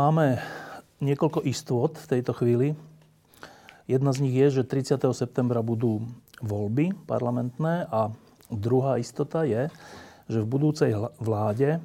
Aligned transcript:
Máme 0.00 0.40
niekoľko 1.04 1.44
istôt 1.44 1.92
v 1.92 2.06
tejto 2.08 2.32
chvíli. 2.32 2.72
Jedna 3.84 4.16
z 4.16 4.24
nich 4.24 4.32
je, 4.32 4.48
že 4.48 4.64
30. 4.64 4.96
septembra 5.12 5.60
budú 5.60 6.00
voľby 6.40 6.96
parlamentné 7.04 7.84
a 7.84 8.08
druhá 8.48 8.96
istota 8.96 9.44
je, 9.44 9.68
že 10.24 10.40
v 10.40 10.48
budúcej 10.48 10.96
vláde 11.20 11.84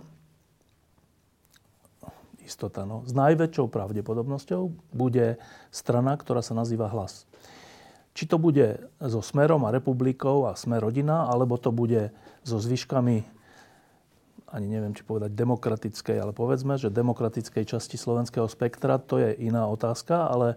istota, 2.39 2.87
no, 2.87 3.03
s 3.03 3.11
najväčšou 3.11 3.67
pravdepodobnosťou 3.67 4.95
bude 4.95 5.35
strana, 5.67 6.15
ktorá 6.15 6.39
sa 6.39 6.55
nazýva 6.55 6.87
Hlas. 6.87 7.27
Či 8.15 8.31
to 8.31 8.39
bude 8.39 8.79
so 9.03 9.19
Smerom 9.19 9.67
a 9.67 9.75
republikou 9.75 10.47
a 10.47 10.55
Smer 10.55 10.87
rodina, 10.87 11.27
alebo 11.27 11.59
to 11.59 11.75
bude 11.75 12.15
so 12.47 12.63
zvyškami 12.63 13.34
ani 14.55 14.71
neviem, 14.71 14.95
či 14.95 15.03
povedať 15.03 15.35
demokratickej, 15.35 16.15
ale 16.15 16.31
povedzme, 16.31 16.79
že 16.79 16.87
demokratickej 16.87 17.75
časti 17.75 17.99
slovenského 17.99 18.47
spektra, 18.47 18.95
to 18.95 19.19
je 19.19 19.35
iná 19.43 19.67
otázka, 19.67 20.31
ale, 20.31 20.55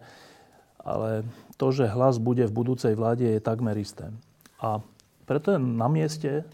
ale 0.78 1.26
to, 1.58 1.74
že 1.74 1.90
hlas 1.90 2.22
bude 2.22 2.46
v 2.46 2.54
budúcej 2.54 2.94
vláde, 2.94 3.26
je 3.26 3.42
takmer 3.42 3.74
isté. 3.74 4.14
A 4.62 4.78
preto 5.26 5.50
je 5.50 5.58
na 5.58 5.90
mieste 5.90 6.46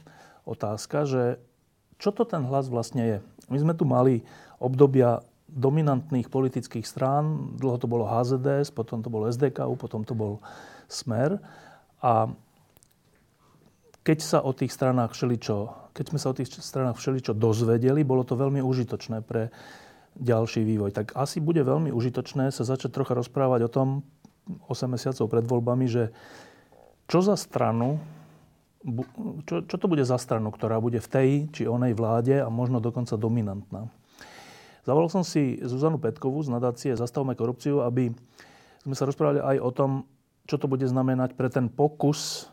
otázka, 0.49 1.05
že 1.05 1.37
čo 2.01 2.17
to 2.17 2.25
ten 2.25 2.49
hlas 2.49 2.73
vlastne 2.73 3.05
je. 3.05 3.19
My 3.53 3.61
sme 3.61 3.77
tu 3.77 3.85
mali 3.85 4.25
obdobia 4.57 5.21
dominantných 5.53 6.33
politických 6.33 6.89
strán, 6.89 7.55
dlho 7.61 7.77
to 7.77 7.87
bolo 7.87 8.09
HZDS, 8.09 8.73
potom 8.73 9.05
to 9.05 9.13
bolo 9.13 9.29
SDKU, 9.29 9.77
potom 9.77 10.03
to 10.03 10.17
bol 10.17 10.41
Smer. 10.89 11.39
A 12.01 12.29
keď 14.05 14.19
sa 14.21 14.39
o 14.45 14.53
tých 14.53 14.71
stranách 14.71 15.17
všeličo 15.17 15.85
keď 15.95 16.05
sme 16.11 16.19
sa 16.19 16.35
o 16.35 16.37
tých 16.37 16.51
stranách 16.51 16.99
všeličo 16.99 17.39
dozvedeli, 17.39 18.03
bolo 18.03 18.27
to 18.27 18.35
veľmi 18.35 18.59
užitočné 18.59 19.23
pre 19.23 19.55
ďalší 20.19 20.67
vývoj. 20.67 20.91
Tak 20.91 21.15
asi 21.15 21.39
bude 21.39 21.63
veľmi 21.63 21.95
užitočné 21.95 22.51
sa 22.51 22.67
začať 22.67 22.91
trocha 22.91 23.15
rozprávať 23.15 23.71
o 23.71 23.71
tom 23.71 23.89
8 24.67 24.91
mesiacov 24.91 25.31
pred 25.31 25.47
voľbami, 25.47 25.87
že 25.87 26.11
čo 27.07 27.23
za 27.23 27.39
stranu, 27.39 28.03
čo, 29.47 29.63
čo 29.65 29.77
to 29.79 29.87
bude 29.87 30.03
za 30.03 30.19
stranu, 30.19 30.51
ktorá 30.51 30.83
bude 30.83 30.99
v 30.99 31.09
tej 31.09 31.29
či 31.55 31.63
onej 31.71 31.95
vláde 31.95 32.43
a 32.43 32.51
možno 32.51 32.83
dokonca 32.83 33.15
dominantná. 33.15 33.87
Zavolal 34.85 35.09
som 35.09 35.25
si 35.25 35.63
Zuzanu 35.65 35.97
Petkovú 35.97 36.45
z 36.45 36.53
nadácie 36.53 36.93
Zastavme 36.93 37.39
korupciu, 37.39 37.81
aby 37.87 38.13
sme 38.85 38.95
sa 38.99 39.09
rozprávali 39.09 39.41
aj 39.41 39.57
o 39.63 39.71
tom, 39.73 39.91
čo 40.45 40.61
to 40.61 40.69
bude 40.69 40.85
znamenať 40.85 41.39
pre 41.39 41.49
ten 41.49 41.73
pokus 41.73 42.53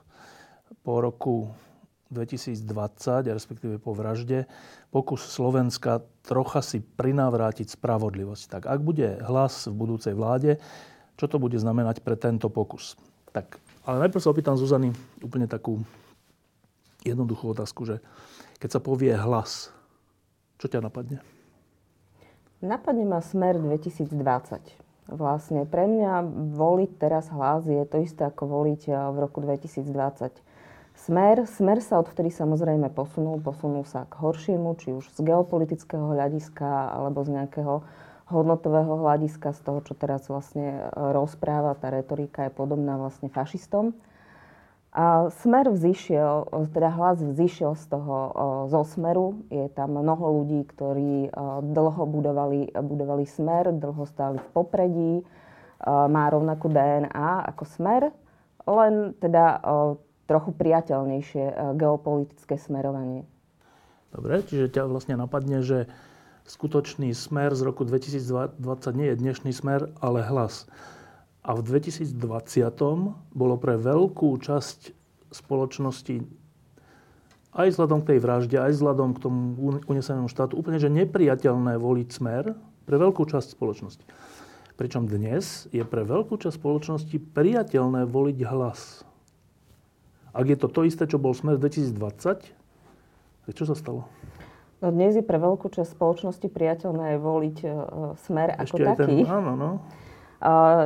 po 0.82 1.02
roku 1.02 1.54
2020, 2.12 2.60
respektíve 3.32 3.80
po 3.80 3.96
vražde, 3.96 4.46
pokus 4.92 5.24
Slovenska 5.24 6.04
trocha 6.28 6.60
si 6.60 6.84
prinávrátiť 6.84 7.80
spravodlivosť. 7.80 8.44
Tak 8.60 8.64
ak 8.68 8.80
bude 8.84 9.24
hlas 9.24 9.72
v 9.72 9.76
budúcej 9.80 10.12
vláde, 10.12 10.59
čo 11.16 11.32
to 11.32 11.40
bude 11.40 11.56
znamenať 11.56 12.04
pre 12.04 12.20
tento 12.20 12.52
pokus? 12.52 13.00
Tak, 13.32 13.56
ale 13.88 14.08
najprv 14.08 14.22
sa 14.22 14.34
opýtam 14.36 14.59
Zuzany 14.59 14.91
úplne 15.24 15.47
takú 15.47 15.80
jednoduchú 17.08 17.56
otázku, 17.56 17.88
že 17.88 18.03
keď 18.59 18.70
sa 18.78 18.81
povie 18.84 19.16
hlas, 19.16 19.72
čo 20.59 20.68
ťa 20.68 20.84
napadne? 20.84 21.24
Napadne 22.62 23.08
ma 23.08 23.24
smer 23.24 23.58
2020. 23.58 24.12
Vlastne 25.09 25.66
pre 25.66 25.90
mňa 25.90 26.22
voliť 26.53 26.91
teraz 27.02 27.34
hlas 27.34 27.66
je 27.66 27.81
to 27.90 28.06
isté 28.06 28.28
ako 28.28 28.46
voliť 28.46 28.81
eh, 28.91 28.96
v 29.09 29.18
roku 29.18 29.40
2020 29.41 30.50
Smer, 31.01 31.50
smer 31.50 31.81
sa 31.81 31.97
odvtedy 31.97 32.29
samozrejme 32.29 32.94
posunul, 32.94 33.41
posunul 33.41 33.89
sa 33.89 34.06
k 34.06 34.22
horšiemu, 34.22 34.78
či 34.78 34.94
už 34.94 35.09
z 35.09 35.25
geopolitického 35.25 36.13
hľadiska, 36.13 36.94
alebo 36.94 37.25
z 37.25 37.41
nejakého 37.41 37.81
hodnotového 38.29 39.01
hľadiska, 39.01 39.57
z 39.57 39.59
toho, 39.66 39.81
čo 39.81 39.97
teraz 39.97 40.29
vlastne 40.29 40.94
rozpráva, 40.94 41.73
tá 41.73 41.90
retorika 41.90 42.45
je 42.45 42.53
podobná 42.53 43.01
vlastne 43.01 43.34
fašistom. 43.34 43.97
A 44.94 45.34
smer 45.41 45.73
vzýšiel, 45.73 46.69
teda 46.69 46.94
hlas 46.94 47.17
vzýšiel 47.17 47.73
z 47.79 47.85
toho 47.90 48.16
zo 48.69 48.84
smeru. 48.85 49.41
Je 49.50 49.73
tam 49.73 49.97
mnoho 49.97 50.44
ľudí, 50.44 50.69
ktorí 50.69 51.34
dlho 51.66 52.03
budovali, 52.06 52.78
budovali 52.78 53.25
smer, 53.25 53.73
dlho 53.73 54.06
stáli 54.06 54.38
v 54.38 54.50
popredí, 54.53 55.13
má 55.88 56.29
rovnakú 56.29 56.69
DNA 56.69 57.50
ako 57.56 57.63
smer, 57.66 58.13
len 58.69 59.17
teda 59.17 59.63
trochu 60.26 60.52
priateľnejšie 60.56 61.46
e, 61.46 61.54
geopolitické 61.78 62.58
smerovanie. 62.58 63.26
Dobre, 64.12 64.44
čiže 64.44 64.74
ťa 64.74 64.92
vlastne 64.92 65.16
napadne, 65.16 65.64
že 65.64 65.88
skutočný 66.50 67.16
smer 67.16 67.56
z 67.56 67.62
roku 67.64 67.88
2020 67.88 68.59
nie 68.98 69.08
je 69.14 69.16
dnešný 69.16 69.52
smer, 69.56 69.94
ale 70.04 70.26
hlas. 70.28 70.68
A 71.42 71.58
v 71.58 71.64
2020 71.64 72.14
bolo 73.34 73.56
pre 73.58 73.80
veľkú 73.80 74.30
časť 74.38 74.94
spoločnosti 75.32 76.42
aj 77.52 77.68
vzhľadom 77.76 78.00
k 78.03 78.16
tej 78.16 78.20
vražde, 78.24 78.58
aj 78.59 78.72
vzhľadom 78.80 79.09
k 79.16 79.22
tomu 79.28 79.40
unesenému 79.84 80.32
štátu 80.32 80.56
úplne, 80.56 80.80
že 80.80 80.88
nepriateľné 80.88 81.76
voliť 81.76 82.08
smer 82.08 82.56
pre 82.88 82.96
veľkú 82.96 83.28
časť 83.28 83.52
spoločnosti. 83.52 84.03
Pričom 84.80 85.06
dnes 85.06 85.68
je 85.76 85.84
pre 85.84 86.08
veľkú 86.08 86.40
časť 86.40 86.56
spoločnosti 86.56 87.18
priateľné 87.36 88.08
voliť 88.08 88.38
hlas. 88.48 89.03
Ak 90.31 90.47
je 90.47 90.56
to 90.56 90.72
to 90.72 90.88
isté, 90.88 91.03
čo 91.08 91.19
bol 91.19 91.36
smer 91.36 91.59
2020, 91.59 92.52
tak 93.47 93.52
čo 93.52 93.64
sa 93.68 93.75
stalo? 93.75 94.08
No 94.81 94.90
dnes 94.90 95.14
je 95.14 95.22
pre 95.22 95.38
veľkú 95.38 95.69
časť 95.69 95.94
spoločnosti 95.94 96.47
priateľné 96.50 97.22
voliť 97.22 97.58
uh, 97.68 97.72
smer 98.25 98.58
ako 98.58 98.66
Ešte 98.66 98.81
taký. 98.97 99.18
Ten, 99.22 99.30
áno, 99.30 99.53
no. 99.53 99.72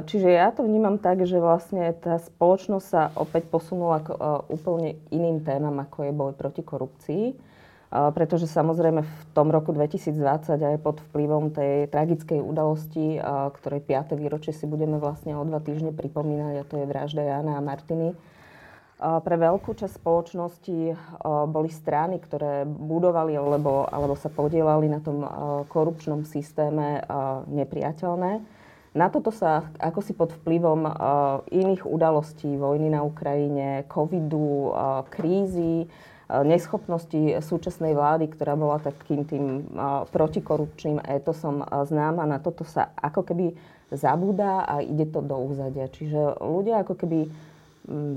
Čiže 0.03 0.35
ja 0.35 0.51
to 0.51 0.67
vnímam 0.67 0.99
tak, 0.99 1.23
že 1.23 1.39
vlastne 1.39 1.95
tá 2.03 2.19
spoločnosť 2.19 2.87
sa 2.91 3.07
opäť 3.15 3.47
posunula 3.47 4.03
k 4.03 4.11
uh, 4.11 4.43
úplne 4.51 4.99
iným 5.15 5.47
témam, 5.47 5.79
ako 5.79 6.03
je 6.03 6.11
boj 6.11 6.31
proti 6.35 6.59
korupcii. 6.59 7.25
Uh, 7.85 8.11
pretože 8.11 8.51
samozrejme 8.51 9.07
v 9.07 9.23
tom 9.31 9.47
roku 9.47 9.71
2020 9.71 10.59
aj 10.59 10.77
pod 10.83 10.99
vplyvom 11.07 11.55
tej 11.55 11.87
tragickej 11.87 12.43
udalosti, 12.43 13.15
uh, 13.15 13.47
ktorej 13.55 13.79
5. 13.87 14.19
výročie 14.19 14.51
si 14.51 14.67
budeme 14.67 14.99
vlastne 14.99 15.39
o 15.39 15.43
dva 15.47 15.63
týždne 15.63 15.95
pripomínať, 15.95 16.53
a 16.59 16.67
to 16.67 16.75
je 16.83 16.85
vražda 16.91 17.23
Jana 17.23 17.55
a 17.55 17.63
Martiny, 17.63 18.11
pre 18.99 19.35
veľkú 19.35 19.75
časť 19.75 19.99
spoločnosti 19.99 20.79
boli 21.51 21.67
strany, 21.67 22.15
ktoré 22.19 22.63
budovali 22.63 23.35
alebo, 23.35 23.83
alebo 23.91 24.15
sa 24.15 24.31
podielali 24.31 24.87
na 24.87 25.03
tom 25.03 25.27
korupčnom 25.67 26.23
systéme 26.23 27.03
nepriateľné. 27.51 28.39
Na 28.95 29.11
toto 29.11 29.35
sa 29.35 29.67
ako 29.75 29.99
si 29.99 30.15
pod 30.15 30.31
vplyvom 30.39 30.87
iných 31.51 31.83
udalostí, 31.83 32.55
vojny 32.55 32.87
na 32.87 33.03
Ukrajine, 33.03 33.83
covidu, 33.91 34.71
krízy, 35.11 35.91
neschopnosti 36.25 37.43
súčasnej 37.43 37.91
vlády, 37.93 38.31
ktorá 38.31 38.55
bola 38.55 38.79
takým 38.79 39.27
tým 39.27 39.67
protikorupčným 40.09 41.03
étosom 41.05 41.61
známa, 41.85 42.23
na 42.23 42.39
toto 42.39 42.63
sa 42.63 42.95
ako 42.95 43.27
keby 43.27 43.53
zabúda 43.91 44.65
a 44.65 44.81
ide 44.81 45.05
to 45.11 45.19
do 45.21 45.37
úzadia. 45.37 45.91
Čiže 45.91 46.41
ľudia 46.41 46.81
ako 46.81 46.95
keby 46.97 47.29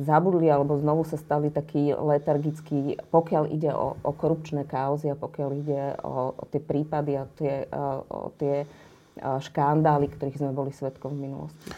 zabudli 0.05 0.49
alebo 0.49 0.81
znovu 0.81 1.05
sa 1.05 1.21
stali 1.21 1.53
takí 1.53 1.93
letargickí, 1.93 2.97
pokiaľ 3.13 3.45
ide 3.53 3.71
o, 3.73 4.01
o 4.01 4.11
korupčné 4.17 4.65
kauzy 4.65 5.13
a 5.13 5.17
pokiaľ 5.17 5.51
ide 5.61 5.81
o, 6.01 6.33
o 6.33 6.45
tie 6.49 6.61
prípady 6.61 7.13
a 7.21 7.25
tie, 7.37 7.69
o 8.09 8.33
tie 8.41 8.65
škandály, 9.21 10.09
ktorých 10.09 10.39
sme 10.41 10.53
boli 10.55 10.73
svetkom 10.73 11.19
v 11.19 11.23
minulosti. 11.29 11.69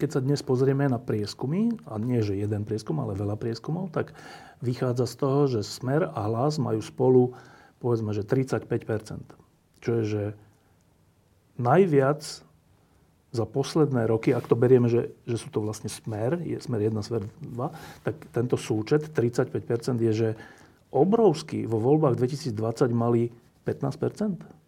Keď 0.00 0.08
sa 0.08 0.20
dnes 0.24 0.40
pozrieme 0.40 0.88
na 0.88 0.96
prieskumy, 0.96 1.76
a 1.84 2.00
nie 2.00 2.24
že 2.24 2.38
jeden 2.38 2.64
prieskum, 2.64 2.96
ale 3.04 3.18
veľa 3.18 3.36
prieskumov, 3.36 3.92
tak 3.92 4.16
vychádza 4.64 5.04
z 5.04 5.14
toho, 5.16 5.40
že 5.48 5.60
Smer 5.66 6.08
a 6.08 6.20
Hlas 6.24 6.56
majú 6.56 6.80
spolu 6.80 7.22
povedzme, 7.80 8.12
že 8.12 8.24
35 8.24 8.68
Čo 9.80 9.90
je, 10.00 10.04
že 10.04 10.24
najviac 11.56 12.20
za 13.30 13.46
posledné 13.46 14.10
roky, 14.10 14.34
ak 14.34 14.50
to 14.50 14.58
berieme, 14.58 14.90
že, 14.90 15.14
že 15.22 15.38
sú 15.38 15.54
to 15.54 15.62
vlastne 15.62 15.86
smer, 15.86 16.42
je 16.42 16.58
smer 16.58 16.82
1, 16.90 16.98
smer 16.98 17.22
2, 17.38 18.02
tak 18.02 18.14
tento 18.34 18.58
súčet 18.58 19.14
35% 19.14 19.54
je, 20.02 20.12
že 20.12 20.28
obrovský 20.90 21.70
vo 21.70 21.78
voľbách 21.78 22.18
2020 22.18 22.90
mali 22.90 23.30
15% 23.62 24.60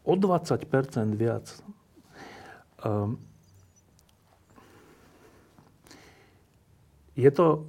O 0.00 0.16
20 0.16 0.64
viac. 1.14 1.46
Um, 2.80 3.20
je 7.14 7.30
to... 7.30 7.68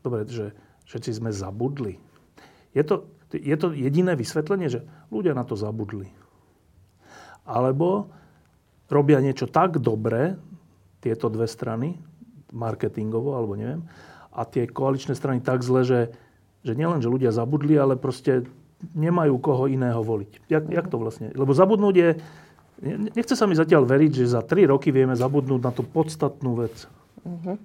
Dobre, 0.00 0.24
že 0.26 0.56
všetci 0.88 1.20
sme 1.20 1.30
zabudli. 1.30 2.00
Je 2.72 2.82
to, 2.82 3.06
je 3.30 3.56
to 3.58 3.76
jediné 3.76 4.16
vysvetlenie, 4.16 4.72
že 4.72 4.88
ľudia 5.12 5.36
na 5.36 5.44
to 5.44 5.54
zabudli. 5.54 6.08
Alebo 7.46 8.10
robia 8.90 9.22
niečo 9.22 9.46
tak 9.46 9.78
dobre, 9.78 10.34
tieto 11.00 11.30
dve 11.30 11.46
strany, 11.46 11.94
marketingovo, 12.50 13.38
alebo 13.38 13.54
neviem, 13.54 13.86
a 14.36 14.44
tie 14.44 14.68
koaličné 14.68 15.16
strany 15.16 15.40
tak 15.40 15.64
zle, 15.64 15.86
že, 15.86 16.00
že 16.66 16.76
nielen, 16.76 17.00
že 17.00 17.08
ľudia 17.08 17.32
zabudli, 17.32 17.78
ale 17.78 17.96
proste 17.96 18.44
nemajú 18.92 19.40
koho 19.40 19.64
iného 19.70 20.02
voliť. 20.04 20.50
Jak, 20.52 20.64
jak 20.68 20.86
to 20.92 20.96
vlastne? 21.00 21.32
Lebo 21.32 21.56
zabudnúť 21.56 21.94
je... 21.96 22.08
Nechce 23.16 23.32
sa 23.32 23.48
mi 23.48 23.56
zatiaľ 23.56 23.88
veriť, 23.88 24.12
že 24.20 24.34
za 24.36 24.44
tri 24.44 24.68
roky 24.68 24.92
vieme 24.92 25.16
zabudnúť 25.16 25.60
na 25.64 25.72
tú 25.72 25.80
podstatnú 25.80 26.60
vec. 26.60 26.84
Uh-huh. 27.24 27.56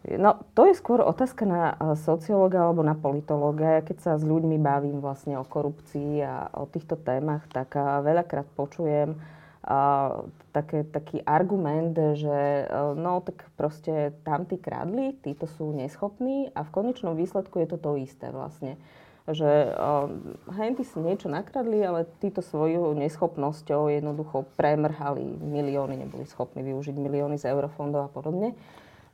No, 0.00 0.40
to 0.56 0.64
je 0.64 0.72
skôr 0.80 1.04
otázka 1.04 1.44
na 1.44 1.76
sociológa 1.92 2.64
alebo 2.64 2.80
na 2.80 2.96
politológa. 2.96 3.84
Keď 3.84 3.96
sa 4.00 4.12
s 4.16 4.24
ľuďmi 4.24 4.56
bavím 4.56 5.04
vlastne 5.04 5.36
o 5.36 5.44
korupcii 5.44 6.24
a 6.24 6.48
o 6.56 6.64
týchto 6.64 6.96
témach, 6.96 7.44
tak 7.52 7.76
veľakrát 7.76 8.48
počujem 8.56 9.20
uh, 9.20 10.24
také, 10.56 10.88
taký 10.88 11.20
argument, 11.28 11.92
že 12.16 12.64
uh, 12.64 12.96
no 12.96 13.20
tak 13.20 13.44
proste 13.60 14.16
tamtí 14.24 14.56
kradli, 14.56 15.20
títo 15.20 15.44
sú 15.44 15.76
neschopní 15.76 16.48
a 16.56 16.64
v 16.64 16.72
konečnom 16.72 17.12
výsledku 17.12 17.60
je 17.60 17.68
to 17.68 17.76
to 17.76 18.00
isté 18.00 18.32
vlastne 18.32 18.80
že 19.30 19.46
henty 20.58 20.82
si 20.82 20.98
niečo 20.98 21.30
nakradli, 21.30 21.78
ale 21.86 22.08
títo 22.18 22.42
svojou 22.42 22.98
neschopnosťou 22.98 23.92
jednoducho 23.92 24.48
premrhali 24.58 25.22
milióny, 25.38 26.02
neboli 26.02 26.26
schopní 26.26 26.66
využiť 26.66 26.96
milióny 26.98 27.38
z 27.38 27.52
eurofondov 27.52 28.08
a 28.08 28.10
podobne 28.10 28.58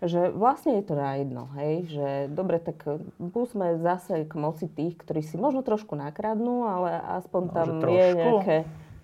že 0.05 0.29
vlastne 0.29 0.77
je 0.77 0.85
to 0.85 0.95
na 0.95 1.17
jedno, 1.17 1.49
hej, 1.57 1.89
že 1.89 2.09
dobre, 2.29 2.61
tak 2.61 2.85
sme 3.49 3.81
zase 3.81 4.29
k 4.29 4.35
moci 4.37 4.69
tých, 4.69 5.01
ktorí 5.01 5.25
si 5.25 5.41
možno 5.41 5.65
trošku 5.65 5.97
nakradnú, 5.97 6.69
ale 6.69 7.01
aspoň 7.21 7.43
no, 7.49 7.53
tam 7.53 7.69
je 7.81 8.07
nejaké 8.13 8.57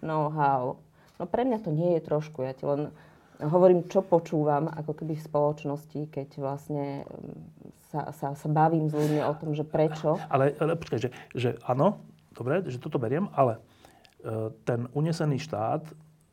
know-how. 0.04 0.76
No 1.16 1.24
pre 1.24 1.48
mňa 1.48 1.58
to 1.64 1.72
nie 1.72 1.96
je 1.96 2.00
trošku, 2.04 2.44
ja 2.44 2.52
ti 2.52 2.68
len 2.68 2.92
hovorím, 3.40 3.88
čo 3.88 4.04
počúvam 4.04 4.68
ako 4.68 5.02
keby 5.02 5.16
v 5.16 5.26
spoločnosti, 5.26 6.00
keď 6.12 6.28
vlastne 6.38 7.08
mm, 7.08 7.80
sa, 7.90 8.00
sa, 8.12 8.28
sa 8.36 8.48
bavím 8.52 8.86
s 8.86 8.94
ľuďmi 8.94 9.20
o 9.24 9.32
tom, 9.34 9.56
že 9.56 9.64
prečo. 9.66 10.20
Ale, 10.28 10.54
ale 10.60 10.78
počkaj, 10.78 11.00
že, 11.00 11.10
že 11.32 11.56
áno, 11.66 12.04
dobre, 12.36 12.62
že 12.68 12.78
toto 12.78 13.00
beriem, 13.00 13.32
ale 13.32 13.58
e, 14.22 14.52
ten 14.68 14.86
unesený 14.92 15.40
štát, 15.42 15.82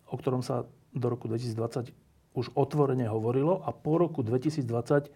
o 0.09 0.15
ktorom 0.19 0.43
sa 0.43 0.67
do 0.93 1.07
roku 1.07 1.31
2020 1.31 2.08
už 2.37 2.53
otvorene 2.53 3.09
hovorilo 3.09 3.61
a 3.65 3.73
po 3.73 3.97
roku 3.97 4.21
2020 4.21 5.09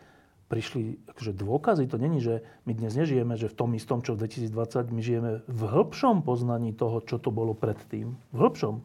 prišli 0.53 1.01
akože 1.09 1.33
dôkazy. 1.33 1.89
To 1.89 1.97
není, 1.97 2.21
že 2.21 2.45
my 2.69 2.77
dnes 2.77 2.93
nežijeme, 2.93 3.33
že 3.33 3.49
v 3.49 3.57
tom 3.57 3.73
istom, 3.73 4.05
čo 4.05 4.13
v 4.13 4.29
2020, 4.29 4.93
my 4.93 5.01
žijeme 5.01 5.31
v 5.49 5.61
hĺbšom 5.65 6.21
poznaní 6.21 6.77
toho, 6.77 7.01
čo 7.01 7.17
to 7.17 7.33
bolo 7.33 7.57
predtým. 7.57 8.13
V 8.29 8.37
hĺbšom. 8.37 8.75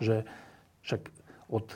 Že 0.00 0.24
však 0.80 1.12
od 1.52 1.66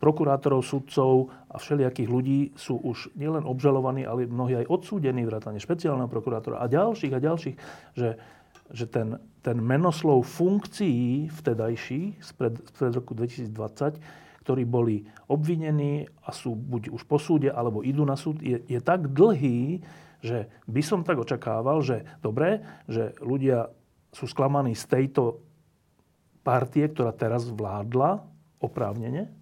prokurátorov, 0.00 0.64
sudcov 0.64 1.32
a 1.48 1.56
všelijakých 1.56 2.08
ľudí 2.08 2.40
sú 2.56 2.76
už 2.76 3.12
nielen 3.16 3.44
obžalovaní, 3.44 4.04
ale 4.04 4.28
mnohí 4.28 4.64
aj 4.64 4.68
odsúdení, 4.68 5.24
vrátane 5.24 5.56
špeciálneho 5.56 6.12
prokurátora 6.12 6.60
a 6.60 6.68
ďalších 6.68 7.12
a 7.12 7.24
ďalších, 7.24 7.56
že, 7.96 8.20
že 8.68 8.84
ten, 8.84 9.16
ten 9.40 9.56
menoslov 9.60 10.28
funkcií 10.28 11.32
vtedajší, 11.32 12.20
spred, 12.20 12.60
spred 12.72 12.92
roku 12.92 13.16
2020, 13.16 14.23
ktorí 14.44 14.68
boli 14.68 15.08
obvinení 15.24 16.04
a 16.20 16.30
sú 16.30 16.52
buď 16.52 16.92
už 16.92 17.08
po 17.08 17.16
súde, 17.16 17.48
alebo 17.48 17.80
idú 17.80 18.04
na 18.04 18.14
súd, 18.14 18.44
je, 18.44 18.60
je 18.68 18.80
tak 18.84 19.08
dlhý, 19.08 19.80
že 20.20 20.52
by 20.68 20.80
som 20.84 21.00
tak 21.00 21.16
očakával, 21.16 21.80
že 21.80 22.04
dobre, 22.20 22.60
že 22.84 23.16
ľudia 23.24 23.72
sú 24.12 24.28
sklamaní 24.28 24.76
z 24.76 24.84
tejto 24.84 25.40
partie, 26.44 26.84
ktorá 26.92 27.16
teraz 27.16 27.48
vládla 27.48 28.20
oprávnene, 28.60 29.32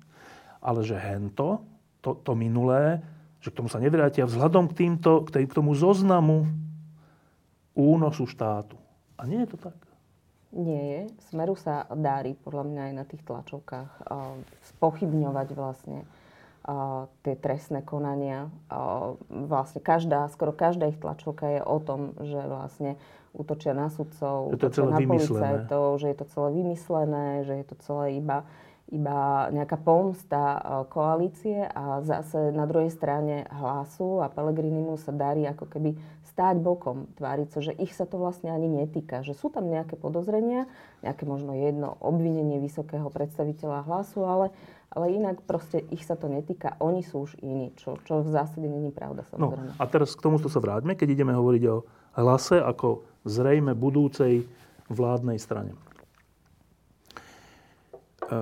ale 0.62 0.80
že 0.86 0.94
hento, 0.94 1.66
to, 1.98 2.14
to 2.22 2.38
minulé, 2.38 3.02
že 3.42 3.50
k 3.50 3.58
tomu 3.58 3.66
sa 3.66 3.82
nevrátia 3.82 4.22
vzhľadom 4.22 4.70
k, 4.70 4.86
týmto, 4.86 5.26
k, 5.26 5.28
tej, 5.34 5.44
k 5.50 5.56
tomu 5.58 5.74
zoznamu 5.74 6.46
únosu 7.74 8.30
štátu. 8.30 8.78
A 9.18 9.26
nie 9.26 9.42
je 9.42 9.54
to 9.54 9.58
tak. 9.58 9.78
Nie 10.52 10.82
je. 10.84 11.00
Smeru 11.32 11.56
sa 11.56 11.88
dári, 11.88 12.36
podľa 12.36 12.64
mňa 12.68 12.82
aj 12.88 12.92
na 12.92 13.04
tých 13.08 13.24
tlačovkách, 13.24 13.90
spochybňovať 14.76 15.48
vlastne 15.56 16.04
tie 17.26 17.34
trestné 17.40 17.80
konania. 17.82 18.52
Vlastne 19.32 19.80
každá, 19.80 20.28
skoro 20.28 20.52
každá 20.52 20.92
ich 20.92 21.00
tlačovka 21.00 21.58
je 21.58 21.60
o 21.64 21.78
tom, 21.80 22.12
že 22.20 22.38
vlastne 22.46 23.00
útočia 23.32 23.72
na 23.72 23.88
sudcov, 23.88 24.52
útočia 24.52 24.84
na 24.84 25.00
policajtov, 25.00 25.98
že 25.98 26.06
je 26.12 26.16
to 26.20 26.26
celé 26.28 26.48
vymyslené, 26.52 27.26
že 27.48 27.54
je 27.56 27.66
to 27.66 27.76
celé 27.80 28.20
iba 28.20 28.44
iba 28.92 29.48
nejaká 29.48 29.80
pomsta 29.80 30.60
koalície 30.92 31.64
a 31.64 32.04
zase 32.04 32.52
na 32.52 32.68
druhej 32.68 32.92
strane 32.92 33.48
hlasu 33.48 34.20
a 34.20 34.28
Pelegrinimu 34.28 35.00
sa 35.00 35.16
darí 35.16 35.48
ako 35.48 35.64
keby 35.64 35.96
stáť 36.28 36.60
bokom, 36.60 37.08
tváriť 37.16 37.48
sa, 37.48 37.60
že 37.64 37.72
ich 37.80 37.92
sa 37.96 38.04
to 38.04 38.20
vlastne 38.20 38.52
ani 38.52 38.68
netýka. 38.68 39.24
Že 39.24 39.32
sú 39.36 39.48
tam 39.48 39.68
nejaké 39.68 39.96
podozrenia, 39.96 40.68
nejaké 41.00 41.24
možno 41.24 41.56
jedno 41.56 41.96
obvinenie 42.04 42.60
vysokého 42.60 43.08
predstaviteľa 43.08 43.88
hlasu, 43.88 44.24
ale, 44.28 44.46
ale 44.92 45.12
inak 45.12 45.40
proste 45.44 45.80
ich 45.88 46.04
sa 46.04 46.16
to 46.16 46.28
netýka. 46.28 46.76
Oni 46.80 47.00
sú 47.00 47.24
už 47.24 47.40
iní, 47.40 47.72
čo, 47.80 47.96
čo 48.04 48.20
v 48.20 48.28
zásade 48.28 48.68
není 48.68 48.92
pravda 48.92 49.24
No, 49.40 49.56
a 49.80 49.84
teraz 49.88 50.12
k 50.12 50.24
tomu 50.24 50.36
sa 50.36 50.60
vráťme, 50.60 50.96
keď 50.96 51.16
ideme 51.16 51.32
hovoriť 51.32 51.62
o 51.68 51.84
hlase 52.20 52.60
ako 52.60 53.04
zrejme 53.24 53.72
budúcej 53.72 54.44
vládnej 54.92 55.40
strane. 55.40 55.72
E, 58.32 58.38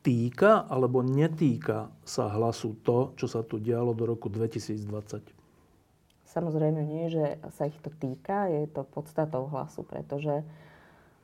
týka 0.00 0.64
alebo 0.70 1.04
netýka 1.04 1.92
sa 2.06 2.32
hlasu 2.32 2.80
to, 2.80 3.12
čo 3.20 3.28
sa 3.28 3.44
tu 3.44 3.60
dialo 3.60 3.92
do 3.92 4.08
roku 4.08 4.32
2020? 4.32 5.34
Samozrejme 6.24 6.80
nie, 6.86 7.12
že 7.12 7.36
sa 7.52 7.68
ich 7.68 7.76
to 7.82 7.90
týka, 7.90 8.48
je 8.48 8.70
to 8.70 8.86
podstatou 8.86 9.50
hlasu, 9.50 9.82
pretože 9.82 10.46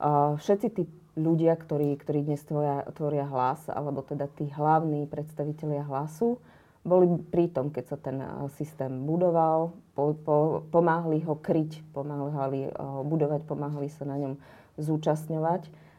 uh, 0.03 0.35
všetci 0.35 0.69
tí 0.75 0.83
ľudia, 1.15 1.55
ktorí, 1.55 1.95
ktorí 2.01 2.27
dnes 2.27 2.43
tvoria, 2.43 2.83
tvoria 2.97 3.29
hlas, 3.29 3.71
alebo 3.71 4.03
teda 4.03 4.27
tí 4.35 4.51
hlavní 4.51 5.07
predstavitelia 5.07 5.85
hlasu, 5.87 6.43
boli 6.83 7.07
pri 7.31 7.55
tom, 7.55 7.71
keď 7.71 7.85
sa 7.87 7.99
ten 8.01 8.19
systém 8.59 8.91
budoval, 9.07 9.77
po, 9.95 10.19
po, 10.19 10.67
pomáhali 10.75 11.23
ho 11.23 11.39
kryť, 11.39 11.95
pomáhali 11.95 12.67
ho 12.75 13.07
budovať, 13.07 13.47
pomáhali 13.47 13.87
sa 13.93 14.03
na 14.03 14.19
ňom 14.19 14.35
zúčastňovať. 14.81 15.92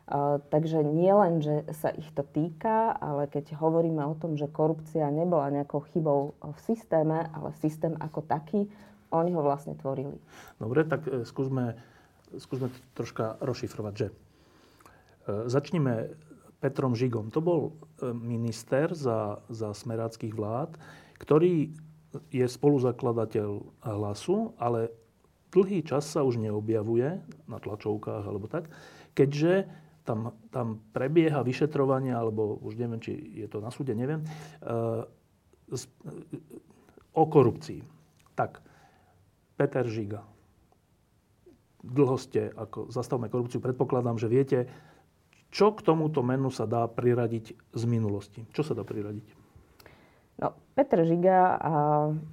Takže 0.50 0.84
nie 0.84 1.16
len, 1.16 1.40
že 1.40 1.64
sa 1.80 1.88
ich 1.88 2.12
to 2.12 2.28
týka, 2.28 2.92
ale 3.00 3.24
keď 3.32 3.56
hovoríme 3.56 4.04
o 4.04 4.20
tom, 4.20 4.36
že 4.36 4.52
korupcia 4.52 5.08
nebola 5.08 5.48
nejakou 5.48 5.88
chybou 5.96 6.36
v 6.44 6.60
systéme, 6.60 7.32
ale 7.32 7.56
systém 7.64 7.96
ako 7.96 8.20
taký 8.28 8.68
oni 9.14 9.32
ho 9.32 9.42
vlastne 9.46 9.78
tvorili. 9.78 10.18
Dobre, 10.58 10.84
tak 10.90 11.06
e, 11.06 11.22
skúsme, 11.24 11.78
skúsme 12.34 12.74
to 12.74 12.80
troška 12.98 13.38
rozšifrovať, 13.46 13.94
že 13.94 14.08
e, 14.10 14.14
začneme 15.48 16.18
Petrom 16.58 16.98
Žigom. 16.98 17.30
To 17.30 17.40
bol 17.40 17.62
e, 17.70 18.10
minister 18.10 18.92
za, 18.98 19.46
za 19.54 19.72
smeráckých 19.72 20.34
vlád, 20.34 20.82
ktorý 21.22 21.78
je 22.34 22.46
spoluzakladateľ 22.46 23.50
hlasu, 23.86 24.58
ale 24.58 24.90
dlhý 25.54 25.86
čas 25.86 26.10
sa 26.10 26.26
už 26.26 26.42
neobjavuje 26.42 27.22
na 27.46 27.58
tlačovkách 27.62 28.26
alebo 28.26 28.50
tak, 28.50 28.70
keďže 29.14 29.70
tam, 30.04 30.36
tam 30.52 30.84
prebieha 30.92 31.44
vyšetrovanie, 31.44 32.12
alebo 32.16 32.60
už 32.62 32.76
neviem, 32.80 33.00
či 33.00 33.16
je 33.44 33.48
to 33.48 33.64
na 33.64 33.72
súde, 33.72 33.96
neviem, 33.96 34.24
o 37.14 37.24
korupcii. 37.28 37.82
Tak, 38.36 38.60
Peter 39.56 39.88
Žiga. 39.88 40.24
Dlho 41.84 42.16
ste, 42.16 42.48
ako 42.56 42.88
zastavme 42.88 43.28
korupciu, 43.28 43.60
predpokladám, 43.60 44.16
že 44.16 44.32
viete, 44.32 44.72
čo 45.52 45.76
k 45.76 45.84
tomuto 45.84 46.24
menu 46.24 46.48
sa 46.48 46.64
dá 46.64 46.88
priradiť 46.88 47.76
z 47.76 47.84
minulosti? 47.86 48.48
Čo 48.56 48.64
sa 48.64 48.74
dá 48.74 48.88
priradiť? 48.88 49.43
Peter 50.74 51.06
Žiga 51.06 51.62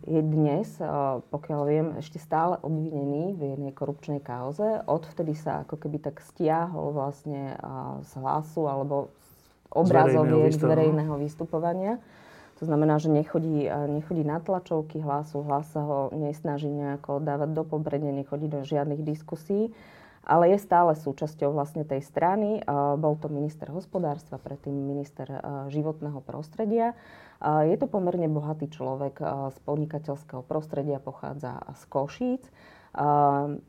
je 0.08 0.20
dnes, 0.24 0.64
pokiaľ 1.28 1.60
viem, 1.68 1.86
ešte 2.00 2.16
stále 2.16 2.56
obvinený 2.64 3.36
v 3.36 3.42
jednej 3.52 3.72
korupčnej 3.76 4.24
kauze. 4.24 4.80
Odvtedy 4.88 5.36
sa 5.36 5.68
ako 5.68 5.76
keby 5.76 6.00
tak 6.00 6.24
stiahol 6.24 6.96
vlastne 6.96 7.60
z 8.00 8.12
hlasu 8.16 8.64
alebo 8.64 9.12
obrazoviek 9.68 10.56
z 10.56 10.64
verejného 10.64 11.20
vystupovania. 11.20 12.00
To 12.60 12.68
znamená, 12.68 12.96
že 12.96 13.12
nechodí, 13.12 13.68
nechodí 13.68 14.24
na 14.24 14.40
tlačovky 14.40 15.04
hlasu, 15.04 15.44
hlas 15.44 15.68
sa 15.76 15.84
ho 15.84 16.08
nesnaží 16.16 16.72
nejako 16.72 17.20
dávať 17.20 17.52
do 17.52 17.64
pobrenia, 17.68 18.08
nechodí 18.12 18.48
do 18.48 18.64
žiadnych 18.64 19.04
diskusí. 19.04 19.68
Ale 20.24 20.52
je 20.52 20.58
stále 20.60 20.92
súčasťou 20.94 21.52
vlastne 21.56 21.82
tej 21.84 22.04
strany. 22.04 22.60
Bol 23.00 23.16
to 23.16 23.32
minister 23.32 23.72
hospodárstva, 23.72 24.36
predtým 24.36 24.72
minister 24.72 25.26
životného 25.72 26.20
prostredia. 26.20 26.92
Je 27.40 27.76
to 27.80 27.88
pomerne 27.88 28.28
bohatý 28.28 28.68
človek 28.68 29.16
z 29.52 29.58
podnikateľského 29.64 30.44
prostredia, 30.44 31.00
pochádza 31.00 31.64
z 31.72 31.82
Košíc. 31.88 32.44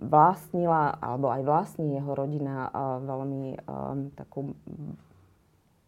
Vlastnila, 0.02 0.98
alebo 0.98 1.30
aj 1.30 1.42
vlastní 1.46 1.96
jeho 1.96 2.12
rodina 2.12 2.68
veľmi 3.06 3.62
takú 4.20 4.58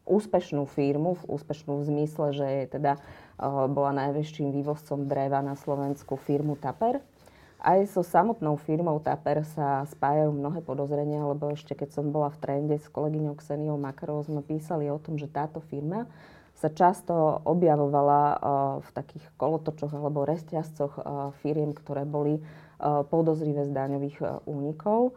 úspešnú 0.03 0.67
firmu, 0.67 1.15
úspešnú 1.27 1.79
v 1.79 1.87
zmysle, 1.87 2.35
že 2.35 2.43
je 2.43 2.65
teda, 2.75 2.99
bola 3.71 3.91
najväčším 4.03 4.51
vývozcom 4.51 5.07
dreva 5.07 5.39
na 5.39 5.55
Slovensku 5.55 6.19
firmu 6.19 6.59
Taper. 6.59 6.99
Aj 7.63 7.79
so 7.87 8.03
samotnou 8.03 8.59
firmou 8.59 8.99
Taper 8.99 9.47
sa 9.55 9.87
spájajú 9.87 10.35
mnohé 10.35 10.59
podozrenia, 10.67 11.23
lebo 11.23 11.47
ešte 11.47 11.71
keď 11.71 11.95
som 11.95 12.11
bola 12.11 12.27
v 12.27 12.43
trende 12.43 12.75
s 12.75 12.91
kolegyňou 12.91 13.39
Kseniou 13.39 13.79
Makarovou, 13.79 14.27
sme 14.27 14.43
písali 14.43 14.91
o 14.91 14.99
tom, 14.99 15.15
že 15.15 15.31
táto 15.31 15.63
firma 15.71 16.11
sa 16.59 16.67
často 16.67 17.39
objavovala 17.47 18.21
v 18.83 18.89
takých 18.91 19.23
kolotočoch 19.39 19.95
alebo 19.95 20.27
reťazcoch 20.27 21.07
firiem, 21.39 21.71
ktoré 21.71 22.03
boli 22.03 22.43
podozrivé 22.83 23.63
z 23.63 23.71
daňových 23.71 24.43
únikov. 24.43 25.15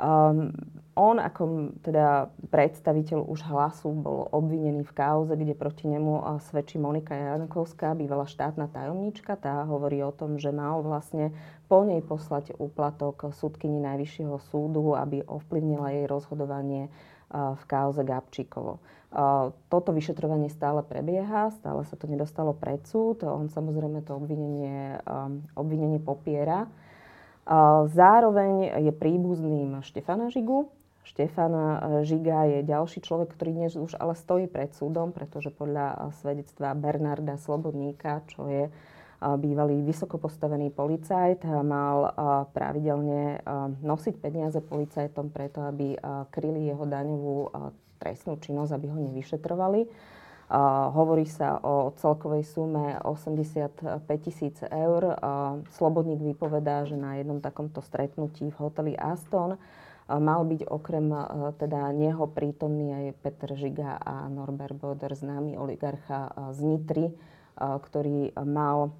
Um, 0.00 0.56
on 0.92 1.16
ako 1.16 1.72
teda 1.80 2.28
predstaviteľ 2.52 3.24
už 3.24 3.48
hlasu 3.48 3.92
bol 3.96 4.28
obvinený 4.28 4.84
v 4.84 4.92
kauze, 4.92 5.32
kde 5.36 5.56
proti 5.56 5.88
nemu 5.88 6.20
svedčí 6.44 6.76
Monika 6.76 7.16
Jankovská, 7.16 7.96
bývalá 7.96 8.28
štátna 8.28 8.68
tajomníčka. 8.68 9.40
Tá 9.40 9.64
hovorí 9.64 10.04
o 10.04 10.12
tom, 10.12 10.36
že 10.36 10.52
mal 10.52 10.84
vlastne 10.84 11.32
po 11.68 11.84
nej 11.84 12.04
poslať 12.04 12.56
úplatok 12.60 13.32
súdkyni 13.32 13.80
Najvyššieho 13.80 14.36
súdu, 14.52 14.92
aby 14.92 15.24
ovplyvnila 15.24 15.96
jej 15.96 16.04
rozhodovanie 16.04 16.92
v 17.32 17.62
kauze 17.64 18.04
Gabčíkovo. 18.04 18.84
Toto 19.72 19.90
vyšetrovanie 19.96 20.52
stále 20.52 20.84
prebieha, 20.84 21.48
stále 21.56 21.88
sa 21.88 21.96
to 21.96 22.04
nedostalo 22.04 22.52
pred 22.52 22.84
súd. 22.84 23.24
On 23.24 23.48
samozrejme 23.48 24.04
to 24.04 24.20
obvinenie, 24.20 25.00
obvinenie 25.56 25.96
popiera. 25.96 26.68
Zároveň 27.90 28.82
je 28.86 28.92
príbuzným 28.94 29.82
Štefana 29.82 30.30
Žigu. 30.30 30.70
Štefan 31.02 31.54
Žiga 32.06 32.46
je 32.46 32.58
ďalší 32.62 33.02
človek, 33.02 33.34
ktorý 33.34 33.50
dnes 33.58 33.74
už 33.74 33.98
ale 33.98 34.14
stojí 34.14 34.46
pred 34.46 34.70
súdom, 34.70 35.10
pretože 35.10 35.50
podľa 35.50 36.14
svedectva 36.22 36.78
Bernarda 36.78 37.34
Slobodníka, 37.42 38.22
čo 38.30 38.46
je 38.46 38.70
bývalý 39.22 39.82
vysoko 39.82 40.18
postavený 40.22 40.70
policajt, 40.70 41.42
mal 41.66 42.14
pravidelne 42.54 43.42
nosiť 43.82 44.14
peniaze 44.22 44.62
policajtom 44.62 45.34
preto, 45.34 45.66
aby 45.66 45.98
kryli 46.30 46.70
jeho 46.70 46.86
daňovú 46.86 47.50
trestnú 47.98 48.38
činnosť, 48.38 48.70
aby 48.70 48.86
ho 48.90 48.98
nevyšetrovali. 48.98 49.80
Hovorí 50.92 51.24
sa 51.24 51.56
o 51.64 51.96
celkovej 51.96 52.44
sume 52.44 53.00
85 53.00 54.04
tisíc 54.20 54.60
eur. 54.68 55.16
Slobodník 55.80 56.20
vypovedá, 56.20 56.84
že 56.84 56.92
na 56.92 57.16
jednom 57.16 57.40
takomto 57.40 57.80
stretnutí 57.80 58.52
v 58.52 58.60
hoteli 58.60 58.92
Aston 58.92 59.56
mal 60.12 60.44
byť 60.44 60.68
okrem 60.68 61.08
teda 61.56 61.96
neho 61.96 62.28
prítomný 62.28 62.92
aj 62.92 63.16
Peter 63.24 63.56
Žiga 63.56 63.96
a 63.96 64.28
Norbert 64.28 64.76
Boder, 64.76 65.16
známy 65.16 65.56
oligarcha 65.56 66.28
z 66.52 66.58
Nitry, 66.60 67.16
ktorý 67.56 68.36
mal 68.44 68.92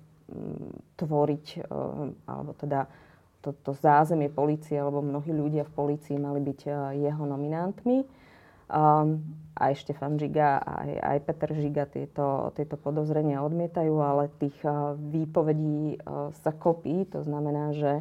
tvoriť, 0.97 1.69
alebo 2.25 2.57
teda 2.57 2.89
toto 3.45 3.77
zázemie 3.77 4.33
policie, 4.33 4.81
alebo 4.81 5.05
mnohí 5.05 5.37
ľudia 5.37 5.69
v 5.69 5.75
polícii 5.77 6.17
mali 6.17 6.41
byť 6.41 6.61
jeho 6.97 7.25
nominantmi. 7.29 8.25
Um, 8.73 9.21
aj 9.53 9.85
Štefan 9.85 10.17
Žiga, 10.17 10.65
aj, 10.65 10.91
aj 10.97 11.19
Peter 11.29 11.51
Žiga 11.53 11.85
tieto, 11.93 12.57
tieto 12.57 12.81
podozrenia 12.81 13.45
odmietajú, 13.45 13.95
ale 14.01 14.33
tých 14.41 14.57
uh, 14.65 14.97
výpovedí 14.97 16.01
uh, 16.01 16.33
sa 16.41 16.57
kopí. 16.57 17.05
To 17.13 17.21
znamená, 17.21 17.77
že, 17.77 18.01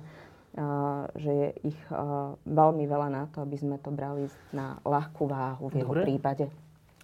uh, 0.56 1.12
že 1.20 1.32
je 1.32 1.76
ich 1.76 1.80
uh, 1.92 2.40
veľmi 2.48 2.88
veľa 2.88 3.08
na 3.12 3.24
to, 3.36 3.44
aby 3.44 3.60
sme 3.60 3.76
to 3.84 3.92
brali 3.92 4.32
na 4.56 4.80
ľahkú 4.88 5.28
váhu 5.28 5.68
v 5.68 5.84
jeho 5.84 5.92
Dobre. 5.92 6.08
prípade. 6.08 6.48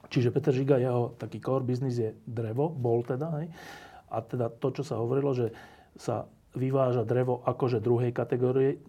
Čiže 0.08 0.32
Peter 0.32 0.56
Žiga, 0.56 0.80
jeho 0.80 1.12
taký 1.20 1.44
core 1.44 1.68
business 1.68 2.00
je 2.00 2.16
drevo, 2.24 2.72
bol 2.72 3.04
teda, 3.04 3.44
hej? 3.44 3.52
A 4.08 4.24
teda 4.24 4.48
to, 4.48 4.72
čo 4.72 4.88
sa 4.88 4.96
hovorilo, 4.96 5.36
že 5.36 5.52
sa 6.00 6.24
vyváža 6.56 7.04
drevo 7.04 7.44
akože 7.44 7.84
druhej 7.84 8.16
kategórie, 8.16 8.80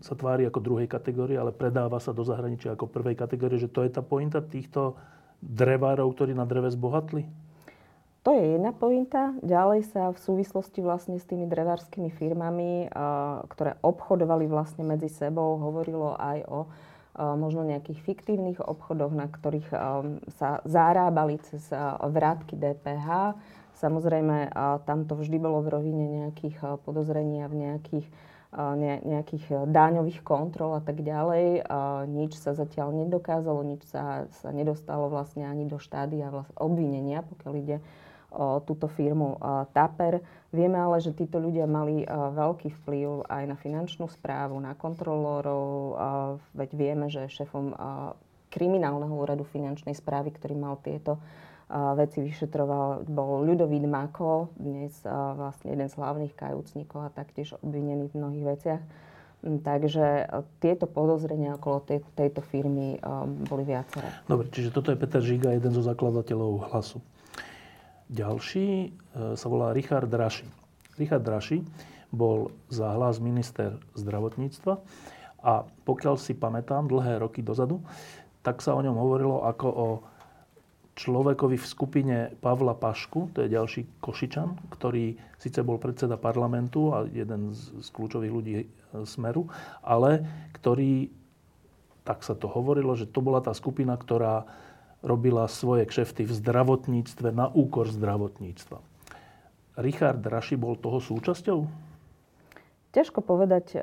sa 0.00 0.16
tvári 0.16 0.48
ako 0.48 0.64
druhej 0.64 0.88
kategórie, 0.88 1.36
ale 1.36 1.52
predáva 1.52 2.00
sa 2.00 2.16
do 2.16 2.24
zahraničia 2.24 2.72
ako 2.72 2.88
prvej 2.88 3.18
kategórie, 3.18 3.60
že 3.60 3.68
to 3.68 3.84
je 3.84 3.92
tá 3.92 4.00
pointa 4.00 4.40
týchto 4.40 4.96
drevárov, 5.44 6.08
ktorí 6.16 6.32
na 6.32 6.48
dreve 6.48 6.72
zbohatli? 6.72 7.28
To 8.22 8.30
je 8.30 8.54
jedna 8.54 8.70
pointa. 8.70 9.34
Ďalej 9.42 9.90
sa 9.90 10.14
v 10.14 10.18
súvislosti 10.22 10.78
vlastne 10.78 11.18
s 11.18 11.26
tými 11.26 11.50
drevárskymi 11.50 12.14
firmami, 12.14 12.86
ktoré 13.50 13.76
obchodovali 13.82 14.46
vlastne 14.46 14.86
medzi 14.86 15.10
sebou, 15.10 15.58
hovorilo 15.58 16.14
aj 16.14 16.38
o 16.46 16.60
možno 17.18 17.66
nejakých 17.66 17.98
fiktívnych 18.06 18.62
obchodoch, 18.62 19.10
na 19.10 19.26
ktorých 19.26 19.68
sa 20.38 20.62
zarábali 20.62 21.42
cez 21.42 21.66
vrátky 21.98 22.54
DPH. 22.54 23.34
Samozrejme, 23.82 24.54
tam 24.86 25.04
to 25.10 25.18
vždy 25.18 25.42
bolo 25.42 25.58
v 25.66 25.74
rovine 25.74 26.04
nejakých 26.22 26.86
podozrení 26.86 27.42
a 27.42 27.50
v 27.50 27.66
nejakých 27.66 28.06
nejakých 28.52 29.46
e, 29.48 29.54
dáňových 29.64 30.20
kontrol 30.20 30.76
a 30.76 30.82
tak 30.84 31.00
ďalej. 31.00 31.64
Nič 32.12 32.36
sa 32.36 32.52
zatiaľ 32.52 32.92
nedokázalo, 33.06 33.64
nič 33.64 33.88
sa, 33.88 34.28
sa 34.44 34.52
nedostalo 34.52 35.08
vlastne 35.08 35.48
ani 35.48 35.64
do 35.64 35.80
štádia 35.80 36.28
vlastne 36.28 36.56
obvinenia, 36.60 37.24
pokiaľ 37.24 37.52
ide 37.56 37.76
o 38.32 38.64
túto 38.64 38.88
firmu 38.88 39.36
TAPER. 39.76 40.24
Vieme 40.56 40.80
ale, 40.80 41.04
že 41.04 41.12
títo 41.12 41.36
ľudia 41.36 41.68
mali 41.68 42.00
veľký 42.08 42.72
vplyv 42.80 43.28
aj 43.28 43.44
na 43.44 43.56
finančnú 43.60 44.08
správu, 44.08 44.56
na 44.56 44.72
kontrolórov. 44.72 46.00
Veď 46.56 46.70
vieme, 46.72 47.12
že 47.12 47.28
šéfom 47.28 47.76
kriminálneho 48.48 49.12
úradu 49.12 49.44
finančnej 49.48 49.92
správy, 49.96 50.32
ktorý 50.32 50.56
mal 50.56 50.80
tieto 50.80 51.20
veci 51.72 52.20
vyšetroval, 52.20 53.08
bol 53.08 53.48
Ľudovít 53.48 53.88
Mako, 53.88 54.52
dnes 54.60 54.92
vlastne 55.08 55.72
jeden 55.72 55.88
z 55.88 55.94
hlavných 55.96 56.34
kajúcnikov 56.36 57.08
a 57.08 57.14
taktiež 57.14 57.56
obvinený 57.64 58.12
v 58.12 58.18
mnohých 58.20 58.44
veciach. 58.44 58.82
Mm, 59.42 59.58
takže 59.64 60.28
tieto 60.60 60.84
podozrenia 60.86 61.56
okolo 61.56 61.82
tej, 61.82 62.04
tejto 62.14 62.44
firmy 62.44 63.00
boli 63.48 63.64
viaceré. 63.64 64.06
Dobre, 64.28 64.52
čiže 64.52 64.70
toto 64.70 64.92
je 64.92 65.00
Peter 65.00 65.18
Žiga, 65.18 65.56
jeden 65.56 65.72
zo 65.72 65.82
zakladateľov 65.82 66.70
hlasu. 66.70 67.00
Ďalší 68.12 68.66
e, 68.68 68.88
sa 69.32 69.46
volá 69.48 69.72
Richard 69.72 70.06
Draši. 70.12 70.44
Richard 71.00 71.24
Draši 71.24 71.64
bol 72.12 72.52
za 72.68 72.92
hlas 72.92 73.16
minister 73.16 73.80
zdravotníctva 73.96 74.76
a 75.40 75.64
pokiaľ 75.64 76.20
si 76.20 76.36
pamätám 76.36 76.92
dlhé 76.92 77.24
roky 77.24 77.40
dozadu, 77.40 77.80
tak 78.44 78.60
sa 78.60 78.76
o 78.76 78.84
ňom 78.84 78.94
hovorilo 78.94 79.48
ako 79.48 79.68
o 79.72 79.86
človekovi 80.92 81.56
v 81.56 81.66
skupine 81.66 82.16
Pavla 82.44 82.76
Pašku, 82.76 83.32
to 83.32 83.44
je 83.44 83.48
ďalší 83.48 83.88
Košičan, 84.04 84.68
ktorý 84.76 85.16
síce 85.40 85.64
bol 85.64 85.80
predseda 85.80 86.20
parlamentu 86.20 86.92
a 86.92 87.08
jeden 87.08 87.56
z, 87.56 87.80
z 87.80 87.88
kľúčových 87.96 88.32
ľudí 88.32 88.54
e, 88.60 88.66
Smeru, 89.08 89.48
ale 89.80 90.20
ktorý, 90.60 91.08
tak 92.04 92.20
sa 92.20 92.36
to 92.36 92.44
hovorilo, 92.44 92.92
že 92.92 93.08
to 93.08 93.24
bola 93.24 93.40
tá 93.40 93.56
skupina, 93.56 93.96
ktorá 93.96 94.44
robila 95.00 95.48
svoje 95.48 95.88
kšefty 95.88 96.28
v 96.28 96.32
zdravotníctve 96.36 97.28
na 97.34 97.48
úkor 97.50 97.90
zdravotníctva. 97.90 98.78
Richard 99.80 100.20
Raši 100.20 100.60
bol 100.60 100.76
toho 100.76 101.00
súčasťou? 101.00 101.58
Ťažko 102.92 103.24
povedať, 103.24 103.74
e, 103.74 103.78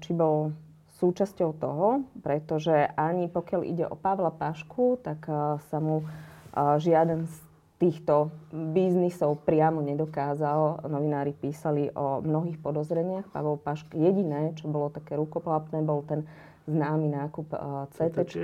či 0.00 0.16
bol 0.16 0.56
súčasťou 0.96 1.50
toho, 1.60 2.08
pretože 2.24 2.72
ani 2.96 3.28
pokiaľ 3.28 3.60
ide 3.68 3.84
o 3.84 3.92
Pavla 3.92 4.32
Pašku, 4.32 5.04
tak 5.04 5.28
e, 5.28 5.60
sa 5.60 5.78
mu 5.78 6.08
žiaden 6.54 7.26
z 7.26 7.34
týchto 7.82 8.30
biznisov 8.54 9.42
priamo 9.42 9.82
nedokázal. 9.82 10.86
Novinári 10.86 11.34
písali 11.34 11.90
o 11.92 12.22
mnohých 12.22 12.56
podozreniach. 12.62 13.28
Pavel 13.34 13.58
Pašk, 13.58 13.92
jediné, 13.98 14.54
čo 14.54 14.70
bolo 14.70 14.88
také 14.88 15.18
rukoplapné, 15.18 15.82
bol 15.82 16.06
ten 16.06 16.24
známy 16.64 17.12
nákup 17.12 17.52
CT, 17.92 18.40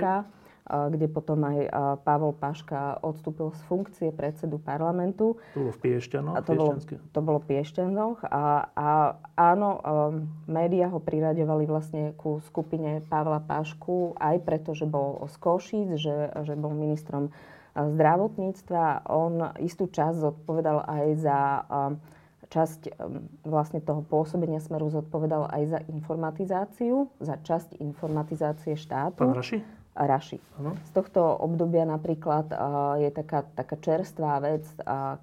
kde 0.71 1.07
potom 1.09 1.41
aj 1.41 1.57
Pavel 2.05 2.37
Paška 2.37 3.01
odstúpil 3.01 3.49
z 3.55 3.61
funkcie 3.65 4.09
predsedu 4.13 4.61
parlamentu. 4.61 5.41
To 5.57 5.67
bolo 5.67 5.73
v 5.73 5.79
Piešťanoch? 5.89 6.35
To 6.45 6.53
bolo, 6.53 6.71
to 7.11 7.19
bolo 7.19 7.37
v 7.41 7.47
Piešťanoch. 7.49 8.17
A, 8.29 8.69
a 8.71 8.87
áno, 9.35 9.69
um, 9.81 9.81
médiá 10.45 10.87
ho 10.93 11.01
priraďovali 11.01 11.65
vlastne 11.65 12.03
ku 12.13 12.39
skupine 12.45 13.01
Pavla 13.09 13.41
Pašku 13.41 14.15
aj 14.21 14.37
preto, 14.45 14.77
že 14.77 14.85
bol 14.85 15.25
z 15.27 15.35
Košíc, 15.41 15.89
že, 15.97 16.29
že 16.45 16.53
bol 16.53 16.77
ministrom 16.77 17.33
zdravotníctva. 17.75 19.07
On 19.07 19.55
istú 19.63 19.87
časť 19.87 20.17
zodpovedal 20.19 20.83
aj 20.83 21.05
za 21.19 21.39
časť 22.51 22.99
vlastne 23.47 23.79
toho 23.79 24.03
pôsobenia 24.03 24.59
Smeru 24.59 24.91
zodpovedal 24.91 25.47
aj 25.55 25.63
za 25.71 25.79
informatizáciu, 25.87 27.07
za 27.23 27.39
časť 27.39 27.79
informatizácie 27.79 28.75
štátu. 28.75 29.23
Pán 29.23 29.31
Raši? 29.31 29.63
Raši. 29.95 30.39
Ano. 30.59 30.75
Z 30.87 30.91
tohto 30.91 31.23
obdobia 31.23 31.87
napríklad 31.87 32.51
je 32.99 33.09
taká, 33.11 33.47
taká 33.55 33.75
čerstvá 33.79 34.43
vec, 34.43 34.67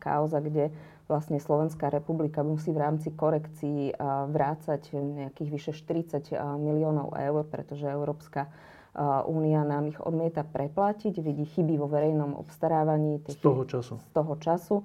kauza, 0.01 0.41
kde 0.41 0.73
vlastne 1.09 1.41
Slovenská 1.41 1.89
republika 1.89 2.45
musí 2.45 2.73
v 2.73 2.81
rámci 2.81 3.13
korekcií 3.13 3.97
vrácať 4.33 4.93
nejakých 4.97 5.49
vyše 5.53 5.73
40 5.73 6.33
miliónov 6.61 7.17
eur, 7.17 7.45
pretože 7.49 7.89
Európska 7.89 8.49
únia 9.31 9.63
nám 9.63 9.87
ich 9.87 9.99
odmieta 10.03 10.43
preplatiť, 10.43 11.23
vidí 11.23 11.47
chyby 11.47 11.79
vo 11.79 11.87
verejnom 11.87 12.35
obstarávaní. 12.35 13.23
Z 13.31 13.39
toho 13.39 13.63
času. 13.63 13.95
Z 14.03 14.09
toho 14.11 14.35
času. 14.43 14.77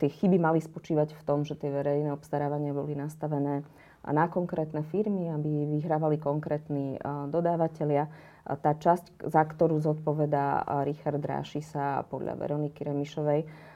Tie 0.00 0.08
chyby 0.08 0.40
mali 0.40 0.64
spočívať 0.64 1.12
v 1.12 1.22
tom, 1.28 1.44
že 1.44 1.52
tie 1.52 1.68
verejné 1.68 2.08
obstarávania 2.16 2.72
boli 2.72 2.96
nastavené 2.96 3.60
na 4.04 4.28
konkrétne 4.28 4.84
firmy, 4.88 5.28
aby 5.32 5.68
vyhrávali 5.68 6.16
konkrétni 6.20 6.96
dodávateľia. 7.28 8.08
Tá 8.44 8.72
časť, 8.76 9.24
za 9.28 9.42
ktorú 9.44 9.80
zodpovedá 9.80 10.64
Richard 10.84 11.20
Ráši 11.20 11.64
sa 11.64 12.04
podľa 12.08 12.36
Veroniky 12.40 12.84
Remišovej, 12.84 13.72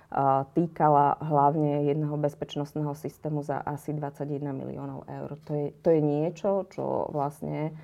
týkala 0.56 1.20
hlavne 1.20 1.84
jedného 1.84 2.16
bezpečnostného 2.16 2.96
systému 2.96 3.44
za 3.44 3.60
asi 3.60 3.92
21 3.92 4.40
miliónov 4.56 5.04
eur. 5.04 5.36
To 5.48 5.52
je, 5.52 5.66
to 5.84 5.92
je 5.92 6.00
niečo, 6.00 6.64
čo 6.72 7.12
vlastne 7.12 7.76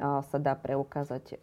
sa 0.00 0.38
dá 0.40 0.56
preukázať 0.56 1.36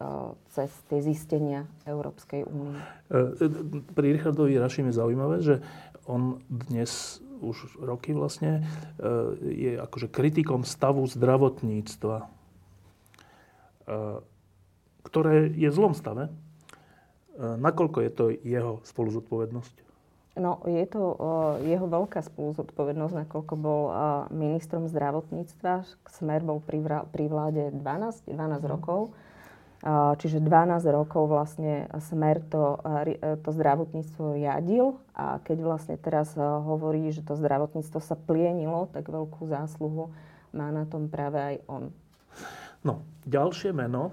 cez 0.50 0.70
tie 0.90 0.98
zistenia 0.98 1.70
Európskej 1.86 2.42
únie. 2.42 2.82
E, 3.06 3.46
e, 3.46 3.46
pri 3.94 4.08
Richardovi 4.18 4.58
Rašim 4.58 4.90
je 4.90 4.98
zaujímavé, 4.98 5.36
že 5.38 5.62
on 6.10 6.42
dnes 6.50 7.22
už 7.40 7.78
roky 7.78 8.10
vlastne, 8.10 8.60
e, 8.60 8.62
je 9.54 9.72
akože 9.78 10.10
kritikom 10.10 10.66
stavu 10.66 11.06
zdravotníctva, 11.06 12.42
ktoré 15.02 15.50
je 15.50 15.66
v 15.66 15.74
zlom 15.74 15.98
stave. 15.98 16.30
Nakoľko 17.34 17.98
je 18.06 18.10
to 18.14 18.24
jeho 18.30 18.78
spoluzodpovednosť? 18.86 19.89
No, 20.40 20.64
je 20.64 20.80
to 20.88 21.02
jeho 21.60 21.84
veľká 21.84 22.24
spoluzodpovednosť, 22.24 23.28
nakoľko 23.28 23.54
bol 23.60 23.82
ministrom 24.32 24.88
zdravotníctva. 24.88 25.84
Smer 26.08 26.40
bol 26.40 26.64
pri 26.64 27.26
vláde 27.28 27.68
12, 27.76 28.24
12 28.24 28.32
mm. 28.32 28.64
rokov. 28.64 29.12
Čiže 30.20 30.44
12 30.44 30.80
rokov 30.92 31.24
vlastne 31.28 31.88
Smer 32.04 32.40
to, 32.44 32.80
to 33.40 33.48
zdravotníctvo 33.48 34.36
riadil 34.36 35.00
a 35.16 35.40
keď 35.40 35.58
vlastne 35.64 35.96
teraz 35.96 36.36
hovorí, 36.36 37.08
že 37.12 37.24
to 37.24 37.32
zdravotníctvo 37.36 38.00
sa 38.00 38.16
plienilo, 38.16 38.92
tak 38.92 39.08
veľkú 39.08 39.48
zásluhu 39.48 40.12
má 40.52 40.68
na 40.68 40.84
tom 40.84 41.08
práve 41.08 41.40
aj 41.40 41.56
on. 41.64 41.84
No, 42.84 43.04
ďalšie 43.24 43.72
meno, 43.72 44.12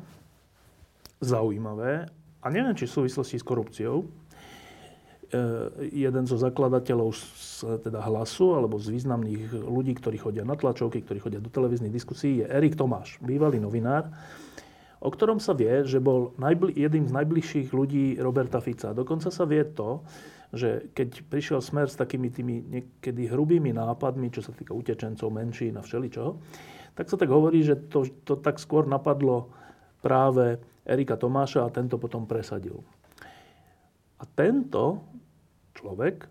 zaujímavé, 1.19 2.07
a 2.43 2.47
neviem, 2.47 2.75
či 2.77 2.87
v 2.87 2.95
súvislosti 3.03 3.35
s 3.35 3.43
korupciou, 3.43 4.03
e, 4.03 4.07
jeden 5.91 6.23
zo 6.23 6.37
zakladateľov 6.39 7.09
z 7.11 7.83
teda 7.83 7.99
hlasu 7.99 8.55
alebo 8.55 8.79
z 8.79 8.95
významných 8.95 9.51
ľudí, 9.67 9.97
ktorí 9.99 10.15
chodia 10.15 10.47
na 10.47 10.55
tlačovky, 10.55 11.03
ktorí 11.03 11.19
chodia 11.19 11.43
do 11.43 11.51
televíznych 11.51 11.91
diskusí, 11.91 12.43
je 12.43 12.45
Erik 12.47 12.79
Tomáš, 12.79 13.19
bývalý 13.19 13.59
novinár, 13.59 14.07
o 15.03 15.09
ktorom 15.11 15.43
sa 15.43 15.51
vie, 15.51 15.83
že 15.83 15.99
bol 15.99 16.31
najbli- 16.39 16.79
jedným 16.79 17.11
z 17.11 17.13
najbližších 17.13 17.69
ľudí 17.75 18.17
Roberta 18.17 18.63
Fica. 18.63 18.95
Dokonca 18.95 19.27
sa 19.27 19.43
vie 19.43 19.61
to, 19.67 20.01
že 20.55 20.95
keď 20.95 21.27
prišiel 21.27 21.59
smer 21.59 21.91
s 21.91 21.99
takými 21.99 22.31
tými 22.31 22.55
niekedy 22.63 23.27
hrubými 23.27 23.75
nápadmi, 23.75 24.31
čo 24.31 24.39
sa 24.39 24.55
týka 24.55 24.71
utečencov, 24.71 25.27
menšín 25.27 25.75
a 25.75 25.83
všeličoho, 25.83 26.39
tak 26.95 27.11
sa 27.11 27.19
tak 27.19 27.29
hovorí, 27.29 27.61
že 27.61 27.77
to, 27.91 28.07
to 28.23 28.39
tak 28.39 28.57
skôr 28.57 28.87
napadlo 28.87 29.51
práve 29.99 30.57
Erika 30.87 31.19
Tomáša 31.19 31.67
a 31.67 31.73
tento 31.73 31.99
potom 31.99 32.23
presadil. 32.23 32.79
A 34.17 34.23
tento 34.25 35.05
človek 35.77 36.25
e, 36.25 36.27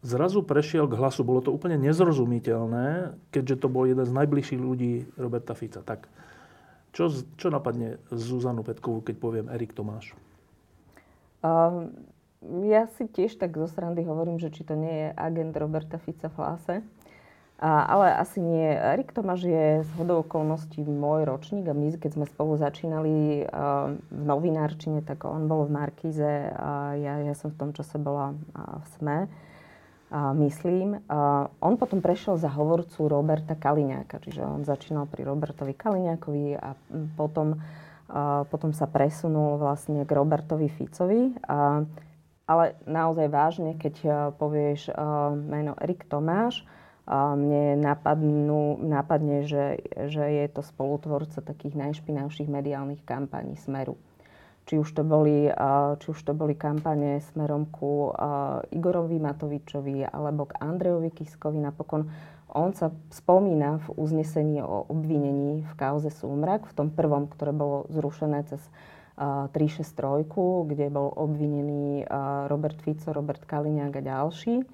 zrazu 0.00 0.40
prešiel 0.46 0.88
k 0.88 0.96
hlasu. 0.96 1.26
Bolo 1.26 1.44
to 1.44 1.52
úplne 1.52 1.76
nezrozumiteľné, 1.82 3.18
keďže 3.34 3.66
to 3.66 3.68
bol 3.68 3.84
jeden 3.84 4.06
z 4.06 4.12
najbližších 4.16 4.60
ľudí 4.60 4.92
Roberta 5.20 5.52
Fica. 5.52 5.84
Tak 5.84 6.08
čo, 6.96 7.12
čo 7.36 7.52
napadne 7.52 8.00
Zuzanu 8.08 8.64
Petkovú, 8.64 9.04
keď 9.04 9.16
poviem 9.20 9.46
Erik 9.52 9.76
Tomáš? 9.76 10.16
Uh, 11.44 11.92
ja 12.64 12.88
si 12.96 13.04
tiež 13.04 13.36
tak 13.36 13.52
zo 13.52 13.68
srandy 13.68 14.00
hovorím, 14.06 14.40
že 14.40 14.48
či 14.48 14.64
to 14.64 14.72
nie 14.72 15.04
je 15.04 15.08
agent 15.12 15.52
Roberta 15.52 16.00
Fica 16.00 16.32
v 16.32 16.36
hlase. 16.40 16.74
A, 17.56 17.88
ale 17.88 18.12
asi 18.20 18.44
nie. 18.44 18.68
Erik 18.68 19.16
Tomáš 19.16 19.48
je 19.48 19.80
z 19.80 19.90
hodou 19.96 20.20
okolností 20.20 20.84
môj 20.84 21.24
ročník 21.24 21.64
a 21.64 21.72
my, 21.72 21.96
keď 21.96 22.20
sme 22.20 22.26
spolu 22.28 22.60
začínali 22.60 23.48
uh, 23.48 23.96
v 23.96 24.22
novinárčine, 24.28 25.00
tak 25.00 25.24
on 25.24 25.48
bol 25.48 25.64
v 25.64 25.72
Markíze 25.72 26.52
a 26.52 26.92
ja, 27.00 27.24
ja 27.24 27.32
som 27.32 27.48
v 27.48 27.56
tom 27.56 27.70
čase 27.72 27.96
bola 27.96 28.36
uh, 28.36 28.80
v 28.80 28.86
SME 29.00 29.18
myslím. 30.14 31.02
On 31.60 31.74
potom 31.74 31.98
prešiel 31.98 32.38
za 32.38 32.46
hovorcu 32.54 33.10
Roberta 33.10 33.58
Kaliňáka, 33.58 34.22
čiže 34.22 34.46
on 34.46 34.62
začínal 34.62 35.10
pri 35.10 35.26
Robertovi 35.26 35.74
Kaliňákovi 35.74 36.54
a 36.54 36.78
potom, 37.18 37.58
potom 38.50 38.70
sa 38.70 38.86
presunul 38.86 39.58
vlastne 39.58 40.06
k 40.06 40.10
Robertovi 40.14 40.70
Ficovi. 40.70 41.34
Ale 42.46 42.64
naozaj 42.86 43.26
vážne, 43.26 43.74
keď 43.74 43.94
povieš 44.38 44.94
meno 45.34 45.74
Erik 45.82 46.06
Tomáš, 46.06 46.62
mne 47.06 47.78
napadnú, 47.78 48.82
napadne, 48.82 49.46
že, 49.46 49.78
že 50.10 50.26
je 50.26 50.46
to 50.50 50.66
spolutvorca 50.66 51.38
takých 51.38 51.78
najšpinavších 51.78 52.50
mediálnych 52.50 53.06
kampaní 53.06 53.54
Smeru 53.54 53.94
či 54.66 54.82
už 54.82 54.98
to 54.98 55.06
boli, 55.06 55.46
či 56.02 56.06
už 56.10 56.20
to 56.26 56.34
boli 56.34 56.58
kampane 56.58 57.22
smerom 57.30 57.70
ku 57.70 58.10
Igorovi 58.74 59.22
Matovičovi 59.22 60.10
alebo 60.10 60.50
k 60.50 60.58
Andrejovi 60.58 61.14
Kiskovi. 61.14 61.62
Napokon 61.62 62.10
on 62.50 62.74
sa 62.74 62.90
spomína 63.14 63.78
v 63.86 63.88
uznesení 63.94 64.58
o 64.66 64.90
obvinení 64.90 65.62
v 65.62 65.72
kauze 65.78 66.10
Súmrak, 66.10 66.66
v 66.66 66.74
tom 66.74 66.88
prvom, 66.90 67.30
ktoré 67.30 67.54
bolo 67.54 67.86
zrušené 67.94 68.42
cez 68.50 68.62
363, 69.16 70.68
kde 70.68 70.86
bol 70.92 71.08
obvinený 71.14 72.04
Robert 72.50 72.76
Fico, 72.82 73.14
Robert 73.14 73.46
Kaliňák 73.46 73.94
a 73.96 74.02
ďalší. 74.02 74.66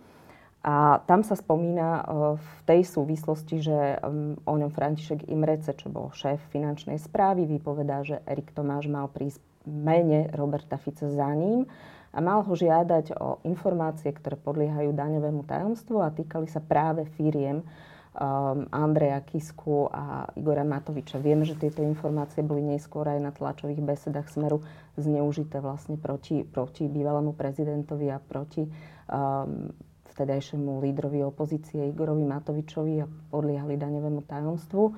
A 0.62 1.02
tam 1.10 1.26
sa 1.26 1.34
spomína 1.34 2.06
v 2.38 2.58
tej 2.70 2.86
súvislosti, 2.86 3.66
že 3.66 3.98
o 4.46 4.54
ňom 4.54 4.70
František 4.70 5.26
Imrece, 5.26 5.74
čo 5.74 5.90
bol 5.90 6.14
šéf 6.14 6.38
finančnej 6.54 7.02
správy, 7.02 7.50
vypovedá, 7.50 8.06
že 8.06 8.22
Erik 8.30 8.54
Tomáš 8.54 8.86
mal 8.86 9.10
prísť 9.10 9.42
mene 9.66 10.30
Roberta 10.30 10.78
Fica 10.78 11.10
za 11.10 11.30
ním 11.34 11.66
a 12.14 12.18
mal 12.22 12.46
ho 12.46 12.54
žiadať 12.54 13.18
o 13.18 13.42
informácie, 13.42 14.14
ktoré 14.14 14.38
podliehajú 14.38 14.94
daňovému 14.94 15.42
tajomstvu 15.50 15.98
a 15.98 16.14
týkali 16.14 16.46
sa 16.46 16.62
práve 16.62 17.10
firiem 17.18 17.62
um, 17.64 18.68
Andreja 18.68 19.18
Kisku 19.24 19.88
a 19.88 20.28
Igora 20.36 20.62
Matoviča. 20.62 21.18
Vieme, 21.18 21.42
že 21.42 21.58
tieto 21.58 21.80
informácie 21.82 22.44
boli 22.44 22.62
neskôr 22.62 23.08
aj 23.08 23.18
na 23.18 23.34
tlačových 23.34 23.80
besedách 23.80 24.28
Smeru 24.28 24.60
zneužité 24.94 25.58
vlastne 25.58 25.96
proti, 25.96 26.44
proti 26.44 26.86
bývalému 26.86 27.32
prezidentovi 27.32 28.12
a 28.12 28.20
proti 28.20 28.62
um, 29.08 29.72
vtedajšiemu 30.12 30.84
lídrovi 30.84 31.24
opozície 31.24 31.88
Igorovi 31.88 32.22
Matovičovi 32.28 32.94
a 33.02 33.10
podliehali 33.32 33.80
daňovému 33.80 34.20
tajomstvu. 34.28 34.82
E, 34.88 34.92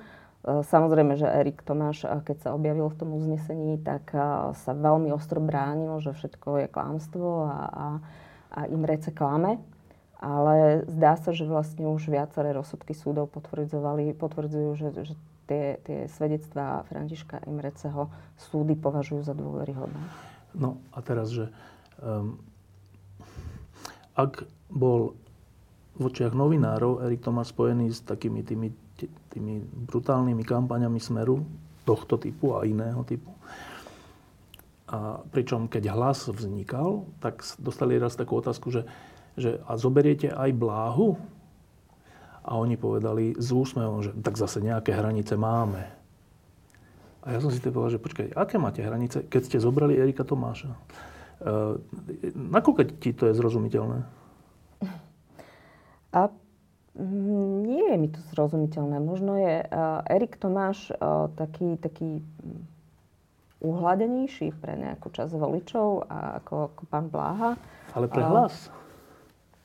samozrejme, 0.61 1.15
že 1.15 1.31
Erik 1.31 1.63
Tomáš, 1.63 2.05
e, 2.05 2.11
keď 2.21 2.37
sa 2.43 2.49
objavil 2.51 2.91
v 2.91 2.99
tom 2.99 3.15
uznesení, 3.15 3.79
tak 3.79 4.11
e, 4.11 4.51
sa 4.53 4.71
veľmi 4.75 5.09
ostro 5.15 5.39
bránil, 5.39 5.97
že 6.03 6.11
všetko 6.11 6.65
je 6.65 6.67
klamstvo 6.67 7.47
a, 7.47 7.57
a, 7.65 7.87
a 8.51 8.59
im 8.67 8.83
rece 8.83 9.15
klame. 9.15 9.57
Ale 10.19 10.87
zdá 10.87 11.19
sa, 11.19 11.35
že 11.35 11.43
vlastne 11.43 11.85
už 11.91 12.07
viaceré 12.07 12.55
rozsudky 12.55 12.95
súdov 12.95 13.31
potvrdzovali, 13.35 14.15
potvrdzujú, 14.15 14.69
že, 14.79 14.89
že 15.05 15.13
tie, 15.45 15.77
tie 15.85 15.99
svedectvá 16.09 16.87
Františka 16.89 17.45
Imreceho 17.45 18.09
súdy 18.39 18.73
považujú 18.73 19.21
za 19.21 19.35
dôveryhodné. 19.37 20.01
No 20.55 20.79
a 20.95 21.03
teraz, 21.03 21.29
že 21.35 21.51
um, 22.01 22.39
ak 24.15 24.47
bol 24.71 25.17
v 25.95 26.01
očiach 26.11 26.35
novinárov 26.35 27.07
Erik 27.07 27.23
Tomáš 27.23 27.55
spojený 27.55 27.93
s 27.93 28.03
takými 28.03 28.43
tými 28.43 28.69
tými 29.35 29.59
brutálnymi 29.91 30.43
kampaňami 30.47 30.99
Smeru 31.03 31.43
tohto 31.83 32.15
typu 32.15 32.55
a 32.55 32.63
iného 32.63 33.03
typu. 33.03 33.29
A 34.87 35.19
pričom 35.33 35.67
keď 35.67 35.91
hlas 35.91 36.29
vznikal, 36.31 37.03
tak 37.19 37.43
dostali 37.59 37.99
raz 37.99 38.15
takú 38.15 38.39
otázku, 38.39 38.71
že, 38.71 38.87
že 39.35 39.59
a 39.67 39.75
zoberiete 39.75 40.31
aj 40.31 40.49
bláhu? 40.55 41.19
A 42.45 42.61
oni 42.61 42.77
povedali 42.77 43.33
s 43.33 43.49
úsmevom, 43.49 44.05
že 44.05 44.13
tak 44.21 44.37
zase 44.37 44.61
nejaké 44.61 44.93
hranice 44.93 45.33
máme. 45.33 45.89
A 47.25 47.33
ja 47.33 47.41
som 47.41 47.49
si 47.49 47.57
povedal, 47.57 47.97
že 47.97 48.03
počkaj, 48.05 48.37
aké 48.37 48.61
máte 48.61 48.85
hranice, 48.85 49.25
keď 49.25 49.41
ste 49.49 49.57
zobrali 49.57 49.97
Erika 49.97 50.21
Tomáša? 50.21 50.69
E, 50.69 50.77
nakoľko 52.37 53.01
ti 53.01 53.17
to 53.17 53.25
je 53.25 53.33
zrozumiteľné? 53.33 54.05
A 56.15 56.31
mm, 56.95 57.55
nie 57.67 57.85
je 57.91 57.97
mi 57.99 58.07
to 58.07 58.23
zrozumiteľné. 58.31 59.03
Možno 59.03 59.35
je 59.35 59.67
uh, 59.67 59.99
Erik 60.07 60.39
Tomáš 60.39 60.95
uh, 60.95 61.27
taký, 61.35 61.75
taký 61.75 62.23
uhladenejší 63.59 64.55
pre 64.55 64.79
nejakú 64.79 65.11
časť 65.11 65.35
voličov 65.35 66.07
a 66.07 66.39
ako, 66.39 66.71
ako 66.71 66.83
pán 66.87 67.11
Bláha. 67.11 67.59
Ale 67.91 68.07
pre 68.07 68.23
hlas? 68.23 68.71
Uh, 68.71 68.85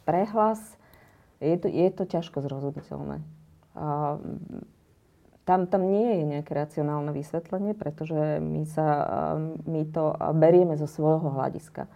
pre 0.02 0.26
hlas 0.26 0.58
je 1.38 1.54
to, 1.54 1.70
je 1.70 1.88
to 1.94 2.04
ťažko 2.10 2.42
zrozumiteľné. 2.42 3.22
Uh, 3.78 4.18
tam, 5.50 5.66
tam 5.66 5.82
nie 5.86 6.20
je 6.20 6.22
nejaké 6.36 6.52
racionálne 6.54 7.10
vysvetlenie, 7.10 7.74
pretože 7.74 8.38
my, 8.38 8.62
sa, 8.70 8.86
my 9.66 9.82
to 9.90 10.14
berieme 10.38 10.78
zo 10.78 10.86
svojho 10.86 11.26
hľadiska. 11.26 11.90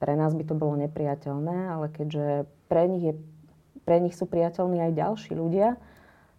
Pre 0.00 0.12
nás 0.16 0.32
by 0.32 0.44
to 0.48 0.56
bolo 0.56 0.72
nepriateľné, 0.80 1.68
ale 1.68 1.92
keďže 1.92 2.48
pre 2.68 2.88
nich, 2.88 3.12
je, 3.12 3.14
pre 3.84 4.00
nich 4.00 4.16
sú 4.16 4.24
priateľní 4.26 4.80
aj 4.90 4.92
ďalší 4.96 5.32
ľudia, 5.36 5.76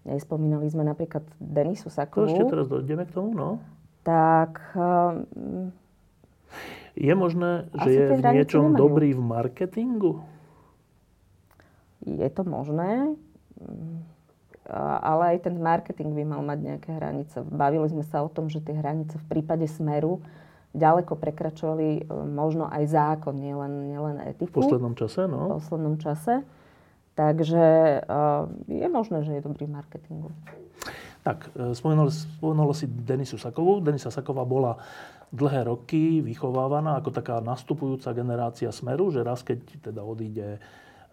nespomínali 0.06 0.66
sme 0.70 0.86
napríklad 0.86 1.26
Denisu 1.38 1.94
Sakovú. 1.94 2.30
To 2.30 2.34
ešte 2.34 2.46
teraz 2.50 2.68
dojdeme 2.70 3.06
k 3.06 3.12
tomu, 3.14 3.34
no. 3.34 3.50
Tak... 4.06 4.62
Um, 4.78 5.74
je 6.96 7.14
možné, 7.14 7.68
že 7.84 7.90
je 7.92 8.04
v 8.18 8.24
niečom 8.24 8.72
nemajú. 8.72 8.80
dobrý 8.80 9.10
v 9.12 9.22
marketingu? 9.22 10.24
Je 12.06 12.30
to 12.32 12.46
možné 12.46 13.18
ale 15.02 15.38
aj 15.38 15.46
ten 15.46 15.56
marketing 15.62 16.18
by 16.18 16.24
mal 16.26 16.42
mať 16.42 16.60
nejaké 16.74 16.90
hranice. 16.98 17.46
Bavili 17.46 17.86
sme 17.86 18.02
sa 18.02 18.26
o 18.26 18.30
tom, 18.30 18.50
že 18.50 18.62
tie 18.66 18.74
hranice 18.74 19.22
v 19.22 19.26
prípade 19.30 19.70
Smeru 19.70 20.26
ďaleko 20.76 21.16
prekračovali 21.16 21.90
e, 22.02 22.14
možno 22.26 22.68
aj 22.68 22.84
zákon, 22.90 23.38
nielen, 23.38 23.94
nielen 23.94 24.18
etiku. 24.26 24.60
V 24.60 24.66
poslednom 24.66 24.98
čase, 24.98 25.30
no. 25.30 25.56
V 25.56 25.62
poslednom 25.62 25.96
čase. 26.02 26.42
Takže 27.16 27.66
uh, 28.04 28.52
je 28.68 28.88
možné, 28.92 29.24
že 29.24 29.40
je 29.40 29.42
dobrý 29.48 29.72
v 29.72 29.76
marketingu. 29.80 30.30
Tak, 31.26 31.50
spomenulo, 31.74 32.14
spomenulo 32.14 32.70
si 32.76 32.86
Denisu 32.86 33.42
Sakovú. 33.42 33.82
Denisa 33.82 34.14
Saková 34.14 34.46
bola 34.46 34.78
dlhé 35.34 35.66
roky 35.66 36.22
vychovávaná 36.22 37.02
ako 37.02 37.10
taká 37.10 37.42
nastupujúca 37.42 38.14
generácia 38.14 38.70
Smeru, 38.70 39.10
že 39.10 39.26
raz, 39.26 39.42
keď 39.42 39.90
teda 39.90 40.06
odíde 40.06 40.62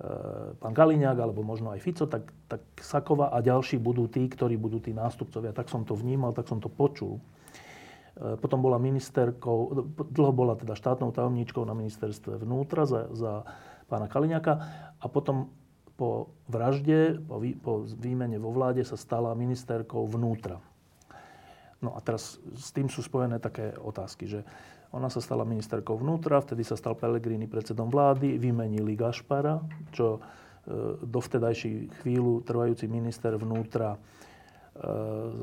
Eh, 0.02 0.58
pán 0.58 0.74
Kaliňák, 0.74 1.14
alebo 1.14 1.46
možno 1.46 1.70
aj 1.70 1.78
Fico, 1.78 2.10
tak, 2.10 2.26
tak 2.50 2.58
Sakova 2.82 3.30
a 3.30 3.38
ďalší 3.38 3.78
budú 3.78 4.10
tí, 4.10 4.26
ktorí 4.26 4.58
budú 4.58 4.82
tí 4.82 4.90
nástupcovia. 4.90 5.54
Tak 5.54 5.70
som 5.70 5.86
to 5.86 5.94
vnímal, 5.94 6.34
tak 6.34 6.50
som 6.50 6.58
to 6.58 6.66
počul. 6.66 7.22
Eh, 8.18 8.34
potom 8.34 8.58
bola 8.58 8.82
ministerkou, 8.82 9.86
dlho 10.10 10.32
bola 10.34 10.58
teda 10.58 10.74
štátnou 10.74 11.14
tajomníčkou 11.14 11.62
na 11.62 11.78
ministerstve 11.78 12.42
vnútra 12.42 12.82
za, 12.82 13.14
za 13.14 13.46
pána 13.86 14.10
Kaliňáka 14.10 14.52
a 14.98 15.06
potom 15.06 15.54
po 15.96 16.32
vražde, 16.48 17.20
po, 17.24 17.36
vý, 17.38 17.54
po 17.56 17.84
výmene 17.84 18.40
vo 18.40 18.50
vláde 18.50 18.82
sa 18.82 18.96
stala 18.96 19.36
ministerkou 19.36 20.08
vnútra. 20.08 20.58
No 21.82 21.98
a 21.98 22.00
teraz 22.00 22.38
s 22.54 22.70
tým 22.70 22.86
sú 22.86 23.02
spojené 23.02 23.42
také 23.42 23.74
otázky, 23.74 24.30
že 24.30 24.40
ona 24.92 25.08
sa 25.08 25.24
stala 25.24 25.48
ministerkou 25.48 25.96
vnútra, 25.98 26.38
vtedy 26.44 26.62
sa 26.62 26.76
stal 26.76 26.92
Pellegrini 26.94 27.48
predsedom 27.48 27.88
vlády, 27.88 28.36
vymenili 28.36 28.92
Gašpara, 28.92 29.58
čo 29.90 30.20
e, 30.20 31.00
dovtedajší 31.00 32.04
chvíľu 32.04 32.44
trvajúci 32.44 32.86
minister 32.92 33.34
vnútra 33.40 33.96
e, 33.96 33.98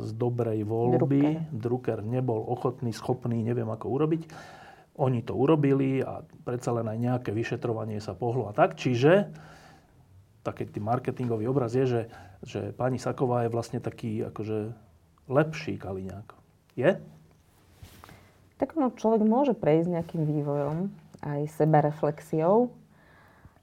z 0.06 0.10
dobrej 0.14 0.64
voľby. 0.64 1.50
Drucker. 1.50 2.00
Drucker 2.00 2.00
nebol 2.06 2.46
ochotný, 2.46 2.94
schopný, 2.94 3.42
neviem 3.42 3.68
ako 3.68 3.90
urobiť. 3.90 4.22
Oni 5.02 5.26
to 5.26 5.34
urobili 5.34 6.06
a 6.06 6.22
predsa 6.46 6.70
len 6.78 6.86
aj 6.86 6.98
nejaké 7.02 7.30
vyšetrovanie 7.34 7.98
sa 7.98 8.14
pohlo 8.14 8.48
a 8.48 8.54
tak. 8.54 8.78
Čiže 8.78 9.34
taký 10.50 10.82
marketingový 10.82 11.46
obraz 11.46 11.78
je, 11.78 11.86
že, 11.86 12.02
že 12.42 12.62
pani 12.74 12.98
Saková 12.98 13.46
je 13.46 13.54
vlastne 13.54 13.80
taký 13.80 14.26
akože 14.28 14.74
lepší 15.30 15.78
Kaliňák. 15.78 16.28
Je? 16.74 16.98
tak 18.60 18.76
no, 18.76 18.92
človek 18.92 19.24
môže 19.24 19.56
prejsť 19.56 19.88
nejakým 19.88 20.24
vývojom, 20.28 20.92
aj 21.24 21.48
sebareflexiou. 21.56 22.76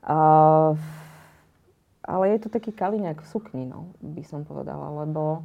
Uh, 0.00 0.72
ale 2.00 2.24
je 2.32 2.38
to 2.40 2.48
taký 2.48 2.72
kaliňák 2.72 3.20
v 3.20 3.28
sukni, 3.28 3.68
no, 3.68 3.92
by 4.00 4.24
som 4.24 4.48
povedala, 4.48 5.04
lebo 5.04 5.44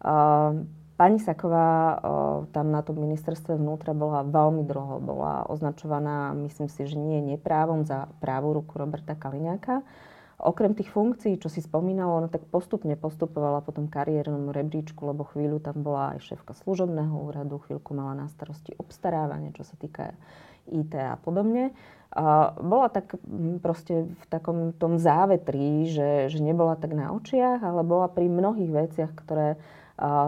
uh, 0.00 0.64
pani 0.96 1.20
Saková 1.20 2.00
tam 2.56 2.72
na 2.72 2.80
tom 2.80 2.96
ministerstve 2.96 3.60
vnútra 3.60 3.92
bola 3.92 4.24
veľmi 4.24 4.64
dlho. 4.64 4.96
Bola 5.04 5.44
označovaná, 5.52 6.32
myslím 6.32 6.72
si, 6.72 6.88
že 6.88 6.96
nie 6.96 7.20
neprávom 7.20 7.84
za 7.84 8.08
právú 8.24 8.56
ruku 8.56 8.80
Roberta 8.80 9.12
Kaliňáka. 9.12 9.84
Okrem 10.36 10.76
tých 10.76 10.92
funkcií, 10.92 11.40
čo 11.40 11.48
si 11.48 11.64
spomínala, 11.64 12.20
ona 12.20 12.28
tak 12.28 12.44
postupne 12.52 12.92
postupovala 12.92 13.64
po 13.64 13.72
tom 13.72 13.88
kariérnom 13.88 14.52
rebríčku, 14.52 15.00
lebo 15.08 15.24
chvíľu 15.24 15.64
tam 15.64 15.80
bola 15.80 16.12
aj 16.12 16.28
šéfka 16.28 16.52
služobného 16.52 17.16
úradu, 17.16 17.56
chvíľku 17.64 17.96
mala 17.96 18.12
na 18.12 18.26
starosti 18.28 18.76
obstarávanie, 18.76 19.56
čo 19.56 19.64
sa 19.64 19.80
týka 19.80 20.12
IT 20.68 20.92
a 20.92 21.16
podobne. 21.16 21.72
A 22.12 22.52
bola 22.52 22.92
tak 22.92 23.16
proste 23.64 24.12
v 24.12 24.24
takom 24.28 24.76
tom 24.76 25.00
závetrí, 25.00 25.88
že, 25.88 26.28
že 26.28 26.38
nebola 26.44 26.76
tak 26.76 26.92
na 26.92 27.16
očiach, 27.16 27.64
ale 27.64 27.80
bola 27.80 28.12
pri 28.12 28.28
mnohých 28.28 28.72
veciach, 28.72 29.12
ktoré 29.16 29.56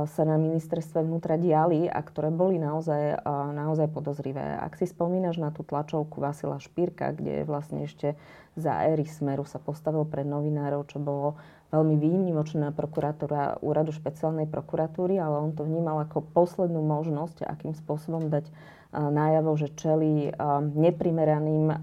sa 0.09 0.23
na 0.25 0.41
ministerstve 0.41 1.05
vnútra 1.05 1.37
diali 1.37 1.85
a 1.93 2.01
ktoré 2.01 2.33
boli 2.33 2.57
naozaj, 2.57 3.21
naozaj 3.53 3.93
podozrivé. 3.93 4.57
Ak 4.57 4.81
si 4.81 4.89
spomínaš 4.89 5.37
na 5.37 5.53
tú 5.53 5.61
tlačovku 5.61 6.25
Vasila 6.25 6.57
Špírka, 6.57 7.13
kde 7.13 7.45
vlastne 7.45 7.85
ešte 7.85 8.17
za 8.57 8.89
éry 8.89 9.05
Smeru 9.05 9.45
sa 9.45 9.61
postavil 9.61 10.09
pred 10.09 10.25
novinárov, 10.25 10.89
čo 10.89 10.97
bolo 10.99 11.37
veľmi 11.69 12.01
výnimočná 12.01 12.73
prokuratúra 12.73 13.61
úradu 13.61 13.93
špeciálnej 13.93 14.49
prokuratúry, 14.49 15.21
ale 15.21 15.37
on 15.37 15.53
to 15.53 15.69
vnímal 15.69 16.01
ako 16.01 16.25
poslednú 16.33 16.81
možnosť, 16.81 17.45
akým 17.45 17.77
spôsobom 17.77 18.33
dať 18.33 18.49
najavo, 18.97 19.53
že 19.53 19.69
čeli 19.77 20.33
neprimeraným 20.73 21.77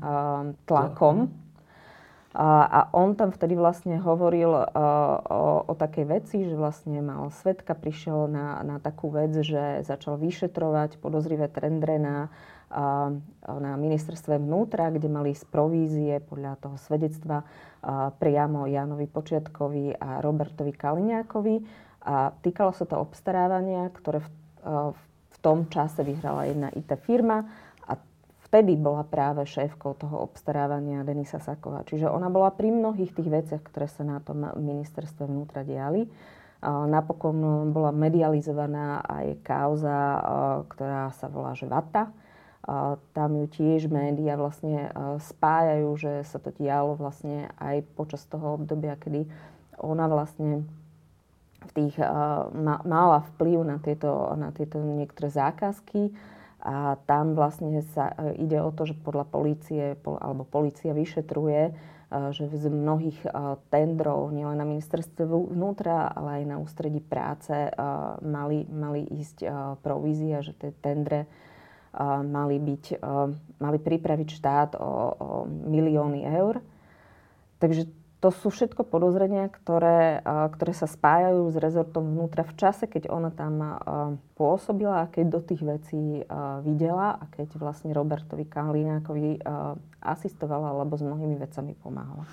tlakom 0.66 1.30
a, 2.36 2.92
on 2.92 3.16
tam 3.16 3.32
vtedy 3.32 3.56
vlastne 3.56 3.96
hovoril 3.96 4.52
uh, 4.52 4.68
o, 5.24 5.72
o 5.72 5.74
takej 5.74 6.04
veci, 6.04 6.44
že 6.44 6.60
vlastne 6.60 7.00
mal 7.00 7.32
svetka, 7.32 7.72
prišiel 7.72 8.28
na, 8.28 8.60
na 8.60 8.78
takú 8.84 9.08
vec, 9.08 9.32
že 9.40 9.88
začal 9.88 10.20
vyšetrovať 10.20 11.00
podozrivé 11.00 11.48
trendre 11.48 11.96
na, 11.96 12.28
uh, 12.76 13.16
na 13.48 13.80
ministerstve 13.80 14.36
vnútra, 14.44 14.92
kde 14.92 15.08
mali 15.08 15.32
z 15.32 15.48
provízie 15.48 16.20
podľa 16.20 16.60
toho 16.60 16.76
svedectva 16.76 17.48
uh, 17.48 18.12
priamo 18.12 18.68
Janovi 18.68 19.08
Počiatkovi 19.08 19.96
a 19.96 20.20
Robertovi 20.20 20.76
Kaliňákovi. 20.76 21.56
A 22.04 22.36
týkalo 22.44 22.76
sa 22.76 22.84
to 22.84 23.00
obstarávania, 23.00 23.88
ktoré 23.96 24.20
v, 24.20 24.30
v 25.32 25.36
tom 25.40 25.72
čase 25.72 26.04
vyhrala 26.04 26.52
jedna 26.52 26.68
IT 26.76 26.92
firma 27.02 27.48
vtedy 28.56 28.80
bola 28.80 29.04
práve 29.04 29.44
šéfkou 29.44 30.00
toho 30.00 30.24
obstarávania 30.24 31.04
Denisa 31.04 31.44
Saková. 31.44 31.84
Čiže 31.84 32.08
ona 32.08 32.32
bola 32.32 32.56
pri 32.56 32.72
mnohých 32.72 33.12
tých 33.12 33.28
veciach, 33.28 33.60
ktoré 33.68 33.92
sa 33.92 34.08
na 34.08 34.24
tom 34.24 34.48
ministerstve 34.48 35.28
vnútra 35.28 35.68
diali. 35.68 36.08
Napokon 36.64 37.68
bola 37.76 37.92
medializovaná 37.92 39.04
aj 39.04 39.44
kauza, 39.44 40.00
ktorá 40.72 41.12
sa 41.20 41.28
volá 41.28 41.52
že 41.52 41.68
Vata. 41.68 42.16
Tam 43.12 43.30
ju 43.36 43.46
tiež 43.52 43.92
médiá 43.92 44.40
vlastne 44.40 44.88
spájajú, 45.20 45.90
že 46.00 46.24
sa 46.24 46.40
to 46.40 46.56
dialo 46.56 46.96
vlastne 46.96 47.52
aj 47.60 47.84
počas 48.00 48.24
toho 48.24 48.56
obdobia, 48.56 48.96
kedy 48.96 49.28
ona 49.84 50.08
vlastne 50.08 50.64
v 51.60 51.72
tých, 51.76 52.00
mala 52.88 53.20
vplyv 53.36 53.68
na 53.68 53.84
tieto, 53.84 54.32
na 54.40 54.56
tieto 54.56 54.80
niektoré 54.80 55.28
zákazky 55.28 56.16
a 56.66 56.98
tam 57.06 57.38
vlastne 57.38 57.86
sa 57.94 58.10
e, 58.18 58.42
ide 58.42 58.58
o 58.58 58.74
to, 58.74 58.90
že 58.90 58.98
podľa 58.98 59.30
polície, 59.30 59.94
alebo 60.02 60.50
polícia 60.50 60.98
vyšetruje, 60.98 61.62
e, 61.70 61.72
že 62.34 62.50
z 62.50 62.74
mnohých 62.74 63.22
e, 63.22 63.30
tendrov, 63.70 64.34
nielen 64.34 64.58
na 64.58 64.66
ministerstve 64.66 65.30
vnútra, 65.30 66.10
ale 66.10 66.42
aj 66.42 66.44
na 66.50 66.58
ústredí 66.58 67.06
práce, 67.06 67.54
mali, 68.26 68.66
mali 68.66 69.06
ísť 69.06 69.46
provízia, 69.86 70.42
že 70.42 70.58
tie 70.58 70.74
tendre 70.82 71.30
mali, 72.26 72.58
byť, 72.60 73.00
mali 73.62 73.78
pripraviť 73.80 74.30
štát 74.36 74.70
o, 74.76 74.92
o 75.16 75.28
milióny 75.48 76.28
eur. 76.28 76.60
Takže 77.62 77.88
to 78.26 78.34
sú 78.34 78.50
všetko 78.50 78.90
podozrenia, 78.90 79.54
ktoré, 79.54 80.26
ktoré 80.26 80.74
sa 80.74 80.90
spájajú 80.90 81.54
s 81.54 81.62
rezortom 81.62 82.10
vnútra 82.10 82.42
v 82.42 82.58
čase, 82.58 82.90
keď 82.90 83.14
ona 83.14 83.30
tam 83.30 83.78
pôsobila 84.34 85.06
a 85.06 85.10
keď 85.14 85.26
do 85.30 85.42
tých 85.46 85.62
vecí 85.62 86.26
videla 86.66 87.22
a 87.22 87.30
keď 87.30 87.54
vlastne 87.62 87.94
Robertovi 87.94 88.50
Kaliňákovi 88.50 89.46
asistovala 90.02 90.74
alebo 90.74 90.98
s 90.98 91.06
mnohými 91.06 91.38
vecami 91.38 91.78
pomáhala. 91.78 92.26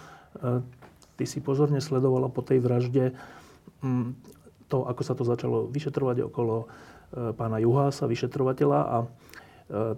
Ty 1.20 1.24
si 1.28 1.44
pozorne 1.44 1.84
sledovala 1.84 2.32
po 2.32 2.40
tej 2.40 2.64
vražde 2.64 3.12
mm, 3.84 4.16
to, 4.72 4.88
ako 4.88 5.02
sa 5.04 5.12
to 5.12 5.28
začalo 5.28 5.68
vyšetrovať 5.68 6.32
okolo 6.32 6.64
e, 6.64 6.66
pána 7.36 7.60
Juhása, 7.60 8.08
vyšetrovateľa 8.08 8.80
a 8.80 8.96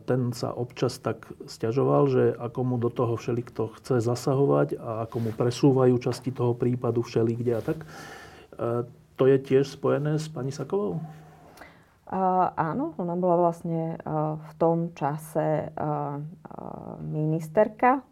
ten 0.06 0.30
sa 0.30 0.54
občas 0.54 1.02
tak 1.02 1.26
stiažoval, 1.50 2.06
že 2.06 2.22
ako 2.38 2.60
mu 2.62 2.76
do 2.78 2.90
toho 2.94 3.18
všelikto 3.18 3.74
chce 3.80 3.98
zasahovať 3.98 4.78
a 4.78 5.10
ako 5.10 5.16
mu 5.18 5.30
presúvajú 5.34 5.98
časti 5.98 6.30
toho 6.30 6.54
prípadu 6.54 7.02
všelikde 7.02 7.52
a 7.58 7.62
tak. 7.62 7.82
To 9.18 9.24
je 9.26 9.34
tiež 9.34 9.66
spojené 9.66 10.22
s 10.22 10.30
pani 10.30 10.54
Sakovou? 10.54 11.02
Uh, 12.04 12.52
áno, 12.54 12.94
ona 13.00 13.16
bola 13.18 13.48
vlastne 13.48 13.96
uh, 13.96 14.36
v 14.38 14.52
tom 14.60 14.94
čase 14.94 15.72
uh, 15.74 16.20
ministerka, 17.02 18.04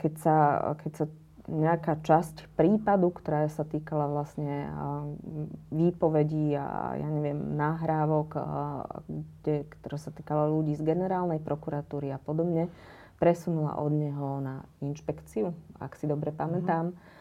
keď, 0.00 0.12
sa, 0.18 0.36
keď 0.82 0.92
sa 0.98 1.04
nejaká 1.44 2.00
časť 2.00 2.56
prípadu, 2.56 3.12
ktorá 3.12 3.48
sa 3.52 3.68
týkala 3.68 4.08
vlastne 4.08 4.68
výpovedí 5.68 6.56
a 6.56 6.96
ja 6.96 7.08
neviem, 7.08 7.56
nahrávok, 7.56 8.36
kde, 9.04 9.68
ktorá 9.78 9.96
sa 10.00 10.08
týkala 10.08 10.48
ľudí 10.48 10.72
z 10.76 10.82
generálnej 10.82 11.40
prokuratúry 11.44 12.12
a 12.12 12.18
podobne, 12.18 12.72
presunula 13.20 13.76
od 13.76 13.92
neho 13.92 14.40
na 14.40 14.64
inšpekciu, 14.80 15.52
ak 15.80 15.96
si 16.00 16.08
dobre 16.08 16.32
pamätám. 16.32 16.92
Mm-hmm 16.92 17.12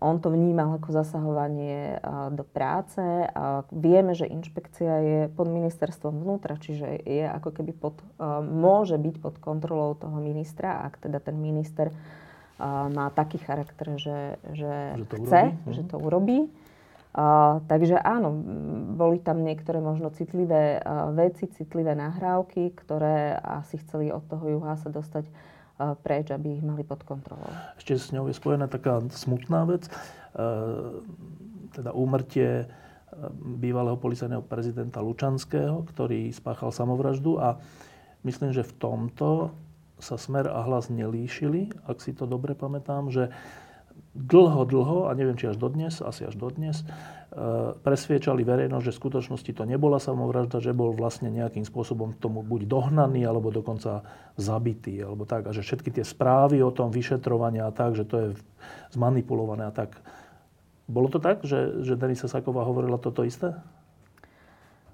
on 0.00 0.16
to 0.24 0.32
vnímal 0.32 0.80
ako 0.80 0.96
zasahovanie 0.96 2.00
do 2.32 2.40
práce. 2.40 3.28
Vieme, 3.68 4.16
že 4.16 4.24
inšpekcia 4.24 4.92
je 5.04 5.20
pod 5.28 5.44
ministerstvom 5.52 6.24
vnútra, 6.24 6.56
čiže 6.56 6.88
je 7.04 7.28
ako 7.28 7.60
keby 7.60 7.76
pod, 7.76 8.00
môže 8.48 8.96
byť 8.96 9.20
pod 9.20 9.36
kontrolou 9.44 9.92
toho 9.92 10.16
ministra, 10.24 10.88
ak 10.88 11.04
teda 11.04 11.20
ten 11.20 11.36
minister 11.36 11.92
má 12.94 13.10
taký 13.10 13.42
charakter, 13.42 13.98
že, 13.98 14.38
že, 14.54 14.74
že 15.02 15.06
to 15.10 15.16
chce, 15.26 15.42
urobí. 15.50 15.72
že 15.74 15.82
to 15.82 15.96
urobí. 15.98 16.38
Uh, 17.12 17.60
takže 17.68 18.00
áno, 18.00 18.32
boli 18.96 19.20
tam 19.20 19.44
niektoré 19.44 19.84
možno 19.84 20.08
citlivé 20.14 20.80
uh, 20.80 21.12
veci, 21.12 21.44
citlivé 21.50 21.92
nahrávky, 21.92 22.72
ktoré 22.72 23.36
asi 23.36 23.76
chceli 23.84 24.08
od 24.08 24.24
toho 24.30 24.46
juha 24.48 24.80
sa 24.80 24.88
dostať 24.88 25.26
preč, 26.06 26.30
aby 26.30 26.60
ich 26.60 26.62
mali 26.62 26.86
pod 26.86 27.02
kontrolou. 27.02 27.48
Ešte 27.74 27.98
s 27.98 28.14
ňou 28.14 28.30
je 28.30 28.36
spojená 28.38 28.70
taká 28.70 29.02
smutná 29.10 29.66
vec, 29.66 29.90
teda 31.74 31.90
úmrtie 31.90 32.70
bývalého 33.58 33.98
policajného 33.98 34.46
prezidenta 34.46 35.02
Lučanského, 35.02 35.82
ktorý 35.90 36.30
spáchal 36.30 36.70
samovraždu 36.70 37.40
a 37.42 37.58
myslím, 38.22 38.54
že 38.54 38.62
v 38.62 38.72
tomto 38.78 39.50
sa 40.02 40.18
Smer 40.18 40.50
a 40.50 40.66
Hlas 40.66 40.90
nelíšili, 40.90 41.70
ak 41.86 42.02
si 42.02 42.10
to 42.12 42.26
dobre 42.26 42.58
pamätám, 42.58 43.08
že 43.08 43.30
dlho, 44.12 44.66
dlho, 44.68 44.98
a 45.08 45.14
neviem, 45.16 45.38
či 45.38 45.48
až 45.48 45.56
dodnes, 45.56 46.02
asi 46.02 46.28
až 46.28 46.36
dodnes, 46.36 46.84
Eh, 47.32 47.72
presviečali 47.80 48.44
verejnosť, 48.44 48.84
že 48.84 48.92
v 48.92 49.00
skutočnosti 49.00 49.52
to 49.56 49.64
nebola 49.64 49.96
samovražda, 49.96 50.60
že 50.60 50.76
bol 50.76 50.92
vlastne 50.92 51.32
nejakým 51.32 51.64
spôsobom 51.64 52.12
tomu 52.20 52.44
buď 52.44 52.68
dohnaný, 52.68 53.24
alebo 53.24 53.48
dokonca 53.48 54.04
zabitý, 54.36 55.00
alebo 55.00 55.24
tak. 55.24 55.48
A 55.48 55.56
že 55.56 55.64
všetky 55.64 55.96
tie 55.96 56.04
správy 56.04 56.60
o 56.60 56.68
tom 56.68 56.92
vyšetrovania 56.92 57.64
a 57.64 57.72
tak, 57.72 57.96
že 57.96 58.04
to 58.04 58.16
je 58.20 58.28
zmanipulované 58.92 59.64
a 59.64 59.72
tak. 59.72 59.96
Bolo 60.84 61.08
to 61.08 61.24
tak, 61.24 61.40
že, 61.40 61.80
že 61.80 61.96
Denisa 61.96 62.28
Saková 62.28 62.68
hovorila 62.68 63.00
toto 63.00 63.24
isté? 63.24 63.56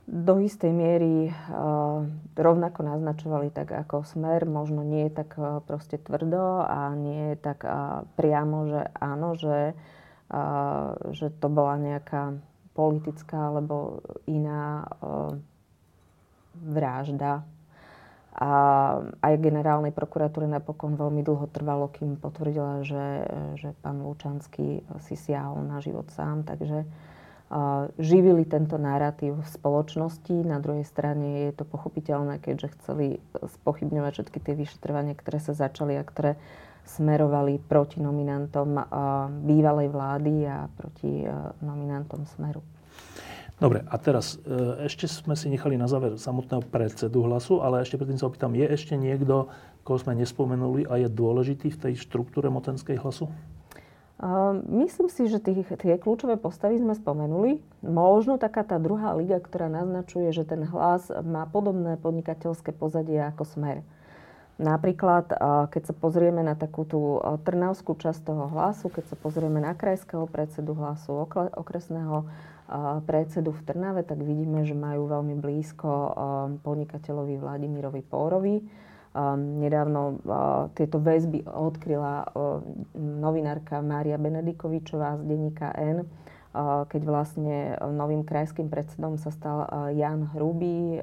Do 0.09 0.40
istej 0.40 0.73
miery 0.73 1.29
uh, 1.29 2.01
rovnako 2.33 2.81
naznačovali 2.81 3.53
tak 3.53 3.77
ako 3.77 4.09
smer, 4.09 4.49
možno 4.49 4.81
nie 4.81 5.12
tak 5.12 5.37
uh, 5.37 5.61
proste 5.61 6.01
tvrdo 6.01 6.64
a 6.64 6.97
nie 6.97 7.37
tak 7.37 7.68
uh, 7.68 8.09
priamo, 8.16 8.73
že 8.73 8.83
áno, 8.97 9.37
že 9.37 9.77
že 11.09 11.33
to 11.40 11.49
bola 11.49 11.81
nejaká 11.81 12.37
politická 12.77 13.49
alebo 13.49 14.05
iná 14.29 14.85
vražda. 16.53 17.49
A 18.37 18.51
aj 19.25 19.40
generálnej 19.40 19.97
prokuratúre 19.97 20.44
napokon 20.44 21.01
veľmi 21.01 21.25
dlho 21.25 21.49
trvalo, 21.49 21.88
kým 21.88 22.21
potvrdila, 22.21 22.85
že, 22.85 23.25
že 23.57 23.73
pán 23.81 24.05
Lučanský 24.05 24.85
si 25.01 25.16
siahol 25.16 25.64
na 25.64 25.81
život 25.81 26.12
sám. 26.12 26.44
Takže 26.44 26.85
živili 27.97 28.45
tento 28.45 28.77
narratív 28.77 29.41
v 29.41 29.49
spoločnosti. 29.49 30.37
Na 30.45 30.61
druhej 30.61 30.85
strane 30.85 31.49
je 31.49 31.53
to 31.57 31.65
pochopiteľné, 31.65 32.45
keďže 32.45 32.77
chceli 32.81 33.07
spochybňovať 33.35 34.13
všetky 34.21 34.39
tie 34.45 34.55
vyšetrovania, 34.55 35.17
ktoré 35.17 35.41
sa 35.41 35.57
začali 35.57 35.97
a 35.97 36.05
ktoré 36.05 36.37
smerovali 36.89 37.61
proti 37.61 38.01
nominantom 38.01 38.81
bývalej 39.45 39.89
vlády 39.93 40.35
a 40.49 40.69
proti 40.73 41.25
nominantom 41.61 42.25
Smeru. 42.25 42.65
Dobre, 43.59 43.83
a 43.91 43.97
teraz 43.99 44.39
e, 44.47 44.87
ešte 44.87 45.11
sme 45.11 45.35
si 45.35 45.51
nechali 45.51 45.75
na 45.75 45.91
záver 45.91 46.15
samotného 46.15 46.63
predsedu 46.71 47.27
hlasu, 47.27 47.59
ale 47.59 47.83
ešte 47.83 47.99
predtým 47.99 48.15
sa 48.15 48.31
opýtam, 48.31 48.55
je 48.55 48.63
ešte 48.63 48.95
niekto, 48.95 49.51
koho 49.83 49.99
sme 49.99 50.15
nespomenuli 50.15 50.87
a 50.87 51.03
je 51.03 51.11
dôležitý 51.11 51.75
v 51.75 51.81
tej 51.91 51.95
štruktúre 51.99 52.55
mocenskej 52.55 53.03
hlasu? 53.03 53.27
Myslím 54.66 55.07
si, 55.07 55.31
že 55.31 55.38
tých, 55.38 55.70
tie 55.78 55.94
kľúčové 55.94 56.35
postavy 56.35 56.83
sme 56.83 56.98
spomenuli. 56.98 57.62
Možno 57.87 58.35
taká 58.35 58.66
tá 58.66 58.83
druhá 58.83 59.14
liga, 59.14 59.38
ktorá 59.38 59.70
naznačuje, 59.70 60.35
že 60.35 60.42
ten 60.42 60.66
hlas 60.66 61.07
má 61.22 61.46
podobné 61.46 61.94
podnikateľské 62.02 62.74
pozadie 62.74 63.22
ako 63.22 63.46
Smer. 63.46 63.87
Napríklad, 64.59 65.31
keď 65.70 65.83
sa 65.87 65.94
pozrieme 65.94 66.42
na 66.42 66.59
takú 66.59 66.83
tú 66.83 67.22
trnavskú 67.46 67.94
časť 67.94 68.26
toho 68.26 68.50
hlasu, 68.50 68.90
keď 68.90 69.07
sa 69.07 69.14
pozrieme 69.14 69.62
na 69.62 69.70
krajského 69.78 70.26
predsedu 70.26 70.74
hlasu, 70.74 71.14
okresného 71.54 72.26
predsedu 73.07 73.54
v 73.54 73.62
Trnave, 73.62 74.02
tak 74.02 74.18
vidíme, 74.18 74.66
že 74.66 74.74
majú 74.74 75.07
veľmi 75.07 75.38
blízko 75.38 75.88
podnikateľovi 76.66 77.38
Vladimirovi 77.38 78.02
Pórovi. 78.02 78.57
Nedávno 79.37 80.21
tieto 80.77 81.01
väzby 81.01 81.49
odkryla 81.49 82.29
novinárka 82.97 83.81
Mária 83.81 84.21
Benedikovičová 84.21 85.16
z 85.18 85.23
denníka 85.25 85.73
N, 85.75 86.05
keď 86.88 87.03
vlastne 87.09 87.77
novým 87.92 88.25
krajským 88.25 88.68
predsedom 88.68 89.16
sa 89.16 89.33
stal 89.33 89.68
Jan 89.97 90.29
Hrubý, 90.37 91.01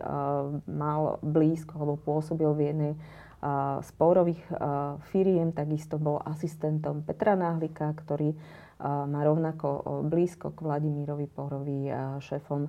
mal 0.70 1.18
blízko 1.26 1.82
alebo 1.82 1.96
pôsobil 1.98 2.50
v 2.54 2.62
jednej 2.62 2.94
sporových 3.86 4.42
firiem, 5.14 5.54
takisto 5.54 6.02
bol 6.02 6.22
asistentom 6.26 7.06
Petra 7.06 7.38
Náhlika, 7.38 7.94
ktorý 7.94 8.34
má 8.86 9.22
rovnako 9.24 10.02
blízko 10.10 10.52
k 10.52 10.60
Vladimírovi 10.66 11.30
Porovi, 11.30 11.88
šéfom 12.22 12.68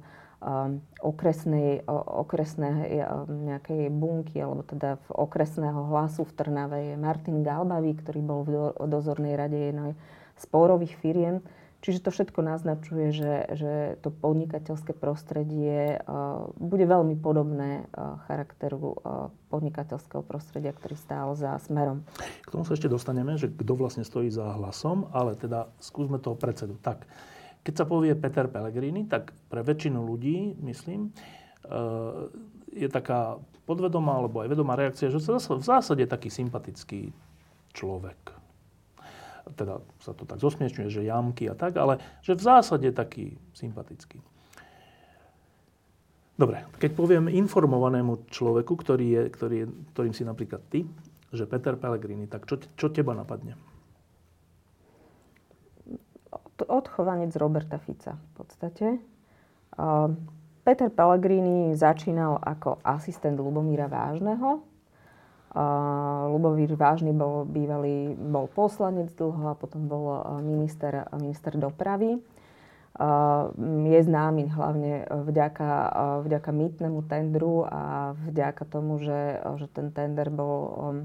okresnej, 1.00 1.88
okresnej 1.88 3.02
nejakej 3.26 3.88
bunky, 3.88 4.36
alebo 4.38 4.62
teda 4.62 5.00
v 5.06 5.08
okresného 5.16 5.88
hlasu 5.90 6.28
v 6.28 6.32
Trnave 6.36 6.78
je 6.92 6.94
Martin 7.00 7.40
Galbavý, 7.40 7.96
ktorý 7.96 8.20
bol 8.20 8.40
v 8.44 8.52
dozornej 8.86 9.34
rade 9.34 9.56
jednej 9.56 9.96
sporových 10.36 10.94
firiem. 11.00 11.40
Čiže 11.84 12.02
to 12.02 12.10
všetko 12.10 12.40
naznačuje, 12.42 13.14
že, 13.14 13.34
že 13.54 13.72
to 14.02 14.10
podnikateľské 14.10 14.90
prostredie 14.96 16.00
uh, 16.02 16.48
bude 16.58 16.82
veľmi 16.82 17.14
podobné 17.20 17.86
uh, 17.94 18.18
charakteru 18.26 18.96
uh, 18.96 19.30
podnikateľského 19.54 20.24
prostredia, 20.26 20.74
ktorý 20.74 20.96
stál 20.98 21.38
za 21.38 21.54
smerom. 21.62 22.02
K 22.42 22.50
tomu 22.50 22.66
sa 22.66 22.74
ešte 22.74 22.90
dostaneme, 22.90 23.38
že 23.38 23.52
kto 23.52 23.78
vlastne 23.78 24.02
stojí 24.02 24.32
za 24.34 24.56
hlasom, 24.58 25.06
ale 25.14 25.38
teda 25.38 25.70
skúsme 25.78 26.18
toho 26.18 26.34
predsedu. 26.34 26.74
Tak, 26.80 27.06
keď 27.66 27.74
sa 27.82 27.86
povie 27.90 28.14
Peter 28.14 28.46
Pellegrini, 28.46 29.10
tak 29.10 29.34
pre 29.50 29.66
väčšinu 29.66 29.98
ľudí, 29.98 30.54
myslím, 30.62 31.10
je 32.70 32.86
taká 32.86 33.42
podvedomá 33.66 34.22
alebo 34.22 34.46
aj 34.46 34.54
vedomá 34.54 34.78
reakcia, 34.78 35.10
že 35.10 35.18
v 35.18 35.66
zásade 35.66 36.06
je 36.06 36.10
taký 36.14 36.30
sympatický 36.30 37.10
človek 37.74 38.36
teda 39.54 39.78
sa 40.02 40.10
to 40.10 40.26
tak 40.26 40.42
zosmiešňuje, 40.42 40.88
že 40.90 41.06
jamky 41.06 41.46
a 41.46 41.54
tak, 41.54 41.78
ale 41.78 42.02
že 42.26 42.34
v 42.34 42.42
zásade 42.42 42.90
taký 42.90 43.38
sympatický. 43.54 44.18
Dobre, 46.36 46.66
keď 46.82 46.90
poviem 46.92 47.32
informovanému 47.32 48.28
človeku, 48.28 48.74
ktorý 48.74 49.06
je, 49.06 49.22
ktorý 49.30 49.56
je, 49.62 49.66
ktorým 49.94 50.12
si 50.12 50.26
napríklad 50.26 50.60
ty, 50.68 50.84
že 51.30 51.46
Peter 51.46 51.78
Pellegrini, 51.78 52.26
tak 52.28 52.44
čo, 52.44 52.58
čo 52.76 52.90
teba 52.90 53.14
napadne? 53.14 53.54
Odchovanec 56.64 57.36
Roberta 57.36 57.76
Fica 57.76 58.16
v 58.16 58.30
podstate. 58.32 58.86
Peter 60.64 60.88
Pellegrini 60.88 61.76
začínal 61.76 62.40
ako 62.40 62.80
asistent 62.80 63.36
Lubomíra 63.36 63.86
Vážneho, 63.86 64.64
Lubovír 66.28 66.76
Vážny 66.76 67.16
bol 67.16 67.48
bývalý, 67.48 68.12
bol 68.12 68.44
poslanec 68.52 69.08
dlho 69.16 69.52
a 69.52 69.56
potom 69.56 69.88
bol 69.88 70.20
minister, 70.44 71.08
minister 71.16 71.56
dopravy. 71.56 72.20
Je 73.84 74.00
známy 74.04 74.52
hlavne 74.52 75.04
vďaka, 75.08 75.68
vďaka 76.28 76.50
mýtnemu 76.52 77.00
tendru 77.08 77.64
a 77.64 78.12
vďaka 78.16 78.64
tomu, 78.68 79.00
že, 79.00 79.40
že 79.60 79.66
ten 79.72 79.92
tender 79.92 80.28
bol, 80.32 80.56
um, 80.76 80.96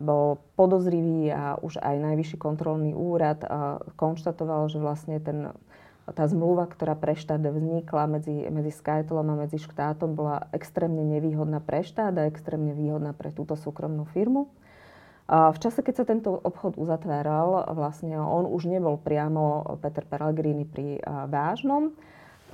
bol 0.00 0.40
podozrivý 0.56 1.28
a 1.28 1.60
už 1.60 1.76
aj 1.76 1.96
najvyšší 2.00 2.40
kontrolný 2.40 2.96
úrad 2.96 3.44
konštatoval, 4.00 4.72
že 4.72 4.80
vlastne 4.80 5.20
ten 5.20 5.52
tá 6.10 6.26
zmluva, 6.26 6.66
ktorá 6.66 6.98
pre 6.98 7.14
štát 7.14 7.38
vznikla 7.38 8.10
medzi, 8.10 8.42
medzi 8.50 8.74
Skytelom 8.74 9.30
a 9.30 9.46
medzi 9.46 9.62
štátom, 9.62 10.18
bola 10.18 10.50
extrémne 10.50 11.06
nevýhodná 11.06 11.62
pre 11.62 11.86
štát 11.86 12.10
a 12.18 12.26
extrémne 12.26 12.74
výhodná 12.74 13.14
pre 13.14 13.30
túto 13.30 13.54
súkromnú 13.54 14.10
firmu. 14.10 14.50
V 15.30 15.58
čase, 15.62 15.86
keď 15.86 15.94
sa 15.94 16.04
tento 16.10 16.34
obchod 16.34 16.74
uzatváral, 16.74 17.62
vlastne 17.78 18.18
on 18.18 18.50
už 18.50 18.66
nebol 18.66 18.98
priamo 18.98 19.62
Peter 19.78 20.02
Pellegrini 20.02 20.66
pri 20.66 20.98
vážnom, 21.30 21.94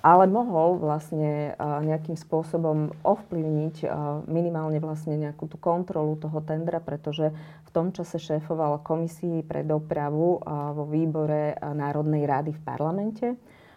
ale 0.04 0.24
mohol 0.28 0.80
vlastne 0.80 1.56
nejakým 1.60 2.16
spôsobom 2.16 2.92
ovplyvniť 3.04 3.88
minimálne 4.28 4.80
vlastne 4.80 5.16
nejakú 5.16 5.48
tú 5.48 5.56
kontrolu 5.56 6.16
toho 6.20 6.40
tendra, 6.44 6.80
pretože 6.80 7.32
v 7.64 7.70
tom 7.72 7.92
čase 7.92 8.20
šéfoval 8.20 8.84
komisii 8.84 9.44
pre 9.44 9.64
dopravu 9.64 10.40
vo 10.72 10.84
výbore 10.88 11.56
Národnej 11.60 12.28
rady 12.28 12.52
v 12.56 12.64
parlamente. 12.64 13.26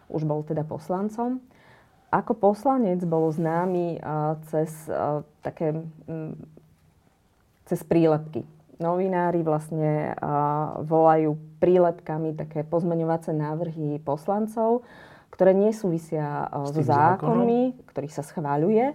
Už 0.10 0.26
bol 0.26 0.42
teda 0.44 0.66
poslancom. 0.66 1.44
Ako 2.10 2.34
poslanec 2.34 3.06
bol 3.06 3.30
známy 3.30 4.02
cez 4.50 4.90
také 5.46 5.78
cez 7.70 7.86
prílepky 7.86 8.42
novinári 8.80 9.44
vlastne 9.44 10.16
volajú 10.88 11.36
prílepkami 11.60 12.34
také 12.34 12.64
pozmeňovacie 12.64 13.36
návrhy 13.36 14.00
poslancov, 14.02 14.88
ktoré 15.40 15.56
nesúvisia 15.56 16.52
uh, 16.52 16.68
so 16.68 16.84
zákonmi, 16.84 17.72
zákonom? 17.72 17.88
ktorých 17.88 18.12
sa 18.12 18.28
schváľuje. 18.28 18.92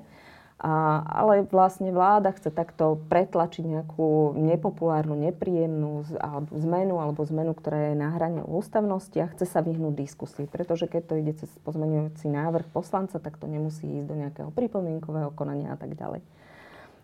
A, 0.61 1.02
ale 1.24 1.44
vlastne 1.48 1.88
vláda 1.88 2.33
chce 2.37 2.52
takto 2.52 3.00
pretlačiť 3.09 3.64
nejakú 3.64 4.37
nepopulárnu, 4.37 5.16
nepríjemnú 5.16 6.04
z, 6.09 6.20
alebo 6.20 6.52
zmenu 6.57 6.94
alebo 7.00 7.20
zmenu, 7.24 7.52
ktorá 7.57 7.92
je 7.92 7.94
na 7.96 8.12
hrane 8.12 8.44
ústavnosti 8.44 9.16
a 9.18 9.28
chce 9.33 9.48
sa 9.48 9.64
vyhnúť 9.64 9.96
diskusii. 9.96 10.44
Pretože 10.44 10.85
keď 10.85 11.02
to 11.04 11.14
ide 11.16 11.33
cez 11.37 11.48
pozmeňujúci 11.64 12.28
návrh 12.28 12.68
poslanca, 12.70 13.16
tak 13.20 13.40
to 13.40 13.48
nemusí 13.48 13.85
ísť 13.85 14.07
do 14.09 14.14
nejakého 14.14 14.50
pripomienkového 14.52 15.33
konania 15.33 15.72
a 15.72 15.80
tak 15.80 15.96
ďalej. 15.96 16.20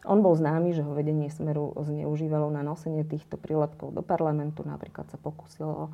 On 0.09 0.21
bol 0.25 0.33
známy, 0.37 0.73
že 0.73 0.85
ho 0.85 0.97
vedenie 0.97 1.29
Smeru 1.29 1.77
zneužívalo 1.77 2.49
na 2.49 2.65
nosenie 2.65 3.05
týchto 3.05 3.37
prílepkov 3.37 3.93
do 3.93 4.01
parlamentu. 4.01 4.65
Napríklad 4.65 5.09
sa 5.13 5.21
pokúsilo 5.21 5.93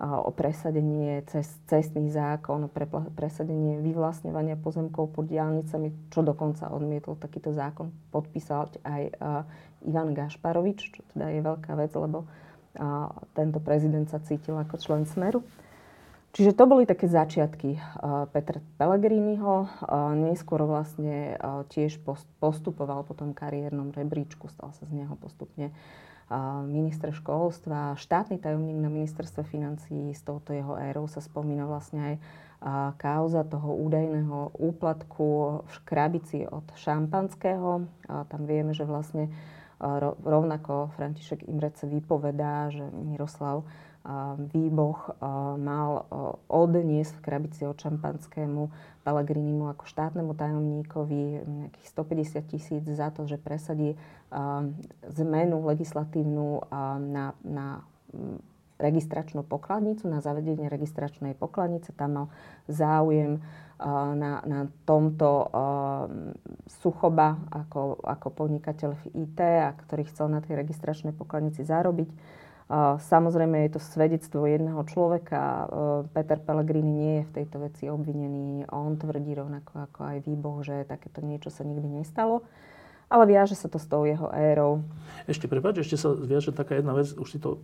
o 0.00 0.32
presadenie 0.32 1.20
cez 1.28 1.44
cestný 1.68 2.08
zákon, 2.08 2.64
pre 2.72 2.88
presadenie 3.12 3.76
vyvlastňovania 3.84 4.56
pozemkov 4.56 5.12
pod 5.12 5.28
diálnicami, 5.28 6.08
čo 6.08 6.24
dokonca 6.24 6.72
odmietol 6.72 7.20
takýto 7.20 7.52
zákon 7.52 7.92
podpísať 8.08 8.80
aj 8.88 9.02
Ivan 9.84 10.16
Gašparovič, 10.16 10.96
čo 10.96 11.04
teda 11.12 11.28
je 11.28 11.40
veľká 11.44 11.76
vec, 11.76 11.92
lebo 11.92 12.24
tento 13.36 13.60
prezident 13.60 14.08
sa 14.08 14.16
cítil 14.24 14.56
ako 14.56 14.80
člen 14.80 15.04
Smeru. 15.04 15.44
Čiže 16.32 16.56
to 16.56 16.64
boli 16.64 16.88
také 16.88 17.12
začiatky 17.12 17.76
Petra 18.32 18.64
Pellegriniho. 18.80 19.68
Neskôr 20.16 20.64
vlastne 20.64 21.36
tiež 21.68 22.00
postupoval 22.40 23.04
po 23.04 23.12
tom 23.12 23.36
kariérnom 23.36 23.92
rebríčku, 23.92 24.48
stal 24.48 24.72
sa 24.72 24.88
z 24.88 25.04
neho 25.04 25.12
postupne 25.20 25.68
minister 26.64 27.12
školstva, 27.12 27.98
štátny 28.00 28.40
tajomník 28.40 28.80
na 28.80 28.88
ministerstve 28.88 29.44
financí 29.44 30.16
s 30.16 30.24
touto 30.24 30.56
jeho 30.56 30.80
érou 30.80 31.04
sa 31.04 31.20
spomína 31.20 31.68
vlastne 31.68 32.00
aj 32.00 32.14
kauza 32.96 33.42
toho 33.42 33.74
údajného 33.74 34.54
úplatku 34.54 35.26
v 35.66 35.76
krabici 35.82 36.46
od 36.46 36.62
šampanského. 36.78 37.84
Tam 38.06 38.42
vieme, 38.46 38.70
že 38.72 38.86
vlastne 38.86 39.28
rovnako 40.22 40.94
František 40.94 41.50
Imrece 41.50 41.90
vypovedá, 41.90 42.70
že 42.70 42.86
Miroslav 42.86 43.66
výboh 44.50 44.98
mal 45.58 46.06
odniesť 46.50 47.12
v 47.18 47.24
krabici 47.24 47.62
od 47.62 47.78
šampanskému 47.78 48.70
Pelegrinimu 49.02 49.66
ako 49.66 49.82
štátnemu 49.86 50.30
tajomníkovi 50.34 51.22
nejakých 51.42 51.86
150 51.90 52.50
tisíc 52.50 52.84
za 52.86 53.10
to, 53.10 53.26
že 53.26 53.38
presadí 53.38 53.98
zmenu 55.06 55.56
legislatívnu 55.66 56.70
na, 57.02 57.34
na 57.42 57.82
registračnú 58.82 59.46
pokladnicu, 59.46 60.10
na 60.10 60.18
zavedenie 60.18 60.66
registračnej 60.66 61.38
pokladnice. 61.38 61.94
Tam 61.94 62.10
mal 62.18 62.26
záujem 62.66 63.38
na, 64.18 64.42
na 64.42 64.60
tomto 64.82 65.46
Suchoba 66.66 67.38
ako, 67.50 68.02
ako 68.02 68.28
podnikateľ 68.34 68.90
v 68.98 69.04
IT, 69.26 69.38
a 69.38 69.70
ktorý 69.74 70.02
chcel 70.10 70.26
na 70.30 70.42
tej 70.42 70.58
registračnej 70.58 71.14
pokladnici 71.14 71.62
zarobiť. 71.62 72.41
Samozrejme 72.98 73.66
je 73.66 73.70
to 73.74 73.80
svedectvo 73.82 74.46
jedného 74.46 74.82
človeka. 74.86 75.66
Peter 76.14 76.38
Pellegrini 76.38 76.92
nie 76.92 77.14
je 77.20 77.26
v 77.26 77.34
tejto 77.42 77.56
veci 77.62 77.90
obvinený. 77.90 78.70
On 78.70 78.94
tvrdí 78.96 79.34
rovnako 79.34 79.88
ako 79.90 80.00
aj 80.06 80.18
výboh, 80.24 80.62
že 80.62 80.86
takéto 80.86 81.24
niečo 81.24 81.50
sa 81.50 81.66
nikdy 81.66 82.02
nestalo. 82.02 82.46
Ale 83.12 83.28
viaže 83.28 83.52
sa 83.52 83.68
to 83.68 83.76
s 83.76 83.84
tou 83.84 84.08
jeho 84.08 84.32
érou. 84.32 84.80
Ešte 85.28 85.44
prepáč, 85.44 85.84
ešte 85.84 86.00
sa 86.00 86.16
viaže 86.16 86.48
taká 86.48 86.80
jedna 86.80 86.96
vec, 86.96 87.12
už 87.12 87.28
si 87.28 87.36
to 87.36 87.60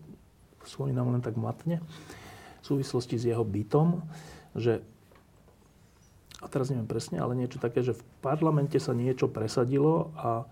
spomínam 0.60 1.08
len 1.08 1.24
tak 1.24 1.40
matne, 1.40 1.80
v 2.60 2.64
súvislosti 2.68 3.16
s 3.16 3.24
jeho 3.24 3.40
bytom, 3.48 4.04
že 4.52 4.84
a 6.38 6.46
teraz 6.46 6.68
neviem 6.68 6.86
presne, 6.86 7.18
ale 7.18 7.34
niečo 7.34 7.56
také, 7.58 7.80
že 7.80 7.96
v 7.96 8.02
parlamente 8.20 8.76
sa 8.78 8.92
niečo 8.92 9.26
presadilo 9.26 10.12
a 10.20 10.44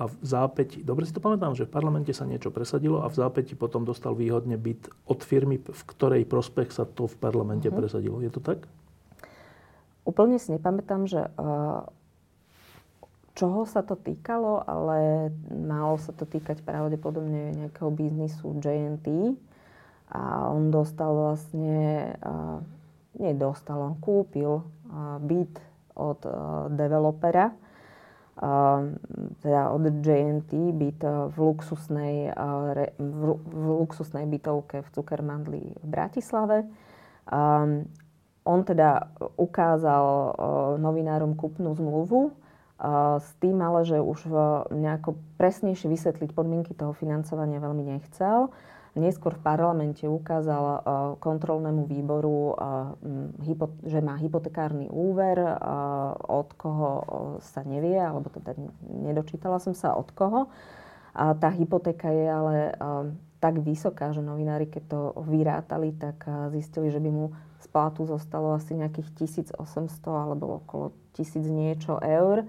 a 0.00 0.08
v 0.08 0.16
zápäti, 0.24 0.80
dobre 0.80 1.04
si 1.04 1.12
to 1.12 1.20
pamätám, 1.20 1.52
že 1.52 1.68
v 1.68 1.76
parlamente 1.76 2.16
sa 2.16 2.24
niečo 2.24 2.48
presadilo 2.48 3.04
a 3.04 3.12
v 3.12 3.20
zápäti 3.20 3.52
potom 3.52 3.84
dostal 3.84 4.16
výhodne 4.16 4.56
byt 4.56 4.88
od 5.04 5.20
firmy, 5.20 5.60
v 5.60 5.82
ktorej 5.92 6.24
prospech 6.24 6.72
sa 6.72 6.88
to 6.88 7.04
v 7.04 7.20
parlamente 7.20 7.68
uh-huh. 7.68 7.76
presadilo. 7.76 8.16
Je 8.24 8.32
to 8.32 8.40
tak? 8.40 8.64
Úplne 10.08 10.40
si 10.40 10.56
nepamätám, 10.56 11.04
že 11.04 11.28
uh, 11.36 11.84
čoho 13.36 13.68
sa 13.68 13.84
to 13.84 13.92
týkalo, 13.92 14.64
ale 14.64 15.28
malo 15.52 16.00
sa 16.00 16.16
to 16.16 16.24
týkať 16.24 16.64
pravdepodobne 16.64 17.52
nejakého 17.60 17.92
biznisu 17.92 18.56
JNT. 18.56 19.36
A 20.16 20.48
on 20.48 20.72
dostal 20.72 21.12
vlastne, 21.12 22.16
uh, 22.24 22.64
nie 23.20 23.36
dostal, 23.36 23.76
on 23.76 24.00
kúpil 24.00 24.64
uh, 24.64 25.20
byt 25.20 25.60
od 25.92 26.24
developera, 26.72 27.52
teda 29.44 29.62
od 29.68 29.84
JNT 30.00 30.72
byt 30.72 31.00
v 31.28 31.36
luxusnej, 31.36 32.32
v 32.96 33.64
luxusnej 33.84 34.24
bytovke 34.24 34.80
v 34.80 34.88
Cukermandli 34.96 35.76
v 35.76 35.84
Bratislave. 35.84 36.64
On 38.40 38.60
teda 38.64 39.12
ukázal 39.36 40.04
novinárom 40.80 41.36
kúpnu 41.36 41.76
zmluvu 41.76 42.32
s 43.20 43.28
tým 43.44 43.60
ale, 43.60 43.84
že 43.84 44.00
už 44.00 44.32
nejako 44.72 45.20
presnejšie 45.36 45.92
vysvetliť 45.92 46.32
podmienky 46.32 46.72
toho 46.72 46.96
financovania 46.96 47.60
veľmi 47.60 47.92
nechcel 47.92 48.48
neskôr 48.98 49.38
v 49.38 49.44
parlamente 49.44 50.02
ukázal 50.08 50.64
uh, 50.64 50.78
kontrolnému 51.22 51.86
výboru, 51.86 52.58
uh, 52.58 52.94
že 53.86 54.02
má 54.02 54.18
hypotekárny 54.18 54.90
úver, 54.90 55.38
uh, 55.38 56.16
od 56.26 56.50
koho 56.58 56.90
sa 57.38 57.62
nevie, 57.62 57.98
alebo 57.98 58.26
teda 58.34 58.58
nedočítala 58.90 59.62
som 59.62 59.76
sa 59.76 59.94
od 59.94 60.10
koho. 60.10 60.50
A 61.10 61.34
tá 61.34 61.50
hypotéka 61.50 62.06
je 62.14 62.22
ale 62.22 62.56
tak 63.42 63.58
vysoká, 63.58 64.14
že 64.14 64.22
novinári, 64.22 64.70
keď 64.70 64.82
to 64.86 65.00
vyrátali, 65.26 65.90
tak 65.90 66.22
zistili, 66.54 66.86
že 66.86 67.02
by 67.02 67.10
mu 67.10 67.34
z 67.58 67.66
platu 67.66 68.06
zostalo 68.06 68.54
asi 68.54 68.78
nejakých 68.78 69.10
1800 69.58 69.58
alebo 70.06 70.62
okolo 70.62 70.94
1000 71.18 71.50
niečo 71.50 71.98
eur. 71.98 72.46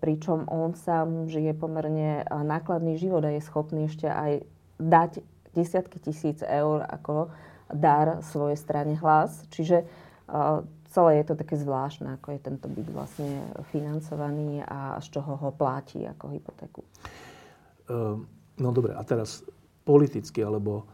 pričom 0.00 0.48
on 0.48 0.72
sám 0.72 1.28
žije 1.28 1.52
pomerne 1.52 2.24
nákladný 2.32 2.96
život 2.96 3.20
a 3.28 3.36
je 3.36 3.44
schopný 3.44 3.92
ešte 3.92 4.08
aj 4.08 4.48
dať 4.80 5.20
desiatky 5.56 5.96
tisíc 5.96 6.44
eur 6.44 6.84
ako 6.84 7.32
dar 7.72 8.20
svojej 8.20 8.60
strane 8.60 8.94
hlas. 9.00 9.48
Čiže 9.48 9.88
uh, 10.28 10.60
celé 10.92 11.24
je 11.24 11.24
to 11.32 11.34
také 11.40 11.56
zvláštne, 11.56 12.20
ako 12.20 12.36
je 12.36 12.40
tento 12.40 12.66
byt 12.68 12.88
vlastne 12.92 13.48
financovaný 13.72 14.60
a 14.62 15.00
z 15.00 15.16
čoho 15.16 15.34
ho 15.40 15.50
platí 15.56 16.04
ako 16.04 16.24
hypotéku. 16.36 16.80
Uh, 17.88 18.20
no 18.60 18.68
dobre, 18.70 18.92
a 18.92 19.02
teraz 19.02 19.42
politicky, 19.82 20.44
alebo 20.44 20.84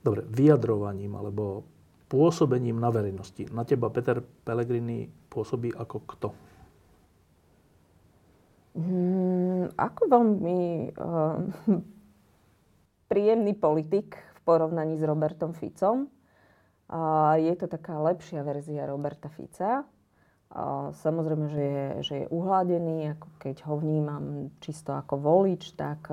dobre, 0.00 0.24
vyjadrovaním, 0.26 1.18
alebo 1.18 1.66
pôsobením 2.06 2.78
na 2.78 2.94
verejnosti. 2.94 3.50
Na 3.50 3.66
teba 3.66 3.90
Peter 3.90 4.22
Pellegrini 4.22 5.10
pôsobí 5.26 5.74
ako 5.74 5.96
kto? 6.06 6.28
Hmm, 8.76 9.72
ako 9.74 10.02
veľmi 10.06 10.60
uh, 10.94 11.40
príjemný 13.06 13.54
politik 13.54 14.18
v 14.18 14.40
porovnaní 14.42 14.98
s 14.98 15.02
Robertom 15.02 15.54
Ficom. 15.54 16.10
A 16.86 17.34
je 17.42 17.50
to 17.58 17.66
taká 17.66 17.98
lepšia 17.98 18.46
verzia 18.46 18.86
Roberta 18.86 19.26
Fica. 19.26 19.82
A 20.54 20.94
samozrejme, 20.94 21.50
že 21.50 21.64
je, 21.66 21.86
že 22.06 22.14
je 22.22 22.26
uhladený, 22.30 23.18
ako 23.18 23.28
keď 23.42 23.66
ho 23.66 23.74
vnímam 23.82 24.54
čisto 24.62 24.94
ako 24.94 25.18
volič, 25.18 25.74
tak 25.74 26.06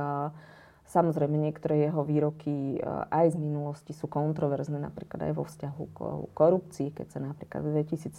samozrejme 0.90 1.38
niektoré 1.38 1.86
jeho 1.86 2.02
výroky 2.02 2.82
aj 3.14 3.34
z 3.34 3.38
minulosti 3.38 3.94
sú 3.94 4.10
kontroverzné, 4.10 4.82
napríklad 4.82 5.30
aj 5.30 5.34
vo 5.38 5.46
vzťahu 5.46 5.84
k 5.94 5.98
korupcii, 6.34 6.90
keď 6.98 7.08
sa 7.14 7.20
napríklad 7.22 7.62
v 7.62 7.86
2017 7.86 8.10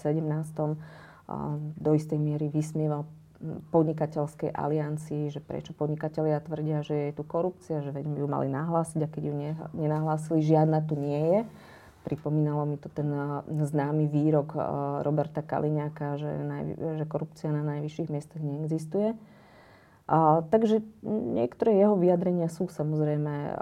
do 1.74 1.90
istej 1.92 2.18
miery 2.22 2.46
vysmieval 2.46 3.10
podnikateľskej 3.70 4.54
aliancii, 4.54 5.28
že 5.28 5.42
prečo 5.42 5.76
podnikatelia 5.76 6.40
tvrdia, 6.40 6.80
že 6.80 7.10
je 7.10 7.16
tu 7.18 7.26
korupcia, 7.26 7.84
že 7.84 7.92
veď 7.92 8.24
ju 8.24 8.26
mali 8.30 8.48
nahlásiť 8.48 9.00
a 9.04 9.08
keď 9.10 9.22
ju 9.28 9.34
nenahlásili, 9.76 10.40
žiadna 10.40 10.80
tu 10.86 10.96
nie 10.96 11.20
je. 11.20 11.40
Pripomínalo 12.04 12.68
mi 12.68 12.76
to 12.76 12.92
ten 12.92 13.08
známy 13.48 14.08
výrok 14.12 14.52
Roberta 15.00 15.40
Kaliňáka, 15.40 16.20
že, 16.20 16.30
že 17.00 17.04
korupcia 17.08 17.48
na 17.48 17.64
najvyšších 17.64 18.12
miestach 18.12 18.44
neexistuje. 18.44 19.16
A, 20.04 20.44
takže 20.52 20.84
niektoré 21.08 21.80
jeho 21.80 21.96
vyjadrenia 21.96 22.52
sú 22.52 22.68
samozrejme 22.68 23.56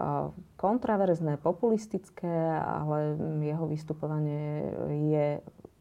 kontraverzné, 0.58 1.38
populistické, 1.38 2.58
ale 2.58 3.14
jeho 3.46 3.70
vystupovanie 3.70 4.74
je 4.90 5.26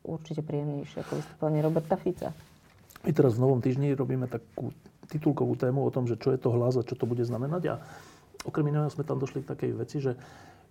určite 0.06 0.46
príjemnejšie 0.46 1.02
ako 1.02 1.18
vystupovanie 1.18 1.66
Roberta 1.66 1.98
Fica. 1.98 2.30
My 3.02 3.12
teraz 3.12 3.38
v 3.38 3.44
Novom 3.44 3.60
týždni 3.64 3.98
robíme 3.98 4.30
takú 4.30 4.70
titulkovú 5.10 5.58
tému 5.58 5.84
o 5.84 5.94
tom, 5.94 6.06
že 6.06 6.16
čo 6.16 6.32
je 6.32 6.40
to 6.40 6.54
hlas 6.54 6.78
a 6.78 6.86
čo 6.86 6.94
to 6.94 7.10
bude 7.10 7.26
znamenať. 7.26 7.64
A 7.74 7.76
okrem 8.46 8.70
iného 8.70 8.88
sme 8.94 9.04
tam 9.04 9.18
došli 9.18 9.42
k 9.42 9.52
takej 9.52 9.72
veci, 9.74 9.98
že 10.00 10.16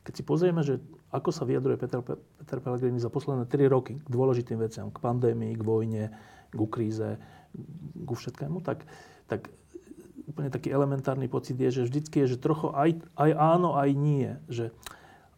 keď 0.01 0.13
si 0.17 0.23
pozrieme, 0.25 0.65
že 0.65 0.81
ako 1.13 1.29
sa 1.29 1.45
vyjadruje 1.45 1.77
Peter, 1.77 2.01
Peter 2.01 2.59
Pellegrini 2.63 2.97
za 2.97 3.13
posledné 3.13 3.45
3 3.45 3.69
roky 3.69 4.01
k 4.01 4.09
dôležitým 4.09 4.57
veciam, 4.57 4.89
k 4.89 4.97
pandémii, 4.97 5.53
k 5.59 5.63
vojne, 5.63 6.05
k 6.49 6.61
kríze, 6.71 7.21
ku 8.09 8.15
všetkému, 8.17 8.65
tak, 8.65 8.89
tak 9.29 9.53
úplne 10.25 10.49
taký 10.49 10.73
elementárny 10.73 11.27
pocit 11.27 11.59
je, 11.59 11.83
že 11.83 11.87
vždycky 11.91 12.25
je, 12.25 12.39
že 12.39 12.43
trochu 12.43 12.73
aj, 12.73 12.97
aj 13.19 13.31
áno, 13.35 13.77
aj 13.77 13.91
nie. 13.93 14.39
Že 14.49 14.73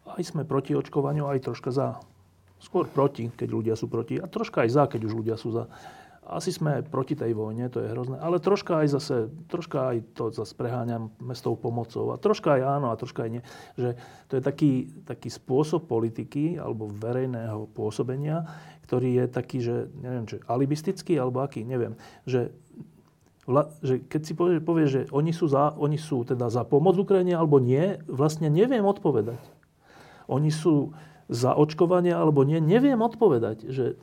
aj 0.07 0.23
sme 0.23 0.45
proti 0.45 0.77
očkovaniu, 0.77 1.27
aj 1.27 1.49
troška 1.49 1.73
za. 1.73 1.99
Skôr 2.63 2.87
proti, 2.87 3.33
keď 3.35 3.49
ľudia 3.51 3.75
sú 3.75 3.91
proti. 3.91 4.23
A 4.23 4.31
troška 4.31 4.63
aj 4.63 4.71
za, 4.71 4.85
keď 4.87 5.11
už 5.11 5.19
ľudia 5.19 5.35
sú 5.35 5.51
za 5.51 5.67
asi 6.37 6.51
sme 6.53 6.83
proti 6.85 7.15
tej 7.15 7.37
vojne, 7.37 7.69
to 7.69 7.85
je 7.85 7.93
hrozné, 7.93 8.17
ale 8.19 8.43
troška 8.43 8.85
aj 8.85 8.89
zase, 8.99 9.17
troška 9.49 9.93
aj 9.93 9.97
to 10.17 10.25
zase 10.33 10.53
preháňam 10.57 11.13
mestou 11.23 11.55
pomocou 11.55 12.11
a 12.13 12.21
troška 12.21 12.59
aj 12.59 12.63
áno 12.81 12.89
a 12.91 12.99
troška 12.99 13.29
aj 13.29 13.31
nie. 13.31 13.43
Že 13.77 13.91
to 14.29 14.33
je 14.39 14.43
taký, 14.43 14.73
taký 15.05 15.29
spôsob 15.29 15.87
politiky 15.87 16.57
alebo 16.57 16.89
verejného 16.89 17.71
pôsobenia, 17.73 18.49
ktorý 18.89 19.25
je 19.25 19.25
taký, 19.29 19.59
že 19.61 19.77
neviem, 20.01 20.25
či 20.29 20.41
alibistický 20.45 21.17
alebo 21.17 21.45
aký, 21.45 21.65
neviem, 21.65 21.97
že 22.25 22.53
že 23.83 23.99
keď 24.07 24.23
si 24.23 24.33
povie, 24.39 24.63
povie, 24.63 24.87
že 24.87 25.01
oni 25.11 25.35
sú, 25.35 25.51
za, 25.51 25.75
oni 25.75 25.99
sú 25.99 26.23
teda 26.23 26.47
za 26.47 26.63
pomoc 26.63 26.95
Ukrajine 26.95 27.35
alebo 27.35 27.59
nie, 27.59 27.99
vlastne 28.07 28.47
neviem 28.47 28.87
odpovedať. 28.87 29.43
Oni 30.31 30.55
sú 30.55 30.95
za 31.27 31.51
očkovanie 31.51 32.15
alebo 32.15 32.47
nie, 32.47 32.63
neviem 32.63 33.03
odpovedať. 33.03 33.67
Že, 33.67 33.99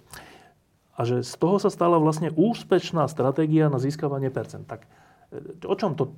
a 1.00 1.08
že 1.08 1.24
z 1.24 1.34
toho 1.40 1.64
sa 1.64 1.72
stala 1.72 1.96
vlastne 1.96 2.28
úspešná 2.36 3.08
stratégia 3.08 3.72
na 3.72 3.80
získavanie 3.80 4.28
percent. 4.28 4.68
Tak 4.68 4.84
e, 5.32 5.64
o 5.64 5.76
čom 5.80 5.96
to... 5.96 6.12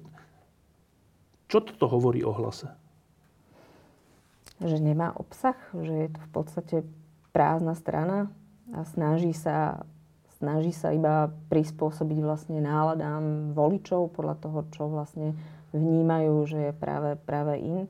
Čo 1.46 1.62
toto 1.62 1.86
hovorí 1.86 2.26
o 2.26 2.34
hlase? 2.34 2.74
Že 4.58 4.82
nemá 4.82 5.14
obsah, 5.14 5.60
že 5.78 5.94
je 5.94 6.10
to 6.10 6.20
v 6.26 6.30
podstate 6.34 6.78
prázdna 7.30 7.78
strana 7.78 8.34
a 8.74 8.82
snaží 8.90 9.38
sa, 9.38 9.86
snaží 10.42 10.74
sa 10.74 10.90
iba 10.98 11.30
prispôsobiť 11.54 12.18
vlastne 12.26 12.58
náladám 12.58 13.54
voličov 13.54 14.18
podľa 14.18 14.36
toho, 14.42 14.60
čo 14.74 14.90
vlastne 14.90 15.38
vnímajú, 15.78 16.50
že 16.50 16.60
je 16.70 16.74
práve, 16.74 17.20
práve 17.22 17.62
in. 17.62 17.86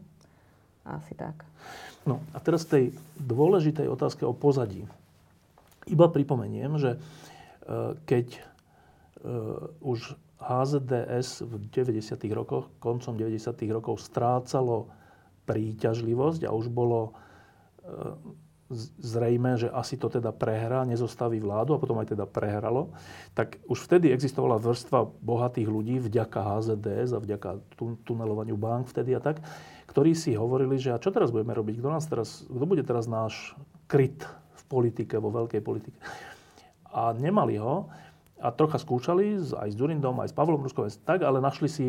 Asi 0.84 1.14
tak. 1.16 1.46
No 2.04 2.20
a 2.34 2.42
teraz 2.42 2.66
tej 2.66 2.92
dôležitej 3.22 3.86
otázke 3.86 4.26
o 4.26 4.34
pozadí. 4.34 4.90
Iba 5.90 6.12
pripomeniem, 6.12 6.78
že 6.78 6.92
e, 6.96 7.00
keď 8.06 8.28
e, 8.38 8.42
už 9.82 10.14
HZDS 10.42 11.46
v 11.46 11.54
90. 11.70 12.18
rokoch, 12.34 12.70
koncom 12.82 13.14
90. 13.14 13.54
rokov 13.70 14.02
strácalo 14.02 14.90
príťažlivosť 15.46 16.46
a 16.46 16.54
už 16.54 16.70
bolo 16.70 17.14
e, 17.82 17.92
zrejme, 19.02 19.60
že 19.60 19.68
asi 19.68 20.00
to 20.00 20.08
teda 20.08 20.32
prehrá, 20.32 20.88
nezostaví 20.88 21.44
vládu 21.44 21.76
a 21.76 21.82
potom 21.82 22.00
aj 22.00 22.16
teda 22.16 22.24
prehralo, 22.24 22.96
tak 23.36 23.60
už 23.68 23.84
vtedy 23.84 24.10
existovala 24.16 24.56
vrstva 24.58 25.04
bohatých 25.20 25.68
ľudí 25.68 26.00
vďaka 26.00 26.40
HZDS 26.40 27.10
a 27.16 27.20
vďaka 27.20 27.50
tunelovaniu 28.08 28.56
bank 28.56 28.88
vtedy 28.88 29.16
a 29.18 29.22
tak, 29.22 29.44
ktorí 29.92 30.16
si 30.16 30.32
hovorili, 30.40 30.80
že 30.80 30.96
a 30.96 31.02
čo 31.04 31.12
teraz 31.12 31.36
budeme 31.36 31.52
robiť? 31.52 31.84
Kto, 31.84 31.90
nás 31.92 32.08
teraz, 32.08 32.48
kto 32.48 32.64
bude 32.64 32.84
teraz 32.88 33.12
náš 33.12 33.52
kryt 33.92 34.24
politike, 34.72 35.20
vo 35.20 35.28
veľkej 35.36 35.60
politike. 35.60 36.00
A 36.96 37.12
nemali 37.12 37.60
ho 37.60 37.92
a 38.40 38.48
trocha 38.56 38.80
skúšali 38.80 39.36
aj 39.52 39.70
s 39.70 39.76
Durindom, 39.76 40.16
aj 40.24 40.32
s 40.32 40.38
Pavlom 40.38 40.64
Ruskom, 40.64 40.88
tak, 41.04 41.28
ale 41.28 41.44
našli 41.44 41.68
si 41.68 41.88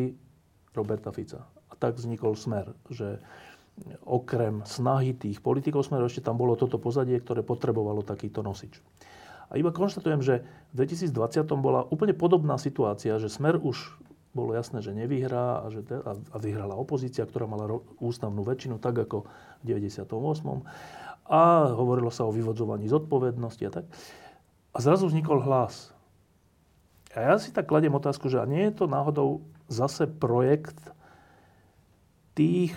Roberta 0.75 1.15
Fica. 1.15 1.47
A 1.71 1.73
tak 1.79 1.95
vznikol 1.95 2.35
smer, 2.35 2.75
že 2.91 3.23
okrem 4.05 4.61
snahy 4.67 5.17
tých 5.17 5.41
politikov 5.41 5.87
smeru 5.87 6.05
ešte 6.05 6.21
tam 6.21 6.37
bolo 6.37 6.53
toto 6.53 6.77
pozadie, 6.77 7.17
ktoré 7.17 7.41
potrebovalo 7.41 8.05
takýto 8.05 8.45
nosič. 8.45 8.77
A 9.49 9.57
iba 9.57 9.73
konštatujem, 9.73 10.21
že 10.21 10.45
v 10.73 10.85
2020 10.85 11.45
bola 11.57 11.85
úplne 11.89 12.13
podobná 12.13 12.57
situácia, 12.61 13.17
že 13.17 13.29
smer 13.29 13.57
už 13.57 13.97
bolo 14.33 14.57
jasné, 14.57 14.81
že 14.81 14.97
nevyhrá 14.97 15.61
a, 15.61 15.69
že 15.69 15.85
a, 15.89 16.17
vyhrala 16.41 16.73
opozícia, 16.73 17.21
ktorá 17.21 17.45
mala 17.45 17.69
ústavnú 18.01 18.41
väčšinu, 18.41 18.81
tak 18.81 19.05
ako 19.05 19.29
v 19.61 19.77
98 19.77 20.09
a 21.27 21.71
hovorilo 21.71 22.11
sa 22.11 22.27
o 22.27 22.35
vyvodzovaní 22.35 22.87
zodpovednosti 22.91 23.63
a 23.67 23.71
tak. 23.81 23.85
A 24.73 24.77
zrazu 24.83 25.07
vznikol 25.07 25.39
hlas. 25.43 25.93
A 27.13 27.33
ja 27.33 27.35
si 27.37 27.53
tak 27.53 27.69
kladiem 27.69 27.93
otázku, 27.93 28.27
že 28.27 28.41
a 28.41 28.49
nie 28.49 28.65
je 28.67 28.83
to 28.83 28.85
náhodou 28.89 29.45
zase 29.69 30.09
projekt 30.09 30.75
tých 32.33 32.73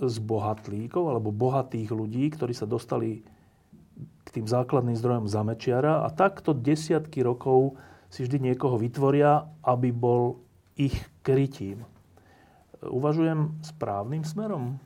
zbohatlíkov 0.00 1.04
alebo 1.06 1.30
bohatých 1.30 1.92
ľudí, 1.92 2.32
ktorí 2.32 2.56
sa 2.56 2.64
dostali 2.64 3.22
k 4.24 4.28
tým 4.32 4.48
základným 4.48 4.96
zdrojom 4.98 5.26
zamečiara 5.30 6.02
a 6.02 6.08
takto 6.10 6.56
desiatky 6.56 7.22
rokov 7.22 7.76
si 8.08 8.24
vždy 8.24 8.50
niekoho 8.52 8.80
vytvoria, 8.80 9.46
aby 9.62 9.94
bol 9.94 10.42
ich 10.74 10.96
krytím. 11.22 11.86
Uvažujem 12.82 13.62
správnym 13.62 14.26
smerom? 14.26 14.80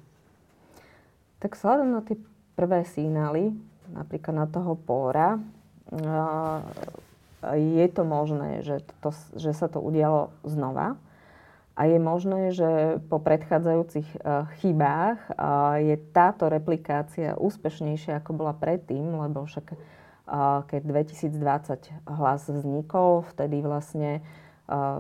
Tak 1.39 1.55
vzhľadom 1.55 1.89
na 1.95 2.03
tie 2.03 2.19
prvé 2.59 2.83
signály, 2.83 3.55
napríklad 3.95 4.35
na 4.35 4.47
toho 4.51 4.75
póra, 4.75 5.39
je 7.55 7.87
to 7.95 8.03
možné, 8.03 8.67
že, 8.67 8.83
to, 8.99 9.15
že 9.39 9.55
sa 9.55 9.71
to 9.71 9.79
udialo 9.79 10.35
znova. 10.43 10.99
A 11.79 11.87
je 11.87 12.03
možné, 12.03 12.51
že 12.51 12.99
po 13.07 13.23
predchádzajúcich 13.23 14.09
e, 14.11 14.19
chybách 14.59 15.31
je 15.79 15.95
táto 16.11 16.51
replikácia 16.51 17.39
úspešnejšia, 17.39 18.19
ako 18.19 18.35
bola 18.35 18.51
predtým, 18.51 19.15
lebo 19.15 19.47
však 19.47 19.79
keď 20.69 20.83
2020 20.85 22.05
hlas 22.05 22.43
vznikol, 22.53 23.25
vtedy 23.33 23.65
vlastne 23.65 24.21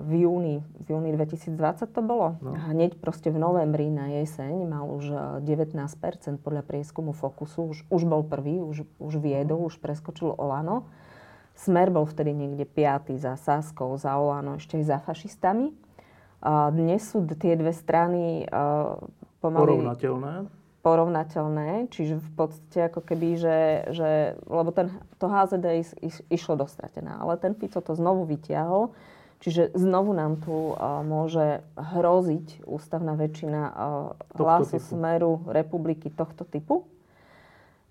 v 0.00 0.24
júni, 0.24 0.64
v 0.80 0.96
júni 0.96 1.12
2020 1.12 1.92
to 1.92 2.00
bolo. 2.00 2.40
No. 2.40 2.56
Hneď 2.56 2.96
proste 2.96 3.28
v 3.28 3.36
novembri 3.36 3.92
na 3.92 4.08
jeseň 4.16 4.64
mal 4.64 4.88
už 4.88 5.12
19% 5.44 6.40
podľa 6.40 6.64
prieskumu 6.64 7.12
Fokusu. 7.12 7.76
Už, 7.76 7.78
už 7.92 8.02
bol 8.08 8.24
prvý, 8.24 8.64
už, 8.64 8.88
už 8.96 9.14
viedol, 9.20 9.68
už 9.68 9.76
preskočil 9.76 10.32
Olano. 10.32 10.88
Smer 11.52 11.92
bol 11.92 12.08
vtedy 12.08 12.32
niekde 12.32 12.64
piatý 12.64 13.20
za 13.20 13.36
Saskou, 13.36 13.92
za 14.00 14.16
Olano, 14.16 14.56
ešte 14.56 14.80
aj 14.80 14.84
za 14.88 14.98
fašistami. 15.04 15.76
A 16.40 16.72
dnes 16.72 17.04
sú 17.04 17.28
tie 17.36 17.52
dve 17.52 17.76
strany 17.76 18.48
pomaly... 19.44 19.84
Porovnateľné? 19.84 20.34
Porovnateľné, 20.80 21.92
čiže 21.92 22.22
v 22.22 22.30
podstate 22.38 22.88
ako 22.88 23.04
keby, 23.04 23.28
že, 23.36 23.58
že 23.92 24.08
lebo 24.48 24.72
ten, 24.72 24.94
to 25.20 25.28
HZD 25.28 25.66
is, 25.76 25.90
is, 26.00 26.16
išlo 26.32 26.56
dostratená, 26.56 27.20
ale 27.20 27.36
ten 27.36 27.52
Fico 27.52 27.82
to 27.82 27.92
znovu 27.92 28.24
vytiahol 28.24 28.96
Čiže 29.38 29.70
znovu 29.78 30.10
nám 30.18 30.42
tu 30.42 30.74
uh, 30.74 31.00
môže 31.06 31.62
hroziť 31.78 32.66
ústavná 32.66 33.14
väčšina 33.14 33.62
uh, 33.70 33.74
hlasu 34.34 34.82
smeru 34.82 35.46
republiky 35.46 36.10
tohto 36.10 36.42
typu. 36.42 36.90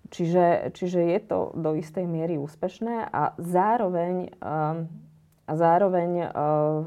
Čiže, 0.08 0.72
čiže 0.76 1.00
je 1.04 1.20
to 1.24 1.52
do 1.56 1.76
istej 1.76 2.04
miery 2.08 2.40
úspešné 2.40 3.12
a 3.12 3.32
zároveň, 3.40 4.32
uh, 4.40 4.84
a 5.48 5.52
zároveň 5.56 6.10
uh, 6.28 6.84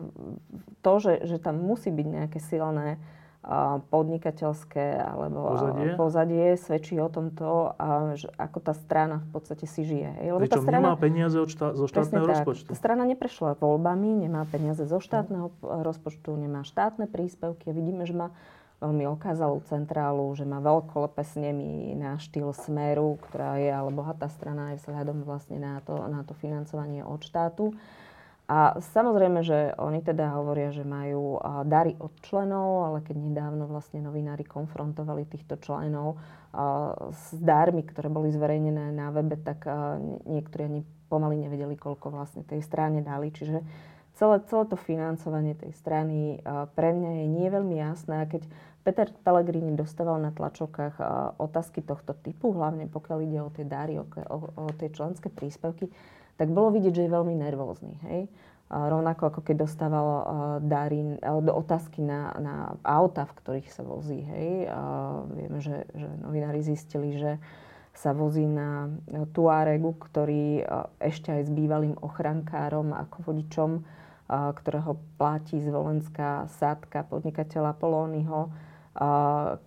to, 0.85 0.93
že, 1.01 1.13
že 1.25 1.37
tam 1.41 1.61
musí 1.61 1.89
byť 1.89 2.07
nejaké 2.07 2.39
silné 2.41 3.01
podnikateľské 3.89 5.01
alebo 5.01 5.57
pozadie, 5.57 5.85
pozadie 5.97 6.47
svedčí 6.61 7.01
o 7.01 7.09
tomto, 7.09 7.73
že 8.13 8.29
ako 8.37 8.57
tá 8.61 8.77
strana 8.77 9.25
v 9.25 9.29
podstate 9.33 9.65
si 9.65 9.81
žije. 9.81 10.29
Lebo 10.29 10.45
Pričom 10.45 10.61
tá 10.61 10.69
strana, 10.69 10.85
nemá 10.93 10.97
peniaze 11.01 11.37
od 11.41 11.49
štá, 11.49 11.73
zo 11.73 11.89
štátneho 11.89 12.25
rozpočtu. 12.29 12.69
Tá 12.69 12.77
strana 12.77 13.03
neprešla 13.09 13.57
voľbami, 13.57 14.29
nemá 14.29 14.45
peniaze 14.45 14.85
zo 14.85 15.01
štátneho 15.01 15.49
rozpočtu, 15.61 16.37
nemá 16.37 16.61
štátne 16.61 17.09
príspevky 17.09 17.73
vidíme, 17.73 18.05
že 18.05 18.13
má 18.13 18.29
veľmi 18.81 19.09
okázalú 19.13 19.61
centrálu, 19.69 20.33
že 20.37 20.45
má 20.45 20.57
veľkolepé 20.61 21.21
snemy 21.21 21.97
na 21.97 22.17
štýl 22.17 22.53
Smeru, 22.53 23.17
ktorá 23.29 23.57
je 23.57 23.69
ale 23.69 23.89
bohatá 23.93 24.29
strana 24.29 24.73
aj 24.73 24.85
vzhľadom 24.85 25.21
vlastne 25.21 25.57
na 25.61 25.81
to, 25.81 25.97
na 26.09 26.21
to 26.25 26.33
financovanie 26.37 27.05
od 27.05 27.21
štátu. 27.21 27.73
A 28.51 28.75
samozrejme, 28.83 29.47
že 29.47 29.71
oni 29.79 30.03
teda 30.03 30.35
hovoria, 30.35 30.75
že 30.75 30.83
majú 30.83 31.39
dary 31.63 31.95
od 31.95 32.11
členov, 32.19 32.83
ale 32.83 32.99
keď 32.99 33.15
nedávno 33.15 33.63
vlastne 33.63 34.03
novinári 34.03 34.43
konfrontovali 34.43 35.23
týchto 35.23 35.55
členov 35.55 36.19
s 37.15 37.31
darmi, 37.39 37.79
ktoré 37.87 38.11
boli 38.11 38.27
zverejnené 38.27 38.91
na 38.91 39.07
webe, 39.15 39.39
tak 39.39 39.63
niektorí 40.27 40.67
ani 40.67 40.81
pomaly 41.07 41.47
nevedeli, 41.47 41.79
koľko 41.79 42.11
vlastne 42.11 42.43
tej 42.43 42.59
strane 42.59 42.99
dali. 42.99 43.31
Čiže 43.31 43.63
celé, 44.19 44.43
celé 44.43 44.63
to 44.67 44.75
financovanie 44.75 45.55
tej 45.55 45.71
strany 45.71 46.43
pre 46.75 46.91
mňa 46.91 47.23
je 47.23 47.27
nie 47.31 47.47
veľmi 47.47 47.79
jasné. 47.79 48.19
A 48.19 48.27
keď 48.27 48.51
Peter 48.83 49.07
Pellegrini 49.23 49.79
dostával 49.79 50.19
na 50.19 50.35
tlačovkách 50.35 50.99
otázky 51.39 51.87
tohto 51.87 52.11
typu, 52.19 52.51
hlavne 52.51 52.91
pokiaľ 52.91 53.17
ide 53.23 53.39
o 53.39 53.47
tie 53.47 53.63
dary, 53.63 53.95
o, 53.95 54.03
o, 54.03 54.37
o 54.59 54.63
tie 54.75 54.91
členské 54.91 55.31
príspevky, 55.31 55.87
tak 56.41 56.49
bolo 56.49 56.73
vidieť, 56.73 56.89
že 56.97 57.05
je 57.05 57.13
veľmi 57.13 57.37
nervózny. 57.37 58.01
Hej? 58.09 58.25
A 58.73 58.89
rovnako 58.89 59.29
ako 59.29 59.39
keď 59.45 59.55
dostával 59.61 60.07
uh, 60.09 60.23
dary, 60.57 61.21
uh, 61.21 61.37
otázky 61.53 62.01
na, 62.01 62.33
na 62.41 62.55
auta, 62.81 63.29
v 63.29 63.37
ktorých 63.37 63.69
sa 63.69 63.85
vozí. 63.85 64.25
Hej? 64.25 64.73
A 64.73 64.81
vieme, 65.29 65.61
že, 65.61 65.85
že 65.93 66.09
novinári 66.25 66.65
zistili, 66.65 67.13
že 67.13 67.37
sa 67.93 68.17
vozí 68.17 68.49
na 68.49 68.89
Tuaregu, 69.37 69.93
ktorý 70.01 70.65
uh, 70.65 70.89
ešte 70.97 71.29
aj 71.29 71.45
s 71.45 71.51
bývalým 71.53 71.93
ochrankárom 72.01 72.89
ako 72.97 73.29
vodičom, 73.29 73.71
uh, 73.77 74.49
ktorého 74.57 74.97
platí 75.21 75.61
zvolenská 75.61 76.49
sádka 76.57 77.05
podnikateľa 77.05 77.77
Polónyho, 77.77 78.49
a 78.91 79.09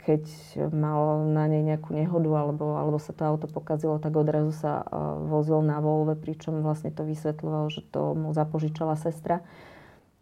keď 0.04 0.28
mal 0.68 1.24
na 1.24 1.48
nej 1.48 1.64
nejakú 1.64 1.96
nehodu 1.96 2.28
alebo, 2.44 2.76
alebo 2.76 3.00
sa 3.00 3.16
to 3.16 3.24
auto 3.24 3.48
pokazilo, 3.48 3.96
tak 3.96 4.12
odrazu 4.12 4.52
sa 4.52 4.84
vozil 5.24 5.64
na 5.64 5.80
Volve, 5.80 6.12
pričom 6.12 6.60
vlastne 6.60 6.92
to 6.92 7.08
vysvetľoval, 7.08 7.72
že 7.72 7.80
to 7.88 8.12
mu 8.12 8.36
zapožičala 8.36 9.00
sestra. 9.00 9.40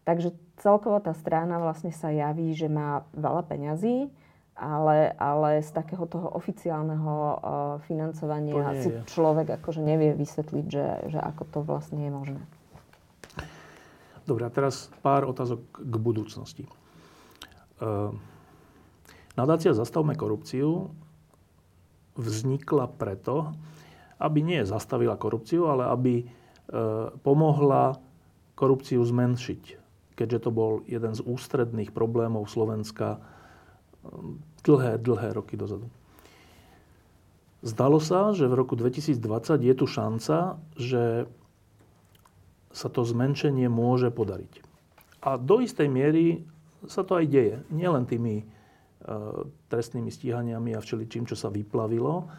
Takže 0.07 0.31
celkovo 0.63 1.03
tá 1.03 1.11
strana 1.19 1.59
vlastne 1.59 1.91
sa 1.91 2.15
javí, 2.15 2.55
že 2.55 2.71
má 2.71 3.03
veľa 3.11 3.43
peňazí, 3.43 4.07
ale, 4.55 5.11
ale 5.19 5.59
z 5.59 5.69
takého 5.75 6.07
toho 6.07 6.31
oficiálneho 6.39 7.11
uh, 7.11 7.35
financovania 7.83 8.71
si 8.79 8.93
človek 9.11 9.59
akože 9.59 9.83
nevie 9.83 10.15
vysvetliť, 10.15 10.65
že, 10.69 10.87
že 11.11 11.19
ako 11.19 11.43
to 11.51 11.59
vlastne 11.65 11.99
je 11.99 12.11
možné. 12.11 12.41
Dobre, 14.23 14.47
a 14.47 14.51
teraz 14.53 14.87
pár 15.03 15.27
otázok 15.27 15.59
k 15.75 15.95
budúcnosti. 15.99 16.63
Uh, 17.83 18.15
Nadácia 19.33 19.73
Zastavme 19.73 20.13
korupciu 20.13 20.93
vznikla 22.13 22.85
preto, 22.93 23.57
aby 24.21 24.45
nie 24.45 24.61
zastavila 24.61 25.17
korupciu, 25.17 25.65
ale 25.65 25.89
aby 25.89 26.13
e, 26.21 26.25
pomohla 27.25 27.97
korupciu 28.53 29.01
zmenšiť. 29.01 29.63
Keďže 30.13 30.39
to 30.45 30.49
bol 30.53 30.71
jeden 30.85 31.17
z 31.17 31.25
ústredných 31.25 31.89
problémov 31.89 32.45
Slovenska 32.45 33.17
e, 33.17 33.19
dlhé, 34.61 35.01
dlhé 35.01 35.33
roky 35.33 35.57
dozadu. 35.57 35.89
Zdalo 37.63 37.97
sa, 37.97 38.35
že 38.35 38.45
v 38.45 38.59
roku 38.59 38.75
2020 38.75 39.17
je 39.57 39.73
tu 39.73 39.85
šanca, 39.87 40.59
že 40.77 41.25
sa 42.73 42.87
to 42.89 43.01
zmenšenie 43.01 43.71
môže 43.71 44.11
podariť. 44.11 44.61
A 45.23 45.39
do 45.39 45.63
istej 45.63 45.87
miery 45.87 46.43
sa 46.85 47.07
to 47.07 47.15
aj 47.15 47.25
deje. 47.31 47.55
Nielen 47.71 48.03
tými 48.03 48.43
trestnými 49.67 50.07
stíhaniami 50.07 50.75
a 50.75 50.83
všeličím, 50.83 51.27
čo 51.27 51.35
sa 51.35 51.51
vyplavilo, 51.51 52.31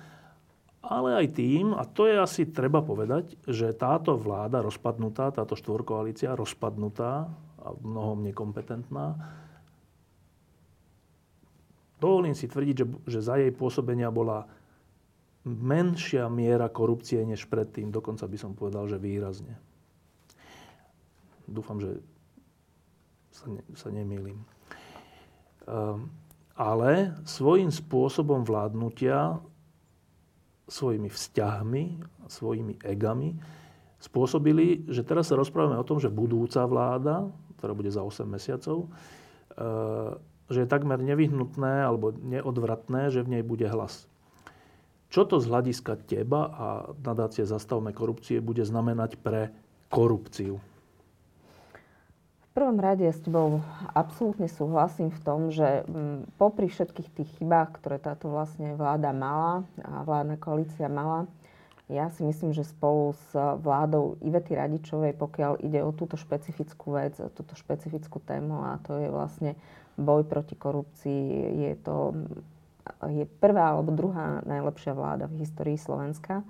ale 0.84 1.24
aj 1.24 1.26
tým, 1.40 1.72
a 1.72 1.88
to 1.88 2.04
je 2.04 2.16
asi 2.20 2.48
treba 2.52 2.84
povedať, 2.84 3.40
že 3.48 3.72
táto 3.72 4.20
vláda 4.20 4.60
rozpadnutá, 4.60 5.32
táto 5.32 5.56
štvorkoalícia 5.56 6.36
rozpadnutá 6.36 7.28
a 7.64 7.68
mnohom 7.80 8.20
nekompetentná, 8.20 9.16
dovolím 11.96 12.36
si 12.36 12.44
tvrdiť, 12.44 12.76
že, 12.76 12.86
že 13.08 13.20
za 13.24 13.40
jej 13.40 13.48
pôsobenia 13.48 14.12
bola 14.12 14.44
menšia 15.44 16.28
miera 16.28 16.68
korupcie 16.68 17.20
než 17.24 17.48
predtým, 17.48 17.88
dokonca 17.88 18.28
by 18.28 18.36
som 18.36 18.52
povedal, 18.56 18.88
že 18.88 19.00
výrazne. 19.00 19.56
Dúfam, 21.44 21.80
že 21.80 22.00
sa, 23.32 23.52
ne, 23.52 23.60
sa 23.76 23.88
nemýlim. 23.92 24.40
Um, 25.64 26.08
ale 26.54 27.18
svojím 27.26 27.70
spôsobom 27.70 28.46
vládnutia, 28.46 29.42
svojimi 30.70 31.10
vzťahmi, 31.10 31.84
svojimi 32.30 32.80
egami 32.80 33.36
spôsobili, 34.00 34.84
že 34.88 35.00
teraz 35.00 35.32
sa 35.32 35.38
rozprávame 35.40 35.80
o 35.80 35.86
tom, 35.86 35.96
že 35.96 36.12
budúca 36.12 36.64
vláda, 36.68 37.28
ktorá 37.56 37.72
bude 37.72 37.88
za 37.88 38.04
8 38.04 38.28
mesiacov, 38.28 38.88
eh, 39.56 40.12
že 40.52 40.64
je 40.64 40.68
takmer 40.68 41.00
nevyhnutné 41.00 41.88
alebo 41.88 42.12
neodvratné, 42.12 43.08
že 43.08 43.24
v 43.24 43.38
nej 43.38 43.42
bude 43.44 43.64
hlas. 43.64 44.04
Čo 45.08 45.24
to 45.24 45.40
z 45.40 45.48
hľadiska 45.48 46.04
teba 46.04 46.50
a 46.52 46.66
nadácie 47.00 47.46
Zastavme 47.46 47.94
korupcie 47.94 48.44
bude 48.44 48.66
znamenať 48.66 49.16
pre 49.22 49.54
korupciu? 49.88 50.58
Prvom 52.54 52.78
rade 52.78 53.10
s 53.10 53.18
tebou 53.18 53.66
absolútne 53.92 54.46
súhlasím 54.46 55.10
v 55.10 55.20
tom, 55.26 55.50
že 55.50 55.82
mm, 55.84 56.38
popri 56.38 56.70
všetkých 56.70 57.10
tých 57.10 57.30
chybách, 57.36 57.82
ktoré 57.82 57.98
táto 57.98 58.30
vlastne 58.30 58.78
vláda 58.78 59.10
mala 59.10 59.66
a 59.82 60.06
vládna 60.06 60.38
koalícia 60.38 60.86
mala, 60.86 61.26
ja 61.90 62.08
si 62.14 62.24
myslím, 62.24 62.56
že 62.56 62.64
spolu 62.64 63.12
s 63.12 63.36
vládou 63.36 64.16
Ivety 64.24 64.56
Radičovej, 64.56 65.12
pokiaľ 65.20 65.60
ide 65.60 65.84
o 65.84 65.92
túto 65.92 66.16
špecifickú 66.16 66.96
vec, 66.96 67.20
o 67.20 67.28
túto 67.28 67.52
špecifickú 67.58 68.24
tému 68.24 68.64
a 68.64 68.80
to 68.80 68.96
je 68.96 69.12
vlastne 69.12 69.52
boj 70.00 70.24
proti 70.24 70.56
korupcii, 70.56 71.20
je 71.60 71.72
to 71.84 72.16
je 73.08 73.24
prvá 73.40 73.76
alebo 73.76 73.92
druhá 73.92 74.44
najlepšia 74.44 74.92
vláda 74.96 75.28
v 75.28 75.44
histórii 75.44 75.76
Slovenska 75.76 76.44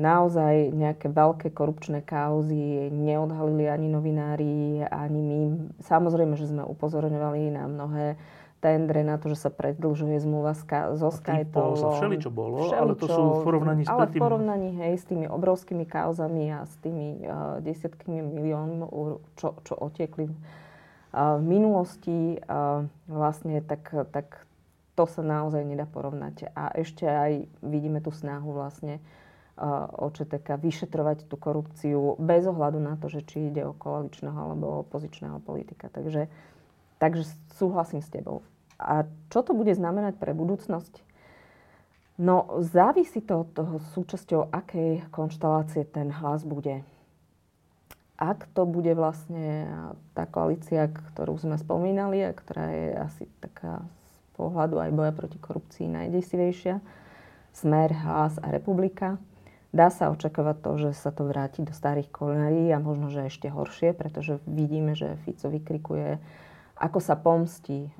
naozaj 0.00 0.72
nejaké 0.72 1.12
veľké 1.12 1.52
korupčné 1.52 2.00
kauzy 2.00 2.88
neodhalili 2.88 3.68
ani 3.68 3.88
novinári, 3.92 4.80
ani 4.88 5.20
my. 5.20 5.38
Samozrejme, 5.84 6.40
že 6.40 6.48
sme 6.48 6.64
upozorňovali 6.64 7.52
na 7.52 7.68
mnohé 7.68 8.16
tendre, 8.64 9.04
na 9.04 9.20
to, 9.20 9.28
že 9.28 9.46
sa 9.46 9.50
predlžuje 9.52 10.16
zmluva 10.24 10.56
so 10.96 11.12
Skytolom. 11.12 11.76
sa 11.76 12.00
všeličo 12.00 12.30
bolo, 12.32 12.64
všeličo, 12.64 12.80
ale 12.80 12.92
to 12.96 13.06
sú 13.06 13.22
v 13.22 13.40
porovnaní 13.44 13.80
s 13.84 13.88
Ale 13.92 14.08
v 14.08 14.14
porovnaní, 14.16 14.70
hej, 14.80 14.92
s 14.96 15.04
tými 15.04 15.28
obrovskými 15.28 15.84
kauzami 15.84 16.56
a 16.56 16.64
s 16.64 16.74
tými 16.80 17.28
uh, 17.28 17.60
desiatkami 17.60 18.24
miliónov, 18.24 19.20
čo, 19.36 19.60
čo 19.60 19.76
otiekli 19.76 20.32
uh, 20.32 21.36
v 21.36 21.44
minulosti, 21.44 22.40
uh, 22.40 22.88
vlastne 23.04 23.60
tak, 23.60 23.92
tak 24.08 24.48
to 24.96 25.04
sa 25.04 25.20
naozaj 25.20 25.60
nedá 25.60 25.84
porovnať. 25.84 26.48
A 26.56 26.72
ešte 26.72 27.04
aj 27.04 27.44
vidíme 27.60 28.00
tú 28.00 28.08
snahu 28.08 28.56
vlastne 28.56 29.04
OČTK 29.56 30.60
vyšetrovať 30.60 31.24
tú 31.32 31.40
korupciu 31.40 32.20
bez 32.20 32.44
ohľadu 32.44 32.76
na 32.76 33.00
to, 33.00 33.08
že 33.08 33.24
či 33.24 33.48
ide 33.48 33.64
o 33.64 33.72
koaličného 33.72 34.36
alebo 34.36 34.84
opozičného 34.84 35.40
politika. 35.40 35.88
Takže, 35.88 36.28
takže 37.00 37.24
súhlasím 37.56 38.04
s 38.04 38.12
tebou. 38.12 38.44
A 38.76 39.08
čo 39.32 39.40
to 39.40 39.56
bude 39.56 39.72
znamenať 39.72 40.20
pre 40.20 40.36
budúcnosť? 40.36 41.00
No, 42.16 42.60
závisí 42.64 43.20
to 43.20 43.44
od 43.44 43.48
toho 43.52 43.76
súčasťou, 43.96 44.48
akej 44.48 45.04
konštelácie 45.12 45.84
ten 45.88 46.08
hlas 46.12 46.44
bude. 46.44 46.84
Ak 48.16 48.48
to 48.56 48.64
bude 48.64 48.92
vlastne 48.96 49.68
tá 50.16 50.24
koalícia, 50.24 50.88
ktorú 50.88 51.36
sme 51.36 51.60
spomínali 51.60 52.24
a 52.24 52.32
ktorá 52.32 52.72
je 52.72 52.88
asi 52.96 53.24
taká 53.44 53.84
pohľadu 54.36 54.80
aj 54.80 54.90
boja 54.92 55.12
proti 55.12 55.36
korupcii 55.40 55.88
najdesivejšia. 55.92 56.80
Smer, 57.56 57.88
Hlas 57.92 58.36
a 58.40 58.52
Republika. 58.52 59.16
Dá 59.76 59.92
sa 59.92 60.08
očakávať 60.08 60.56
to, 60.64 60.70
že 60.88 60.90
sa 60.96 61.12
to 61.12 61.28
vráti 61.28 61.60
do 61.60 61.76
starých 61.76 62.08
kolenarí 62.08 62.72
a 62.72 62.80
možno, 62.80 63.12
že 63.12 63.28
ešte 63.28 63.52
horšie, 63.52 63.92
pretože 63.92 64.40
vidíme, 64.48 64.96
že 64.96 65.20
Fico 65.28 65.52
vykrikuje, 65.52 66.16
ako 66.80 66.96
sa 67.00 67.12
pomstí, 67.12 67.92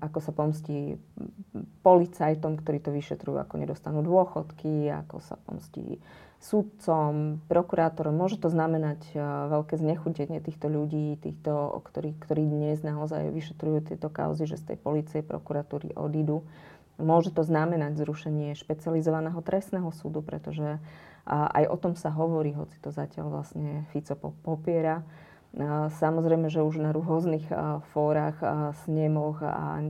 ako 0.00 0.18
sa 0.24 0.32
pomstí 0.32 0.96
policajtom, 1.84 2.56
ktorí 2.56 2.80
to 2.80 2.88
vyšetrujú, 2.92 3.36
ako 3.36 3.54
nedostanú 3.60 4.00
dôchodky, 4.00 4.88
ako 5.04 5.20
sa 5.20 5.36
pomstí 5.44 6.00
sudcom, 6.40 7.40
prokurátorom. 7.48 8.12
Môže 8.12 8.36
to 8.36 8.52
znamenať 8.52 9.16
veľké 9.48 9.80
znechutenie 9.80 10.44
týchto 10.44 10.68
ľudí, 10.68 11.16
týchto, 11.16 11.80
ktorí, 11.80 12.12
ktorí 12.20 12.44
dnes 12.44 12.84
naozaj 12.84 13.32
vyšetrujú 13.32 13.92
tieto 13.92 14.12
kauzy, 14.12 14.44
že 14.44 14.60
z 14.60 14.72
tej 14.72 14.78
policie, 14.80 15.20
prokuratúry 15.24 15.96
odídu. 15.96 16.44
Môže 16.94 17.34
to 17.34 17.42
znamenať 17.42 17.98
zrušenie 17.98 18.54
špecializovaného 18.54 19.42
trestného 19.42 19.90
súdu, 19.90 20.22
pretože 20.22 20.78
aj 21.26 21.64
o 21.66 21.76
tom 21.80 21.98
sa 21.98 22.12
hovorí, 22.12 22.54
hoci 22.54 22.76
to 22.78 22.92
zatiaľ 22.94 23.40
vlastne 23.40 23.88
Fico 23.90 24.14
popiera. 24.44 25.02
Samozrejme, 26.02 26.50
že 26.50 26.66
už 26.66 26.82
na 26.82 26.90
rôznych 26.90 27.46
fórach, 27.94 28.38
snemoch 28.86 29.38
a 29.42 29.82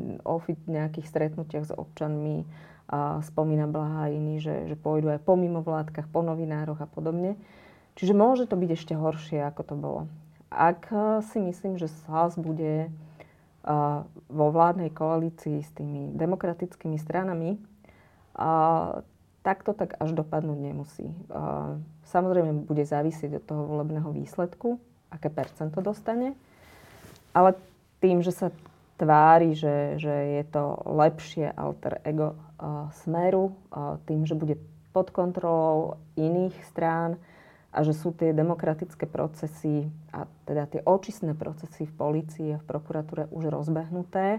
nejakých 0.68 1.06
stretnutiach 1.08 1.64
s 1.68 1.72
občanmi 1.72 2.44
spomína 3.24 3.64
Blaha 3.64 4.12
iný, 4.12 4.44
že, 4.44 4.68
že 4.68 4.76
pôjdu 4.76 5.08
aj 5.12 5.24
po 5.24 5.40
mimovládkach, 5.40 6.08
po 6.12 6.20
novinároch 6.20 6.84
a 6.84 6.88
podobne. 6.88 7.40
Čiže 7.96 8.12
môže 8.12 8.44
to 8.44 8.60
byť 8.60 8.70
ešte 8.76 8.94
horšie, 8.96 9.40
ako 9.40 9.62
to 9.64 9.74
bolo. 9.74 10.00
Ak 10.52 10.92
si 11.32 11.40
myslím, 11.40 11.80
že 11.80 11.88
hlas 12.06 12.36
bude 12.36 12.92
vo 14.28 14.46
vládnej 14.52 14.92
koalícii 14.92 15.64
s 15.64 15.72
tými 15.72 16.12
demokratickými 16.12 17.00
stranami, 17.00 17.56
tak 19.44 19.64
to 19.64 19.72
tak 19.72 19.96
až 20.00 20.12
dopadnúť 20.12 20.58
nemusí. 20.60 21.08
Samozrejme, 22.04 22.68
bude 22.68 22.84
závisieť 22.84 23.40
od 23.40 23.44
toho 23.48 23.62
volebného 23.64 24.12
výsledku, 24.12 24.76
aké 25.08 25.32
percento 25.32 25.80
dostane. 25.80 26.36
Ale 27.32 27.56
tým, 28.04 28.20
že 28.20 28.36
sa 28.36 28.48
tvári, 29.00 29.56
že, 29.56 29.96
že 29.96 30.38
je 30.38 30.44
to 30.44 30.78
lepšie 30.84 31.48
alter 31.50 32.04
ego 32.04 32.36
smeru, 33.02 33.56
tým, 34.04 34.28
že 34.28 34.36
bude 34.36 34.60
pod 34.94 35.10
kontrolou 35.10 35.98
iných 36.14 36.54
strán 36.70 37.18
a 37.74 37.82
že 37.82 37.90
sú 37.90 38.14
tie 38.14 38.30
demokratické 38.30 39.10
procesy 39.10 39.90
a 40.14 40.30
teda 40.46 40.70
tie 40.70 40.80
očistné 40.86 41.34
procesy 41.34 41.90
v 41.90 41.94
polícii 41.98 42.48
a 42.54 42.62
v 42.62 42.68
prokuratúre 42.70 43.26
už 43.34 43.50
rozbehnuté 43.50 44.38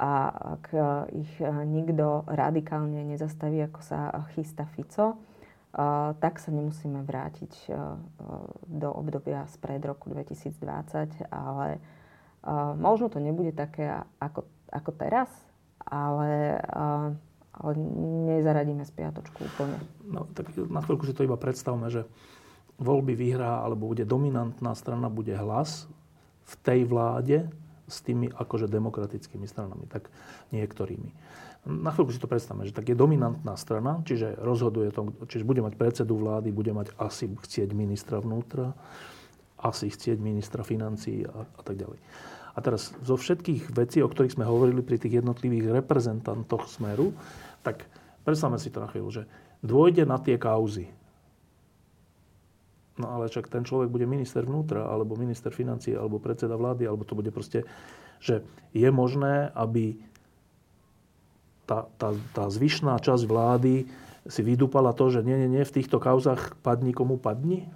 a 0.00 0.10
ak 0.58 0.64
uh, 0.72 1.04
ich 1.12 1.30
nikto 1.68 2.24
radikálne 2.24 3.04
nezastaví, 3.04 3.60
ako 3.68 3.80
sa 3.84 4.10
chystá 4.32 4.64
Fico, 4.72 5.20
tak 6.22 6.38
sa 6.38 6.54
nemusíme 6.54 7.02
vrátiť 7.02 7.74
do 8.70 8.88
obdobia 8.94 9.42
spred 9.50 9.82
roku 9.82 10.06
2020, 10.06 10.54
ale 11.34 11.82
možno 12.78 13.10
to 13.10 13.18
nebude 13.18 13.50
také 13.50 13.90
ako, 14.22 14.46
ako 14.70 14.90
teraz, 14.94 15.26
ale, 15.82 16.62
ale 17.58 17.72
nezaradíme 18.38 18.86
spiatočku 18.86 19.50
úplne. 19.50 19.82
No 20.06 20.30
tak 20.30 20.54
na 20.54 20.78
chvíľku 20.78 21.10
si 21.10 21.16
to 21.16 21.26
iba 21.26 21.34
predstavme, 21.34 21.90
že 21.90 22.06
voľby 22.78 23.14
vyhrá 23.14 23.62
alebo 23.62 23.90
bude 23.90 24.06
dominantná 24.06 24.74
strana, 24.74 25.12
bude 25.12 25.34
hlas 25.34 25.86
v 26.44 26.54
tej 26.62 26.80
vláde 26.84 27.38
s 27.86 28.00
tými 28.00 28.32
akože 28.32 28.66
demokratickými 28.66 29.46
stranami, 29.46 29.86
tak 29.88 30.08
niektorými 30.50 31.10
na 31.64 31.90
chvíľku 31.96 32.12
si 32.12 32.20
to 32.20 32.28
predstavme, 32.28 32.68
že 32.68 32.76
tak 32.76 32.92
je 32.92 32.96
dominantná 32.96 33.56
strana, 33.56 34.04
čiže 34.04 34.36
rozhoduje 34.36 34.92
to, 34.92 35.16
čiže 35.24 35.48
bude 35.48 35.64
mať 35.64 35.80
predsedu 35.80 36.20
vlády, 36.20 36.52
bude 36.52 36.76
mať 36.76 36.92
asi 37.00 37.32
chcieť 37.32 37.72
ministra 37.72 38.20
vnútra, 38.20 38.76
asi 39.56 39.88
chcieť 39.88 40.20
ministra 40.20 40.60
financí 40.60 41.24
a, 41.24 41.48
a 41.48 41.60
tak 41.64 41.80
ďalej. 41.80 41.96
A 42.54 42.58
teraz 42.60 42.92
zo 43.00 43.16
všetkých 43.16 43.72
vecí, 43.72 44.04
o 44.04 44.12
ktorých 44.12 44.36
sme 44.36 44.46
hovorili 44.46 44.84
pri 44.84 45.00
tých 45.00 45.24
jednotlivých 45.24 45.82
reprezentantoch 45.82 46.68
Smeru, 46.68 47.16
tak 47.64 47.88
predstavme 48.28 48.60
si 48.60 48.68
to 48.68 48.84
na 48.84 48.88
chvíľu, 48.92 49.10
že 49.10 49.22
dôjde 49.64 50.04
na 50.04 50.20
tie 50.20 50.36
kauzy. 50.36 50.92
No 52.94 53.10
ale 53.10 53.26
čak 53.26 53.50
ten 53.50 53.66
človek 53.66 53.90
bude 53.90 54.06
minister 54.06 54.46
vnútra, 54.46 54.86
alebo 54.86 55.18
minister 55.18 55.50
financí, 55.50 55.90
alebo 55.98 56.22
predseda 56.22 56.54
vlády, 56.54 56.86
alebo 56.86 57.02
to 57.02 57.18
bude 57.18 57.34
proste, 57.34 57.66
že 58.22 58.46
je 58.70 58.86
možné, 58.94 59.50
aby 59.58 59.98
tá, 61.66 61.90
tá, 61.98 62.14
tá 62.30 62.44
zvyšná 62.46 62.94
časť 63.02 63.24
vlády 63.26 63.90
si 64.24 64.40
vydúpala 64.40 64.94
to, 64.96 65.10
že 65.10 65.26
nie, 65.26 65.36
nie, 65.36 65.50
nie, 65.50 65.64
v 65.66 65.74
týchto 65.80 65.98
kauzach 66.00 66.56
padni 66.62 66.94
komu 66.94 67.18
padni? 67.18 67.68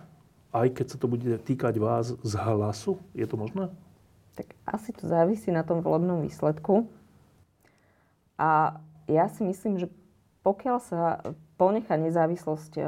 Aj 0.48 0.64
keď 0.70 0.96
sa 0.96 0.96
to 0.96 1.10
bude 1.10 1.28
týkať 1.44 1.76
vás 1.76 2.16
z 2.24 2.32
hlasu? 2.38 2.96
Je 3.12 3.26
to 3.28 3.36
možné? 3.36 3.68
Tak 4.38 4.54
asi 4.64 4.94
to 4.96 5.04
závisí 5.10 5.50
na 5.52 5.66
tom 5.66 5.84
volebnom 5.84 6.24
výsledku. 6.24 6.88
A 8.38 8.80
ja 9.10 9.26
si 9.28 9.42
myslím, 9.44 9.82
že 9.82 9.90
pokiaľ 10.46 10.78
sa 10.78 11.00
ponecha 11.59 11.98
nezávislosť 11.98 12.72
e, 12.78 12.82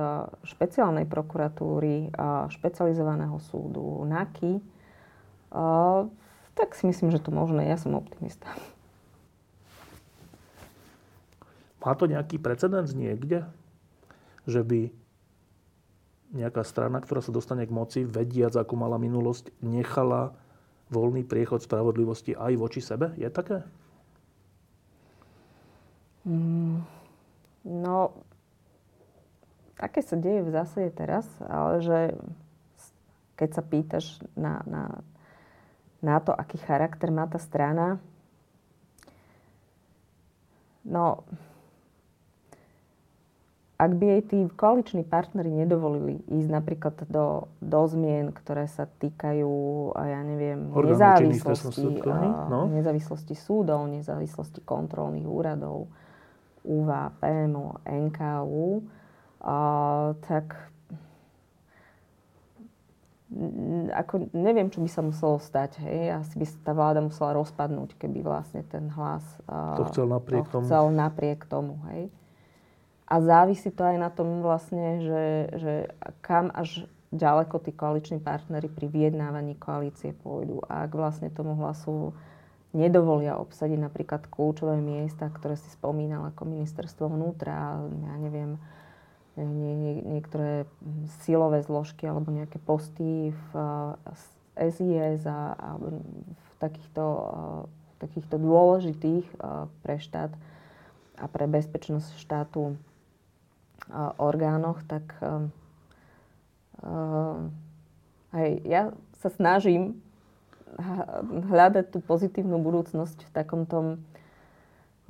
špeciálnej 0.46 1.04
prokuratúry, 1.10 2.14
a 2.14 2.46
špecializovaného 2.46 3.36
súdu, 3.42 4.06
NAKY, 4.06 4.52
e, 4.56 4.62
tak 6.54 6.78
si 6.78 6.86
myslím, 6.86 7.10
že 7.10 7.18
to 7.18 7.34
možné. 7.34 7.66
Ja 7.66 7.76
som 7.76 7.98
optimista. 7.98 8.46
Má 11.82 11.96
to 11.98 12.06
nejaký 12.06 12.38
precedens 12.38 12.94
niekde? 12.94 13.48
Že 14.46 14.62
by 14.62 14.80
nejaká 16.30 16.62
strana, 16.62 17.02
ktorá 17.02 17.24
sa 17.24 17.34
dostane 17.34 17.66
k 17.66 17.74
moci, 17.74 18.06
vediac, 18.06 18.54
ako 18.54 18.78
mala 18.78 19.02
minulosť, 19.02 19.50
nechala 19.66 20.30
voľný 20.92 21.26
priechod 21.26 21.64
spravodlivosti 21.64 22.38
aj 22.38 22.52
voči 22.54 22.78
sebe? 22.78 23.10
Je 23.18 23.26
také? 23.32 23.66
Mm, 26.28 26.84
no, 27.64 28.12
také 29.80 30.04
sa 30.04 30.20
deje 30.20 30.44
v 30.44 30.52
zásade 30.52 30.92
teraz, 30.92 31.24
ale 31.48 31.80
že 31.80 31.98
keď 33.40 33.50
sa 33.56 33.62
pýtaš 33.64 34.06
na, 34.36 34.60
na, 34.68 35.00
na 36.04 36.20
to, 36.20 36.36
aký 36.36 36.60
charakter 36.60 37.08
má 37.08 37.24
tá 37.24 37.40
strana, 37.40 37.96
no, 40.84 41.24
ak 43.80 43.96
by 43.96 44.04
jej 44.04 44.22
tí 44.28 44.38
koaliční 44.60 45.08
partnery 45.08 45.48
nedovolili 45.48 46.20
ísť 46.28 46.48
napríklad 46.52 47.00
do, 47.08 47.48
do 47.64 47.80
zmien, 47.88 48.28
ktoré 48.36 48.68
sa 48.68 48.84
týkajú, 48.84 49.48
ja 49.96 50.20
neviem, 50.20 50.68
nezávislosti, 50.68 52.04
no? 52.52 52.68
nezávislosti 52.68 53.32
súdov, 53.32 53.88
nezávislosti 53.88 54.60
kontrolných 54.60 55.24
úradov, 55.24 55.88
UVA, 56.60 57.08
PMO, 57.24 57.80
NKU, 57.88 58.84
a, 58.84 58.99
tak 60.20 60.70
ako 63.94 64.30
neviem, 64.34 64.66
čo 64.74 64.82
by 64.82 64.90
sa 64.90 65.02
muselo 65.06 65.38
stať. 65.38 65.78
Hej. 65.86 66.18
Asi 66.18 66.34
by 66.34 66.46
sa 66.46 66.58
tá 66.66 66.72
vláda 66.74 66.98
musela 66.98 67.38
rozpadnúť, 67.38 67.94
keby 67.94 68.26
vlastne 68.26 68.66
ten 68.66 68.90
hlas 68.90 69.22
to 69.78 69.86
chcel 69.94 70.10
napriek 70.10 70.50
to 70.50 70.66
chcel 70.66 70.90
tomu. 70.90 70.98
napriek 70.98 71.40
tomu. 71.46 71.74
Hej. 71.94 72.10
A 73.10 73.14
závisí 73.18 73.74
to 73.74 73.82
aj 73.82 73.96
na 73.98 74.10
tom 74.10 74.42
vlastne, 74.42 75.02
že, 75.02 75.24
že 75.58 75.74
kam 76.22 76.50
až 76.54 76.86
ďaleko 77.10 77.58
tí 77.58 77.74
koaliční 77.74 78.22
partnery 78.22 78.70
pri 78.70 78.86
vyjednávaní 78.86 79.58
koalície 79.58 80.14
pôjdu. 80.14 80.62
A 80.70 80.86
ak 80.86 80.94
vlastne 80.94 81.26
tomu 81.26 81.58
hlasu 81.58 82.14
nedovolia 82.70 83.34
obsadiť 83.34 83.78
napríklad 83.82 84.30
kľúčové 84.30 84.78
miesta, 84.78 85.26
ktoré 85.26 85.58
si 85.58 85.66
spomínal 85.74 86.30
ako 86.30 86.46
ministerstvo 86.46 87.10
vnútra, 87.10 87.82
ja 87.82 88.14
neviem, 88.14 88.62
nie, 89.44 89.74
nie, 89.76 89.94
niektoré 90.04 90.68
silové 91.24 91.64
zložky 91.64 92.08
alebo 92.08 92.32
nejaké 92.32 92.60
posty 92.62 93.32
v 93.32 93.50
SIS 94.56 95.24
a, 95.24 95.56
a 95.56 95.68
v 95.80 96.50
takýchto, 96.60 97.04
v 97.68 97.94
takýchto 98.02 98.36
dôležitých 98.36 99.26
pre 99.80 99.96
štát 100.00 100.32
a 101.20 101.24
pre 101.28 101.44
bezpečnosť 101.48 102.16
štátu 102.16 102.76
orgánoch, 104.16 104.84
tak 104.88 105.04
aj 108.32 108.48
ja 108.64 108.92
sa 109.20 109.28
snažím 109.28 110.00
hľadať 111.50 111.92
tú 111.92 111.98
pozitívnu 112.00 112.56
budúcnosť 112.62 113.26
v 113.26 113.30
takom 113.34 113.66
tom 113.66 114.00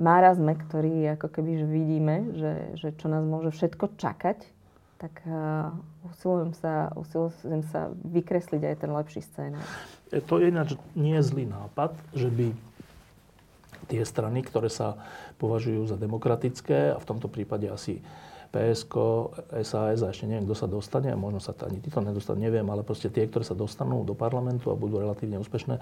márazme, 0.00 0.56
ktorý 0.56 1.14
ako 1.20 1.28
keby 1.28 1.60
že 1.60 1.66
vidíme, 1.68 2.14
že, 2.32 2.52
že 2.80 2.88
čo 2.96 3.06
nás 3.12 3.20
môže 3.22 3.52
všetko 3.52 4.00
čakať, 4.00 4.38
tak 5.00 5.12
uh, 5.24 5.72
usilujem, 6.12 6.52
sa, 6.56 6.92
usilujem 6.96 7.64
sa 7.68 7.92
vykresliť 8.04 8.62
aj 8.64 8.76
ten 8.80 8.90
lepší 8.92 9.20
scénar. 9.24 9.64
To 10.12 10.40
je 10.40 10.52
ináč 10.52 10.76
nie 10.96 11.16
je 11.20 11.24
zlý 11.24 11.44
nápad, 11.48 11.96
že 12.12 12.28
by 12.28 12.52
tie 13.88 14.02
strany, 14.04 14.44
ktoré 14.44 14.68
sa 14.68 15.00
považujú 15.40 15.88
za 15.88 15.96
demokratické, 15.96 16.92
a 16.94 16.98
v 17.00 17.08
tomto 17.08 17.32
prípade 17.32 17.66
asi 17.66 18.04
PSK, 18.50 18.94
SAS 19.62 20.02
a 20.02 20.10
ešte 20.10 20.26
neviem, 20.26 20.46
kto 20.46 20.58
sa 20.58 20.68
dostane, 20.68 21.14
možno 21.14 21.38
sa 21.38 21.54
to 21.54 21.70
ani 21.70 21.78
títo 21.78 22.02
nedostanú, 22.02 22.42
neviem, 22.42 22.66
ale 22.66 22.82
proste 22.82 23.06
tie, 23.06 23.30
ktoré 23.30 23.46
sa 23.46 23.54
dostanú 23.54 24.02
do 24.02 24.14
parlamentu 24.14 24.74
a 24.74 24.78
budú 24.78 24.98
relatívne 24.98 25.38
úspešné, 25.38 25.78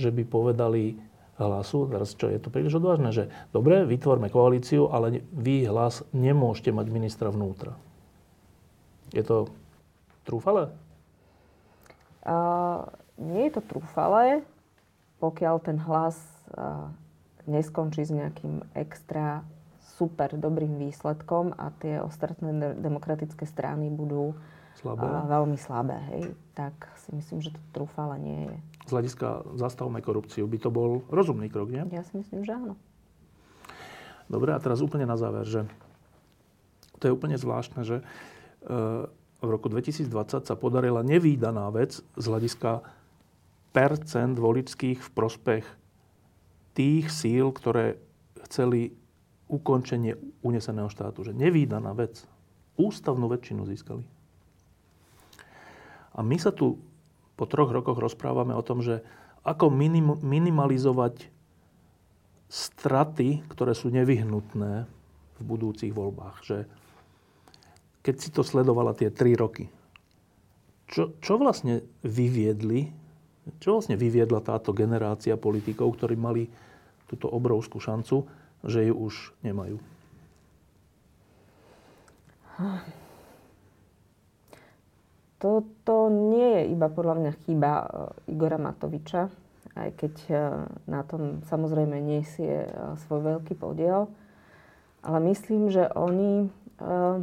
že 0.00 0.08
by 0.08 0.22
povedali 0.24 0.96
hlasu, 1.38 1.86
teraz 1.86 2.12
čo 2.18 2.26
je 2.26 2.42
to 2.42 2.50
príliš 2.50 2.82
odvážne, 2.82 3.14
že 3.14 3.30
dobre, 3.54 3.86
vytvorme 3.86 4.28
koalíciu, 4.28 4.90
ale 4.90 5.22
vy 5.30 5.70
hlas 5.70 6.02
nemôžete 6.10 6.74
mať 6.74 6.86
ministra 6.90 7.30
vnútra. 7.30 7.78
Je 9.14 9.22
to 9.22 9.48
trúfale? 10.26 10.74
Uh, 12.26 12.84
nie 13.16 13.48
je 13.48 13.56
to 13.56 13.62
trúfale, 13.64 14.44
pokiaľ 15.22 15.54
ten 15.64 15.78
hlas 15.80 16.18
uh, 16.52 16.92
neskončí 17.48 18.04
s 18.04 18.12
nejakým 18.12 18.60
extra 18.76 19.46
super 19.98 20.30
dobrým 20.36 20.78
výsledkom 20.78 21.56
a 21.58 21.74
tie 21.82 21.98
ostatné 21.98 22.78
demokratické 22.78 23.48
strany 23.48 23.90
budú 23.90 24.36
slabé. 24.78 25.02
A, 25.08 25.26
veľmi 25.26 25.58
slabé, 25.58 25.98
hej. 26.14 26.22
Tak 26.54 26.74
si 27.02 27.10
myslím, 27.18 27.42
že 27.42 27.50
to 27.50 27.60
trúfala 27.74 28.14
nie 28.14 28.46
je. 28.46 28.56
Z 28.88 28.96
hľadiska 28.96 29.44
zastavme 29.60 30.00
korupciu 30.00 30.48
by 30.48 30.56
to 30.56 30.72
bol 30.72 31.04
rozumný 31.12 31.52
krok, 31.52 31.68
nie? 31.68 31.84
Ja 31.92 32.00
si 32.08 32.16
myslím, 32.16 32.40
že 32.40 32.56
áno. 32.56 32.74
Dobre, 34.32 34.56
a 34.56 34.60
teraz 34.60 34.80
úplne 34.80 35.04
na 35.04 35.20
záver, 35.20 35.44
že 35.44 35.68
to 36.96 37.08
je 37.08 37.12
úplne 37.12 37.36
zvláštne, 37.36 37.84
že 37.84 38.00
e, 38.00 38.04
v 39.44 39.48
roku 39.48 39.68
2020 39.68 40.48
sa 40.48 40.54
podarila 40.56 41.04
nevýdaná 41.04 41.68
vec 41.68 42.00
z 42.00 42.24
hľadiska 42.24 42.80
percent 43.76 44.34
voličských 44.40 44.98
v 44.98 45.10
prospech 45.12 45.64
tých 46.72 47.12
síl, 47.12 47.52
ktoré 47.52 48.00
chceli 48.48 48.96
ukončenie 49.48 50.16
uneseného 50.40 50.88
štátu. 50.88 51.28
Že 51.28 51.36
nevýdaná 51.36 51.92
vec. 51.92 52.24
Ústavnú 52.78 53.26
väčšinu 53.26 53.66
získali. 53.66 54.06
A 56.14 56.20
my 56.22 56.36
sa 56.38 56.54
tu 56.54 56.78
po 57.38 57.46
troch 57.46 57.70
rokoch 57.70 58.02
rozprávame 58.02 58.50
o 58.58 58.66
tom, 58.66 58.82
že 58.82 59.06
ako 59.46 59.70
minim, 59.70 60.18
minimalizovať 60.18 61.30
straty, 62.50 63.46
ktoré 63.46 63.78
sú 63.78 63.94
nevyhnutné 63.94 64.90
v 65.38 65.42
budúcich 65.46 65.94
voľbách. 65.94 66.36
Že 66.42 66.58
keď 68.02 68.14
si 68.18 68.28
to 68.34 68.42
sledovala 68.42 68.98
tie 68.98 69.14
tri 69.14 69.38
roky, 69.38 69.70
čo, 70.90 71.14
čo 71.22 71.38
vlastne 71.38 71.84
vyviedli, 72.02 72.90
čo 73.60 73.78
vlastne 73.78 73.94
vyviedla 73.94 74.40
táto 74.42 74.74
generácia 74.74 75.36
politikov, 75.38 75.94
ktorí 75.94 76.16
mali 76.18 76.48
túto 77.06 77.28
obrovskú 77.30 77.78
šancu, 77.78 78.24
že 78.64 78.88
ju 78.88 78.94
už 78.96 79.14
nemajú? 79.46 79.78
Toto 85.38 86.10
nie 86.10 86.58
je 86.58 86.62
iba 86.74 86.90
podľa 86.90 87.14
mňa 87.22 87.32
chyba 87.46 87.72
e, 87.78 87.86
Igora 88.34 88.58
Matoviča, 88.58 89.30
aj 89.78 89.90
keď 89.94 90.14
e, 90.26 90.34
na 90.90 91.06
tom 91.06 91.46
samozrejme 91.46 91.94
nesie 92.02 92.66
e, 92.66 92.70
svoj 93.06 93.22
veľký 93.22 93.54
podiel. 93.54 94.10
Ale 94.98 95.22
myslím, 95.30 95.70
že 95.70 95.86
oni, 95.94 96.50
uh, 96.82 97.22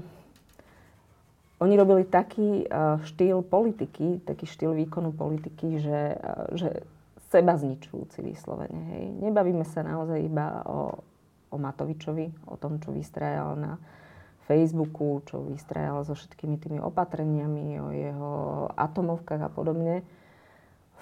oni 1.59 1.73
robili 1.75 2.07
taký 2.07 2.63
uh, 2.63 3.03
štýl 3.03 3.43
politiky, 3.43 4.23
taký 4.23 4.47
štýl 4.47 4.71
výkonu 4.71 5.11
politiky, 5.11 5.83
že, 5.83 6.15
uh, 6.15 6.55
že 6.55 6.87
seba 7.27 7.59
zničujúci 7.59 8.23
vyslovene. 8.23 8.79
Hej. 8.95 9.03
Nebavíme 9.27 9.67
sa 9.67 9.83
naozaj 9.83 10.23
iba 10.23 10.63
o, 10.63 11.03
o 11.51 11.55
Matovičovi, 11.59 12.47
o 12.47 12.55
tom, 12.55 12.79
čo 12.79 12.95
vystrajal 12.95 13.59
na 13.59 13.75
Facebooku, 14.45 15.25
čo 15.25 15.41
vystrajal 15.45 16.05
so 16.05 16.13
všetkými 16.13 16.61
tými 16.61 16.79
opatreniami, 16.81 17.81
o 17.81 17.89
jeho 17.89 18.33
atomovkách 18.77 19.41
a 19.41 19.49
podobne 19.49 20.05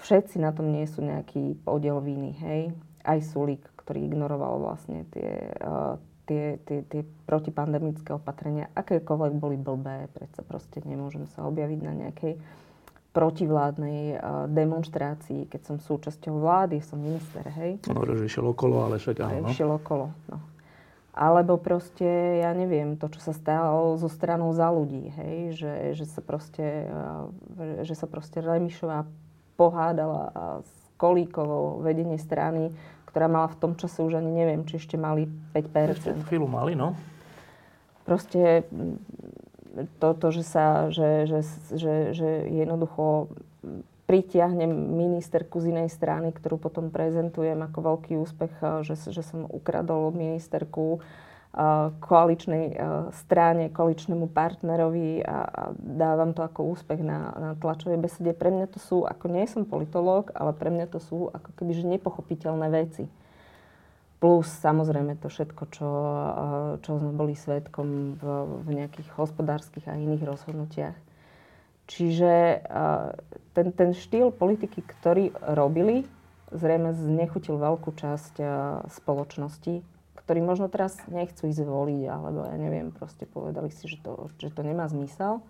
všetci 0.02 0.36
na 0.42 0.50
tom 0.50 0.68
nie 0.68 0.84
sú 0.84 1.04
nejaký 1.04 1.62
podiel 1.62 2.02
viny, 2.02 2.34
hej. 2.42 2.62
Aj 3.04 3.20
Sulík, 3.20 3.62
ktorý 3.84 4.08
ignoroval 4.08 4.60
vlastne 4.60 5.04
tie, 5.12 5.52
uh, 5.60 6.00
tie, 6.24 6.60
tie, 6.64 6.82
tie 6.88 7.02
protipandemické 7.28 8.16
opatrenia, 8.16 8.72
akékoľvek 8.72 9.32
boli 9.36 9.56
blbé, 9.60 10.08
predsa 10.12 10.40
proste 10.44 10.80
nemôžem 10.84 11.28
sa 11.36 11.44
objaviť 11.48 11.80
na 11.84 11.92
nejakej 12.06 12.34
protivládnej 13.14 14.18
uh, 14.18 14.50
demonstrácii, 14.50 15.46
keď 15.46 15.60
som 15.62 15.76
súčasťou 15.78 16.34
vlády, 16.42 16.82
som 16.82 16.98
minister, 16.98 17.44
hej. 17.60 17.78
No, 17.86 18.02
že 18.02 18.26
išiel 18.26 18.50
okolo, 18.50 18.88
ale 18.88 18.98
však 18.98 19.16
áno. 19.22 19.46
No. 19.46 19.52
Išiel 19.52 19.70
okolo, 19.70 20.10
no. 20.32 20.36
Alebo 21.14 21.54
proste, 21.62 22.42
ja 22.42 22.50
neviem, 22.50 22.98
to, 22.98 23.06
čo 23.06 23.22
sa 23.22 23.30
stalo 23.30 23.94
zo 23.94 24.10
stranou 24.10 24.50
za 24.50 24.66
ľudí, 24.66 25.14
hej, 25.14 25.54
že, 25.54 25.74
že 25.94 26.04
sa 26.10 26.18
proste, 26.18 26.90
uh, 26.90 27.30
že 27.86 27.94
sa 27.94 28.10
proste 28.10 28.42
Remišová 28.42 29.06
pohádala 29.54 30.34
s 30.66 30.72
Kolíkovou 30.98 31.86
vedenie 31.86 32.18
strany, 32.18 32.74
ktorá 33.06 33.30
mala 33.30 33.46
v 33.46 33.58
tom 33.62 33.72
čase 33.78 34.02
už 34.02 34.18
ani 34.18 34.34
neviem, 34.34 34.66
či 34.66 34.82
ešte 34.82 34.98
mali 34.98 35.30
5%. 35.54 35.94
Ešte 35.94 36.26
chvíľu 36.26 36.50
mali, 36.50 36.74
no. 36.74 36.98
Proste 38.02 38.66
toto, 40.02 40.34
že 40.34 40.42
sa, 40.42 40.90
že, 40.90 41.26
že, 41.26 41.40
že, 41.74 41.94
že 42.14 42.28
jednoducho 42.50 43.30
pritiahnem 44.14 44.70
ministerku 44.70 45.58
z 45.58 45.74
inej 45.74 45.90
strany, 45.90 46.30
ktorú 46.30 46.62
potom 46.62 46.94
prezentujem 46.94 47.58
ako 47.58 47.78
veľký 47.82 48.14
úspech, 48.14 48.86
že, 48.86 48.94
že 49.10 49.26
som 49.26 49.50
ukradol 49.50 50.14
ministerku 50.14 51.02
koaličnej 51.98 52.78
strane, 53.26 53.74
koaličnému 53.74 54.30
partnerovi 54.30 55.18
a, 55.26 55.38
a 55.42 55.62
dávam 55.74 56.30
to 56.30 56.46
ako 56.46 56.78
úspech 56.78 57.02
na, 57.02 57.34
na 57.34 57.50
tlačovej 57.58 57.98
besede. 57.98 58.30
Pre 58.30 58.54
mňa 58.54 58.70
to 58.70 58.78
sú, 58.78 59.02
ako 59.02 59.34
nie 59.34 59.50
som 59.50 59.66
politológ, 59.66 60.30
ale 60.38 60.54
pre 60.54 60.70
mňa 60.70 60.86
to 60.94 61.02
sú 61.02 61.34
ako 61.34 61.50
keby 61.58 61.74
že 61.74 61.90
nepochopiteľné 61.98 62.70
veci. 62.70 63.10
Plus 64.22 64.46
samozrejme 64.46 65.18
to 65.18 65.26
všetko, 65.26 65.62
čo, 65.74 65.90
čo 66.86 66.90
sme 67.02 67.18
boli 67.18 67.34
svetkom 67.34 68.14
v, 68.14 68.22
v 68.62 68.68
nejakých 68.78 69.10
hospodárskych 69.18 69.90
a 69.90 69.98
iných 69.98 70.22
rozhodnutiach. 70.22 71.13
Čiže 71.84 72.64
ten, 73.52 73.66
ten 73.76 73.90
štýl 73.92 74.32
politiky, 74.32 74.80
ktorý 74.80 75.36
robili, 75.52 76.08
zrejme 76.48 76.96
znechutil 76.96 77.60
veľkú 77.60 77.92
časť 77.92 78.40
spoločnosti, 78.88 79.84
ktorí 80.24 80.40
možno 80.40 80.72
teraz 80.72 80.96
nechcú 81.12 81.44
ísť 81.44 81.68
voliť, 81.68 82.02
alebo 82.08 82.48
ja 82.48 82.56
neviem, 82.56 82.88
proste 82.88 83.28
povedali 83.28 83.68
si, 83.68 83.84
že 83.84 84.00
to, 84.00 84.32
že 84.40 84.48
to 84.48 84.64
nemá 84.64 84.88
zmysel. 84.88 85.44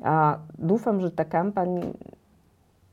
A 0.00 0.40
dúfam, 0.56 1.00
že 1.04 1.12
tá 1.12 1.28
kampaň 1.28 1.92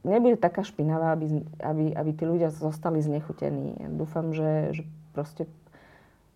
nebude 0.03 0.35
taká 0.35 0.67
špinavá, 0.67 1.15
aby, 1.15 1.47
aby, 1.63 1.95
aby 1.95 2.11
tí 2.11 2.23
ľudia 2.27 2.51
zostali 2.51 2.99
znechutení. 2.99 3.87
Dúfam, 3.95 4.35
že, 4.35 4.75
že 4.75 4.83
proste 5.15 5.47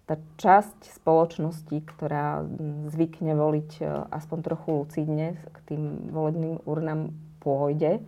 tá 0.07 0.15
časť 0.39 0.87
spoločnosti, 1.03 1.75
ktorá 1.83 2.47
zvykne 2.87 3.35
voliť 3.35 3.71
e, 3.77 3.85
aspoň 4.07 4.37
trochu 4.39 4.67
lucidne 4.71 5.35
k 5.35 5.57
tým 5.67 6.07
volebným 6.15 6.63
urnám 6.63 7.11
pôjde, 7.43 7.99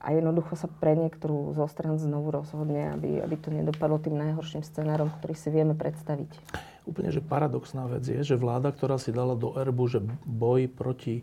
a 0.00 0.16
jednoducho 0.16 0.56
sa 0.56 0.64
pre 0.64 0.96
niektorú 0.96 1.52
zo 1.52 1.68
stran 1.68 2.00
znovu 2.00 2.32
rozhodne, 2.32 2.96
aby, 2.96 3.20
aby 3.20 3.36
to 3.36 3.52
nedopadlo 3.52 4.00
tým 4.00 4.16
najhorším 4.16 4.64
scenárom, 4.64 5.12
ktorý 5.20 5.34
si 5.36 5.52
vieme 5.52 5.76
predstaviť. 5.76 6.40
Úplne, 6.88 7.12
že 7.12 7.20
paradoxná 7.20 7.84
vec 7.84 8.08
je, 8.08 8.16
že 8.24 8.40
vláda, 8.40 8.72
ktorá 8.72 8.96
si 8.96 9.12
dala 9.12 9.36
do 9.36 9.52
erbu, 9.60 9.84
že 9.92 10.00
boj 10.24 10.72
proti 10.72 11.20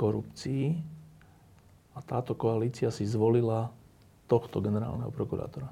korupcii 0.00 0.80
a 1.92 2.00
táto 2.00 2.32
koalícia 2.32 2.88
si 2.88 3.04
zvolila 3.04 3.68
tohto 4.24 4.64
generálneho 4.64 5.12
prokurátora. 5.12 5.68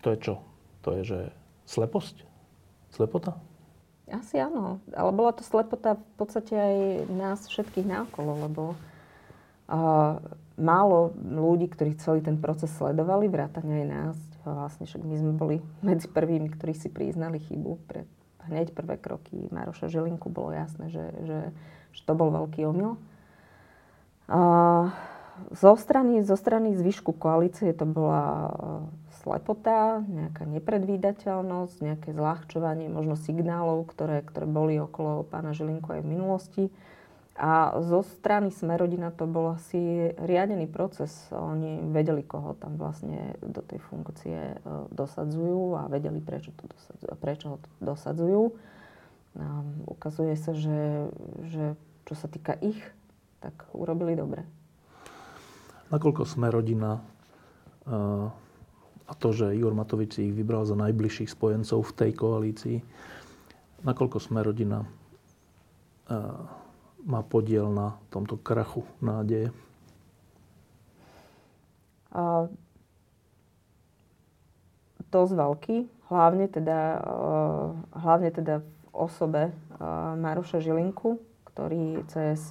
To 0.00 0.08
je 0.08 0.18
čo? 0.24 0.34
To 0.82 0.98
je, 0.98 1.02
že 1.06 1.20
sleposť? 1.66 2.26
Slepota? 2.92 3.38
Asi 4.10 4.36
áno. 4.36 4.82
Ale 4.92 5.10
bola 5.14 5.32
to 5.32 5.46
slepota 5.46 5.96
v 5.96 6.14
podstate 6.20 6.52
aj 6.52 6.76
nás 7.08 7.38
všetkých 7.48 7.86
náokolo, 7.86 8.44
lebo 8.44 8.62
málo 10.58 11.16
ľudí, 11.16 11.70
ktorí 11.72 11.96
celý 11.96 12.20
ten 12.20 12.36
proces 12.36 12.68
sledovali, 12.76 13.30
vrátane 13.30 13.82
aj 13.82 13.86
nás. 13.88 14.18
Vlastne 14.42 14.84
však 14.84 15.02
my 15.06 15.16
sme 15.16 15.32
boli 15.32 15.56
medzi 15.80 16.10
prvými, 16.10 16.50
ktorí 16.52 16.74
si 16.74 16.90
priznali 16.90 17.40
chybu. 17.40 17.72
Pre 17.88 18.02
hneď 18.50 18.74
prvé 18.74 18.98
kroky 18.98 19.48
Maroša 19.48 19.86
Žilinku 19.86 20.28
bolo 20.28 20.50
jasné, 20.50 20.90
že, 20.90 21.04
že, 21.24 21.38
že 21.94 22.00
to 22.02 22.12
bol 22.12 22.28
veľký 22.34 22.66
omyl. 22.66 22.98
A 24.26 24.40
zo 25.54 25.72
strany, 25.78 26.20
zo 26.26 26.36
strany 26.36 26.74
zvyšku 26.76 27.16
koalície 27.16 27.72
to 27.72 27.86
bola 27.88 28.52
slepota, 29.22 30.02
nejaká 30.04 30.44
nepredvídateľnosť, 30.44 31.76
nejaké 31.80 32.10
zľahčovanie 32.12 32.90
možno 32.90 33.14
signálov, 33.14 33.86
ktoré, 33.88 34.26
ktoré 34.26 34.46
boli 34.46 34.76
okolo 34.82 35.22
pána 35.22 35.54
Žilinku 35.54 35.94
aj 35.94 36.02
v 36.02 36.10
minulosti. 36.10 36.64
A 37.32 37.80
zo 37.80 38.04
strany 38.04 38.52
Smerodina 38.52 39.08
to 39.08 39.24
bol 39.24 39.56
asi 39.56 40.12
riadený 40.20 40.68
proces. 40.68 41.32
Oni 41.32 41.80
vedeli, 41.88 42.20
koho 42.20 42.52
tam 42.60 42.76
vlastne 42.76 43.32
do 43.40 43.64
tej 43.64 43.80
funkcie 43.88 44.52
e, 44.52 44.56
dosadzujú 44.92 45.80
a 45.80 45.88
vedeli, 45.88 46.20
prečo, 46.20 46.52
to 46.52 46.68
dosadzujú, 46.68 47.12
prečo 47.16 47.46
ho 47.48 47.58
dosadzujú. 47.80 48.42
A 49.40 49.64
ukazuje 49.88 50.36
sa, 50.36 50.52
že, 50.52 51.08
že 51.48 51.72
čo 52.04 52.14
sa 52.20 52.28
týka 52.28 52.52
ich, 52.60 52.76
tak 53.40 53.64
urobili 53.72 54.12
dobre. 54.12 54.44
Nakoľko 55.88 56.28
Smerodina 56.28 57.00
uh, 57.00 58.28
a 59.12 59.14
to, 59.20 59.36
že 59.36 59.52
Igor 59.52 59.76
Matovič 59.76 60.24
ich 60.24 60.32
vybral 60.32 60.64
za 60.64 60.72
najbližších 60.72 61.28
spojencov 61.36 61.84
v 61.84 61.96
tej 62.00 62.10
koalícii, 62.16 62.76
nakoľko 63.84 64.16
Smerodina 64.16 64.80
uh, 64.80 64.88
má 67.04 67.20
podiel 67.20 67.68
na 67.68 68.00
tomto 68.08 68.40
krachu 68.40 68.88
nádeje? 69.04 69.52
Uh, 72.08 72.48
dosť 75.12 75.32
veľký, 75.36 75.76
hlavne 76.08 76.48
teda, 76.48 77.04
uh, 77.04 77.76
hlavne 77.92 78.32
teda 78.32 78.64
v 78.64 78.68
osobe 78.96 79.52
uh, 79.52 80.16
Maroša 80.16 80.64
Žilinku, 80.64 81.20
ktorý 81.52 82.00
cez 82.08 82.48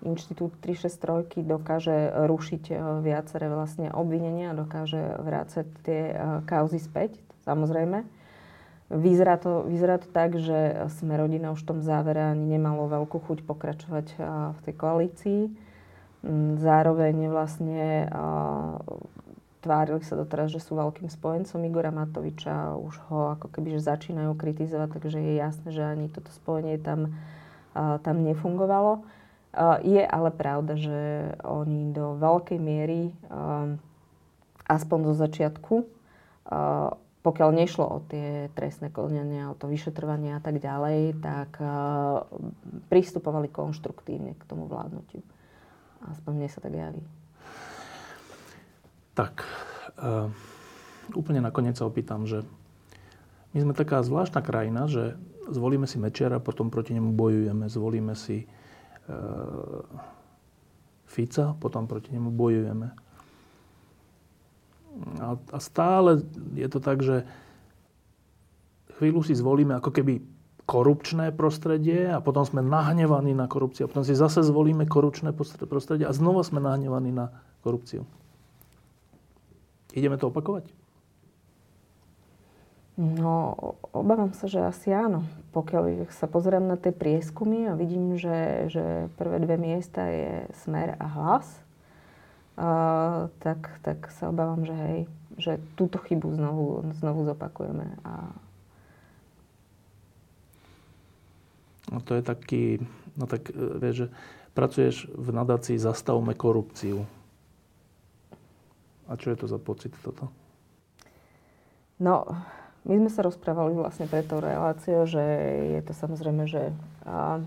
Inštitút 0.00 0.56
363 0.64 1.44
dokáže 1.44 2.12
rušiť 2.24 2.72
viaceré 3.04 3.52
vlastne 3.52 3.92
obvinenia, 3.92 4.56
dokáže 4.56 5.20
vrácať 5.20 5.66
tie 5.84 6.00
kauzy 6.48 6.80
späť, 6.80 7.20
samozrejme. 7.44 8.08
Vyzerá 8.90 9.38
to, 9.38 9.70
vyzerá 9.70 10.02
to 10.02 10.10
tak, 10.10 10.34
že 10.34 10.90
sme 10.98 11.14
rodina 11.14 11.54
už 11.54 11.62
v 11.62 11.68
tom 11.76 11.80
závere 11.84 12.26
ani 12.26 12.58
nemalo 12.58 12.90
veľkú 12.90 13.22
chuť 13.22 13.46
pokračovať 13.46 14.06
v 14.56 14.60
tej 14.66 14.74
koalícii. 14.74 15.40
Mm, 16.26 16.58
zároveň 16.58 17.16
vlastne 17.30 18.10
tvárili 19.60 20.02
sa 20.02 20.16
doteraz, 20.16 20.50
že 20.50 20.60
sú 20.60 20.76
veľkým 20.76 21.12
spojencom 21.12 21.60
Igora 21.64 21.92
Matoviča, 21.92 22.74
už 22.80 22.94
ho 23.12 23.36
ako 23.36 23.52
keby 23.52 23.76
že 23.76 23.86
začínajú 23.86 24.32
kritizovať, 24.34 24.88
takže 24.96 25.20
je 25.20 25.32
jasné, 25.36 25.68
že 25.70 25.84
ani 25.84 26.08
toto 26.08 26.32
spojenie 26.32 26.80
tam, 26.80 27.12
tam 27.76 28.16
nefungovalo. 28.24 29.04
Je 29.82 30.02
ale 30.06 30.30
pravda, 30.30 30.78
že 30.78 31.34
oni 31.42 31.90
do 31.90 32.14
veľkej 32.18 32.58
miery, 32.62 33.10
aspoň 34.70 34.98
zo 35.10 35.14
začiatku, 35.18 35.74
pokiaľ 37.20 37.50
nešlo 37.52 37.84
o 37.84 37.98
tie 38.08 38.48
trestné 38.56 38.88
konania, 38.88 39.52
o 39.52 39.58
to 39.58 39.68
vyšetrovanie 39.68 40.32
a 40.32 40.40
tak 40.40 40.56
ďalej, 40.56 41.20
tak 41.20 41.52
uh, 41.60 42.24
pristupovali 42.88 43.52
konštruktívne 43.52 44.32
k 44.40 44.42
tomu 44.48 44.64
vládnutiu. 44.64 45.20
Aspoň 46.00 46.32
mne 46.32 46.48
sa 46.48 46.64
tak 46.64 46.72
javí. 46.72 47.04
Tak, 49.12 49.44
úplne 51.12 51.44
nakoniec 51.44 51.76
sa 51.76 51.84
opýtam, 51.84 52.24
že 52.24 52.40
my 53.52 53.68
sme 53.68 53.74
taká 53.76 54.00
zvláštna 54.00 54.40
krajina, 54.40 54.88
že 54.88 55.20
zvolíme 55.50 55.84
si 55.84 56.00
Mečera, 56.00 56.40
potom 56.40 56.72
proti 56.72 56.96
nemu 56.96 57.12
bojujeme, 57.12 57.68
zvolíme 57.68 58.16
si 58.16 58.48
Fica, 61.10 61.56
potom 61.58 61.90
proti 61.90 62.14
nemu 62.14 62.30
bojujeme 62.30 62.94
a, 65.20 65.38
a 65.38 65.58
stále 65.62 66.22
je 66.54 66.68
to 66.68 66.80
tak, 66.82 67.02
že 67.02 67.22
chvíľu 68.98 69.22
si 69.22 69.38
zvolíme 69.38 69.78
ako 69.78 69.90
keby 69.94 70.20
korupčné 70.66 71.34
prostredie 71.34 72.10
a 72.10 72.22
potom 72.22 72.46
sme 72.46 72.62
nahnevaní 72.62 73.34
na 73.34 73.50
korupciu. 73.50 73.86
A 73.86 73.90
potom 73.90 74.06
si 74.06 74.14
zase 74.14 74.42
zvolíme 74.46 74.86
korupčné 74.86 75.34
prostredie 75.66 76.06
a 76.06 76.14
znova 76.14 76.46
sme 76.46 76.62
nahnevaní 76.62 77.10
na 77.10 77.34
korupciu. 77.66 78.06
Ideme 79.90 80.14
to 80.14 80.30
opakovať? 80.30 80.70
No, 83.00 83.56
obávam 83.96 84.36
sa, 84.36 84.44
že 84.44 84.60
asi 84.60 84.92
áno. 84.92 85.24
Pokiaľ 85.56 86.12
sa 86.12 86.28
pozriem 86.28 86.68
na 86.68 86.76
tie 86.76 86.92
prieskumy 86.92 87.64
a 87.64 87.72
vidím, 87.72 88.20
že, 88.20 88.68
že 88.68 89.08
prvé 89.16 89.40
dve 89.40 89.56
miesta 89.56 90.04
je 90.04 90.44
smer 90.60 91.00
a 91.00 91.06
hlas, 91.08 91.48
tak, 93.40 93.80
tak 93.80 94.12
sa 94.12 94.28
obávam, 94.28 94.68
že 94.68 94.76
hej, 94.76 95.00
že 95.40 95.52
túto 95.80 95.96
chybu 95.96 96.28
znovu, 96.36 96.66
znovu 97.00 97.24
zopakujeme. 97.24 97.88
A... 98.04 98.36
No 101.88 102.04
to 102.04 102.20
je 102.20 102.22
taký, 102.22 102.84
no 103.16 103.24
tak 103.24 103.48
e, 103.48 103.56
vieš, 103.80 103.94
že 103.96 104.06
pracuješ 104.52 105.08
v 105.08 105.28
nadácii 105.32 105.80
Zastavme 105.80 106.36
korupciu. 106.36 107.08
A 109.08 109.16
čo 109.16 109.32
je 109.32 109.40
to 109.40 109.48
za 109.48 109.56
pocit 109.56 109.96
toto? 110.04 110.28
No, 111.96 112.28
my 112.84 112.94
sme 112.96 113.10
sa 113.12 113.20
rozprávali 113.20 113.76
vlastne 113.76 114.08
pre 114.08 114.24
tou 114.24 114.40
reláciou, 114.40 115.04
že 115.04 115.20
je 115.76 115.80
to 115.84 115.92
samozrejme, 115.92 116.48
že, 116.48 116.72
a, 117.04 117.44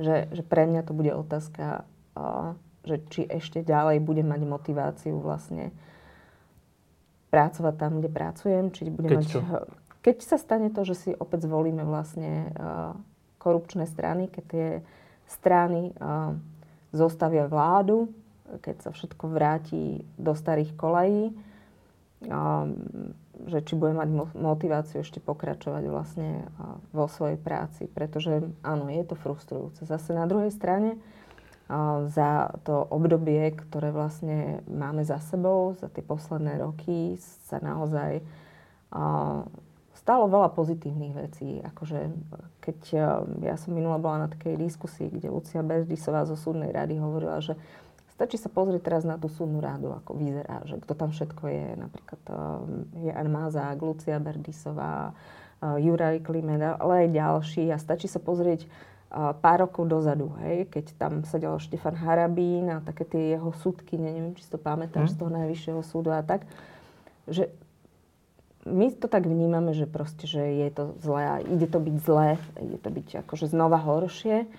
že, 0.00 0.32
že 0.32 0.42
pre 0.42 0.64
mňa 0.64 0.82
to 0.88 0.96
bude 0.96 1.12
otázka 1.12 1.84
a, 2.16 2.56
že 2.86 3.02
či 3.12 3.20
ešte 3.28 3.60
ďalej 3.60 4.00
budem 4.00 4.24
mať 4.24 4.40
motiváciu 4.48 5.20
vlastne 5.20 5.74
pracovať 7.28 7.74
tam, 7.76 8.00
kde 8.00 8.08
pracujem, 8.08 8.64
či 8.72 8.88
budem 8.88 9.10
keď 9.10 9.18
mať... 9.20 9.28
Čo? 9.28 9.40
Keď 10.00 10.16
sa 10.22 10.38
stane 10.38 10.70
to, 10.70 10.86
že 10.86 10.94
si 10.94 11.10
opäť 11.10 11.50
zvolíme 11.50 11.82
vlastne 11.82 12.54
uh, 12.54 12.94
korupčné 13.42 13.90
strany, 13.90 14.30
keď 14.30 14.44
tie 14.46 14.68
strany 15.26 15.90
uh, 15.98 16.38
zostavia 16.94 17.50
vládu, 17.50 18.14
keď 18.62 18.86
sa 18.86 18.90
všetko 18.94 19.26
vráti 19.26 20.06
do 20.14 20.30
starých 20.38 20.78
kolají, 20.78 21.34
uh, 21.34 21.45
že 23.46 23.58
či 23.62 23.76
budem 23.76 24.00
mať 24.00 24.08
motiváciu 24.32 25.04
ešte 25.04 25.20
pokračovať 25.20 25.84
vlastne 25.92 26.48
vo 26.90 27.06
svojej 27.06 27.36
práci. 27.36 27.84
Pretože 27.92 28.40
áno, 28.64 28.88
je 28.88 29.04
to 29.04 29.14
frustrujúce. 29.20 29.84
Zase 29.84 30.16
na 30.16 30.24
druhej 30.24 30.48
strane 30.48 30.96
za 32.08 32.56
to 32.62 32.86
obdobie, 32.88 33.50
ktoré 33.50 33.90
vlastne 33.90 34.62
máme 34.70 35.02
za 35.02 35.18
sebou, 35.18 35.74
za 35.74 35.90
tie 35.90 36.00
posledné 36.00 36.62
roky 36.62 37.18
sa 37.20 37.58
naozaj 37.58 38.22
stalo 39.98 40.30
veľa 40.30 40.54
pozitívnych 40.54 41.14
vecí. 41.18 41.58
Akože, 41.66 42.06
keď 42.62 42.78
ja 43.42 43.58
som 43.58 43.74
minula 43.74 43.98
bola 43.98 44.24
na 44.24 44.28
takej 44.30 44.54
diskusii, 44.56 45.10
kde 45.10 45.26
Lucia 45.26 45.66
Bezdisová 45.66 46.22
zo 46.22 46.38
súdnej 46.38 46.70
rady 46.70 47.02
hovorila, 47.02 47.42
že 47.42 47.58
stačí 48.16 48.40
sa 48.40 48.48
pozrieť 48.48 48.82
teraz 48.82 49.02
na 49.04 49.20
tú 49.20 49.28
súdnu 49.28 49.60
radu, 49.60 49.92
ako 49.92 50.16
vyzerá, 50.16 50.64
že 50.64 50.80
kto 50.80 50.96
tam 50.96 51.12
všetko 51.12 51.44
je. 51.46 51.66
Napríklad 51.76 52.22
je 53.04 53.12
Jan 53.12 53.28
Mázák, 53.28 53.76
Lucia 53.84 54.16
Berdisová, 54.16 55.12
Juraj 55.60 56.24
Klimen, 56.24 56.64
ale 56.64 57.06
aj 57.06 57.08
ďalší. 57.12 57.68
A 57.68 57.76
stačí 57.76 58.08
sa 58.08 58.16
pozrieť 58.16 58.64
pár 59.16 59.68
rokov 59.68 59.86
dozadu, 59.86 60.34
hej, 60.42 60.66
keď 60.66 60.84
tam 60.98 61.12
sedel 61.22 61.56
Štefan 61.62 61.94
Harabín 61.94 62.66
a 62.68 62.82
také 62.82 63.06
tie 63.06 63.38
jeho 63.38 63.54
súdky, 63.54 63.94
neviem, 63.96 64.34
či 64.34 64.42
si 64.44 64.50
to 64.50 64.58
pamätáš, 64.58 65.08
mm. 65.08 65.14
z 65.14 65.16
toho 65.16 65.30
najvyššieho 65.30 65.80
súdu 65.86 66.10
a 66.10 66.26
tak, 66.26 66.42
že 67.30 67.48
my 68.66 68.90
to 68.98 69.06
tak 69.06 69.30
vnímame, 69.30 69.70
že 69.78 69.86
proste, 69.86 70.26
že 70.26 70.42
je 70.42 70.68
to 70.74 70.98
zlé 70.98 71.22
a 71.22 71.34
ide 71.38 71.70
to 71.70 71.78
byť 71.78 71.96
zlé, 72.02 72.34
ide 72.58 72.82
to 72.82 72.90
byť 72.90 73.22
akože 73.22 73.46
znova 73.46 73.78
horšie, 73.78 74.50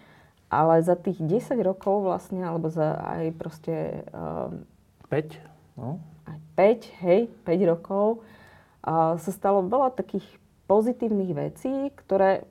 ale 0.48 0.80
za 0.84 0.96
tých 0.96 1.20
10 1.20 1.60
rokov 1.60 2.08
vlastne, 2.08 2.44
alebo 2.44 2.72
za 2.72 2.96
aj 3.04 3.26
proste... 3.36 4.08
Um, 4.16 4.64
5, 5.08 5.40
no. 5.80 6.04
Aj 6.28 6.40
5, 6.60 7.04
hej, 7.04 7.22
5 7.48 7.72
rokov 7.72 8.24
uh, 8.84 9.16
sa 9.16 9.32
stalo 9.32 9.64
veľa 9.64 9.96
takých 9.96 10.28
pozitívnych 10.68 11.32
vecí, 11.32 11.92
ktoré 11.96 12.44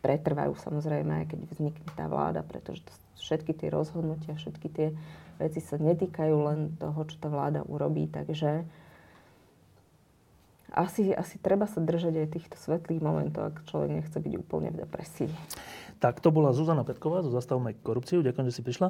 pretrvajú 0.00 0.56
samozrejme, 0.56 1.24
aj 1.24 1.26
keď 1.32 1.40
vznikne 1.48 1.88
tá 1.96 2.08
vláda, 2.08 2.40
pretože 2.44 2.84
to, 2.84 2.92
všetky 3.20 3.52
tie 3.52 3.68
rozhodnutia, 3.68 4.36
všetky 4.36 4.68
tie 4.72 4.88
veci 5.40 5.60
sa 5.60 5.80
netýkajú 5.80 6.36
len 6.40 6.58
toho, 6.76 7.00
čo 7.08 7.16
tá 7.20 7.28
vláda 7.28 7.64
urobí, 7.64 8.08
takže 8.08 8.64
asi, 10.70 11.10
asi 11.14 11.36
treba 11.42 11.66
sa 11.66 11.82
držať 11.82 12.14
aj 12.14 12.28
týchto 12.30 12.56
svetlých 12.58 13.02
momentov, 13.02 13.50
ak 13.54 13.66
človek 13.66 13.90
nechce 13.90 14.18
byť 14.18 14.34
úplne 14.38 14.70
v 14.70 14.86
depresii. 14.86 15.30
Tak 16.00 16.24
to 16.24 16.32
bola 16.32 16.56
Zuzana 16.56 16.80
Petková 16.80 17.20
zo 17.20 17.28
Zastavme 17.28 17.76
korupciu. 17.76 18.24
Ďakujem, 18.24 18.46
že 18.48 18.56
si 18.56 18.62
prišla. 18.64 18.88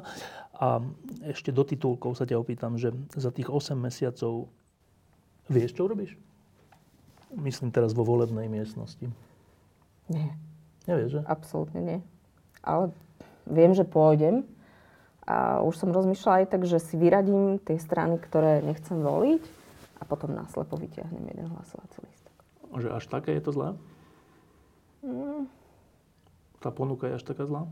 A 0.55 0.79
ešte 1.27 1.51
do 1.51 1.67
titulkov 1.67 2.15
sa 2.15 2.23
ťa 2.23 2.39
opýtam, 2.39 2.79
že 2.79 2.95
za 3.11 3.35
tých 3.35 3.51
8 3.51 3.75
mesiacov 3.75 4.47
vieš, 5.51 5.75
čo 5.75 5.91
robíš? 5.91 6.15
Myslím 7.35 7.75
teraz 7.75 7.91
vo 7.91 8.07
volebnej 8.07 8.47
miestnosti. 8.47 9.11
Nie. 10.07 10.31
Nevieš, 10.87 11.19
že? 11.19 11.21
Absolútne 11.27 11.79
nie. 11.83 11.99
Ale 12.63 12.95
viem, 13.43 13.75
že 13.75 13.83
pôjdem. 13.83 14.47
A 15.27 15.59
už 15.63 15.77
som 15.77 15.91
rozmýšľala 15.91 16.43
aj 16.43 16.47
tak, 16.47 16.63
že 16.63 16.79
si 16.79 16.95
vyradím 16.95 17.59
tie 17.59 17.75
strany, 17.75 18.19
ktoré 18.19 18.63
nechcem 18.63 18.99
voliť 19.03 19.60
a 20.01 20.03
potom 20.09 20.33
náslepo 20.33 20.73
vyťahnem 20.81 21.21
jeden 21.29 21.47
hlasovací 21.53 22.01
lístok. 22.01 22.33
Že 22.81 22.89
až 22.97 23.05
také 23.05 23.37
je 23.37 23.43
to 23.45 23.53
zlé? 23.53 23.77
Mm. 25.05 25.45
Tá 26.57 26.73
ponuka 26.73 27.05
je 27.05 27.21
až 27.21 27.23
taká 27.25 27.45
zlá? 27.45 27.69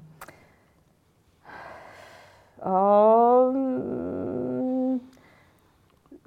Um, 2.60 3.56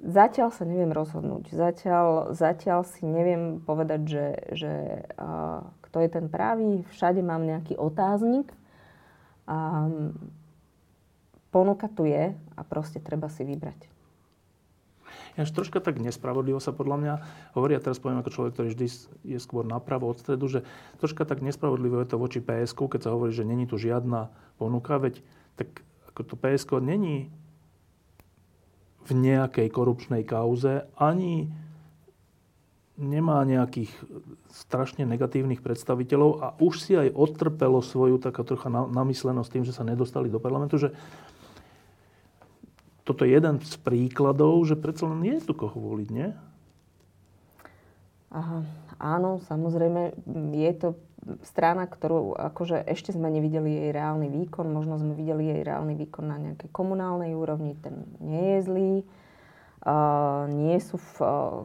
zatiaľ 0.01 0.49
sa 0.51 0.65
neviem 0.67 0.91
rozhodnúť. 0.91 1.53
Zatiaľ, 1.53 2.33
zatiaľ 2.35 2.83
si 2.83 3.05
neviem 3.05 3.61
povedať, 3.61 4.01
že, 4.03 4.27
že 4.51 4.73
uh, 5.15 5.63
kto 5.87 6.01
je 6.01 6.09
ten 6.09 6.25
pravý. 6.27 6.81
Všade 6.89 7.21
mám 7.21 7.45
nejaký 7.45 7.77
otáznik. 7.77 8.49
A 9.45 9.85
ponuka 11.53 11.85
tu 11.91 12.09
je 12.09 12.33
a 12.33 12.61
proste 12.65 12.97
treba 12.97 13.29
si 13.29 13.45
vybrať. 13.45 13.92
Ja 15.33 15.43
troška 15.49 15.81
tak 15.81 15.97
nespravodlivo 15.97 16.61
sa 16.61 16.69
podľa 16.69 16.97
mňa 17.01 17.13
hovorí, 17.57 17.73
ja 17.73 17.81
teraz 17.81 17.97
poviem 17.97 18.21
ako 18.21 18.33
človek, 18.33 18.51
ktorý 18.53 18.67
vždy 18.73 18.87
je 19.25 19.39
skôr 19.41 19.65
napravo 19.65 20.05
od 20.09 20.21
stredu, 20.21 20.45
že 20.45 20.59
troška 21.01 21.25
tak 21.25 21.41
nespravodlivo 21.41 21.97
je 22.01 22.07
to 22.13 22.21
voči 22.21 22.39
PSK, 22.39 22.97
keď 22.97 23.01
sa 23.09 23.13
hovorí, 23.13 23.33
že 23.33 23.47
není 23.47 23.65
tu 23.65 23.81
žiadna 23.81 24.29
ponuka, 24.61 25.01
veď 25.01 25.25
tak 25.57 25.81
ako 26.13 26.21
to 26.23 26.35
PSK 26.37 26.71
není 26.81 27.33
v 29.03 29.11
nejakej 29.17 29.67
korupčnej 29.73 30.23
kauze, 30.23 30.85
ani 30.95 31.51
nemá 32.93 33.41
nejakých 33.41 33.89
strašne 34.53 35.03
negatívnych 35.09 35.65
predstaviteľov 35.65 36.31
a 36.39 36.47
už 36.61 36.73
si 36.77 36.93
aj 36.93 37.09
odtrpelo 37.09 37.81
svoju 37.81 38.21
taká 38.21 38.45
trocha 38.45 38.69
namyslenosť 38.69 39.49
tým, 39.49 39.65
že 39.65 39.73
sa 39.73 39.81
nedostali 39.81 40.29
do 40.29 40.37
parlamentu, 40.37 40.77
že 40.77 40.93
toto 43.03 43.27
je 43.27 43.35
jeden 43.35 43.59
z 43.59 43.75
príkladov, 43.79 44.63
že 44.67 44.79
predsa 44.79 45.11
len 45.11 45.19
nie 45.23 45.35
je 45.39 45.47
tu 45.47 45.53
koho 45.55 45.75
voliť, 45.75 46.09
nie? 46.11 46.31
Aha, 48.33 48.65
áno, 48.97 49.43
samozrejme, 49.45 50.17
je 50.55 50.71
to 50.73 50.89
strana, 51.45 51.85
ktorú 51.85 52.33
akože 52.35 52.81
ešte 52.89 53.13
sme 53.13 53.29
nevideli 53.29 53.69
jej 53.69 53.89
reálny 53.93 54.27
výkon, 54.27 54.67
možno 54.73 54.97
sme 54.97 55.13
videli 55.13 55.53
jej 55.53 55.61
reálny 55.61 55.93
výkon 55.95 56.25
na 56.25 56.37
nejakej 56.41 56.67
komunálnej 56.73 57.37
úrovni, 57.37 57.77
ten 57.79 58.09
nie 58.19 58.57
je 58.57 58.59
zlý 58.65 58.93
nie 60.47 60.79
sú 60.79 60.95
v 60.95 61.15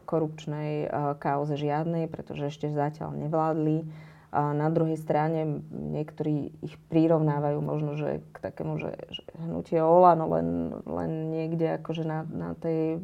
korupčnej 0.02 0.90
kauze 1.22 1.54
žiadnej, 1.54 2.10
pretože 2.10 2.50
ešte 2.50 2.66
zatiaľ 2.66 3.14
nevládli. 3.14 3.86
A 4.28 4.52
na 4.52 4.68
druhej 4.68 5.00
strane 5.00 5.64
niektorí 5.72 6.52
ich 6.60 6.76
prirovnávajú 6.92 7.58
možno, 7.64 7.96
že 7.96 8.20
k 8.32 8.36
takému, 8.44 8.76
že, 8.76 8.92
že 9.08 9.24
hnutie 9.40 9.80
Olano 9.80 10.28
len, 10.28 10.48
len 10.84 11.32
niekde 11.32 11.80
akože 11.80 12.04
na, 12.04 12.28
na 12.28 12.52
tej 12.52 13.00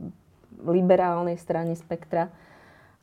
liberálnej 0.61 1.41
strane 1.41 1.73
spektra. 1.81 2.29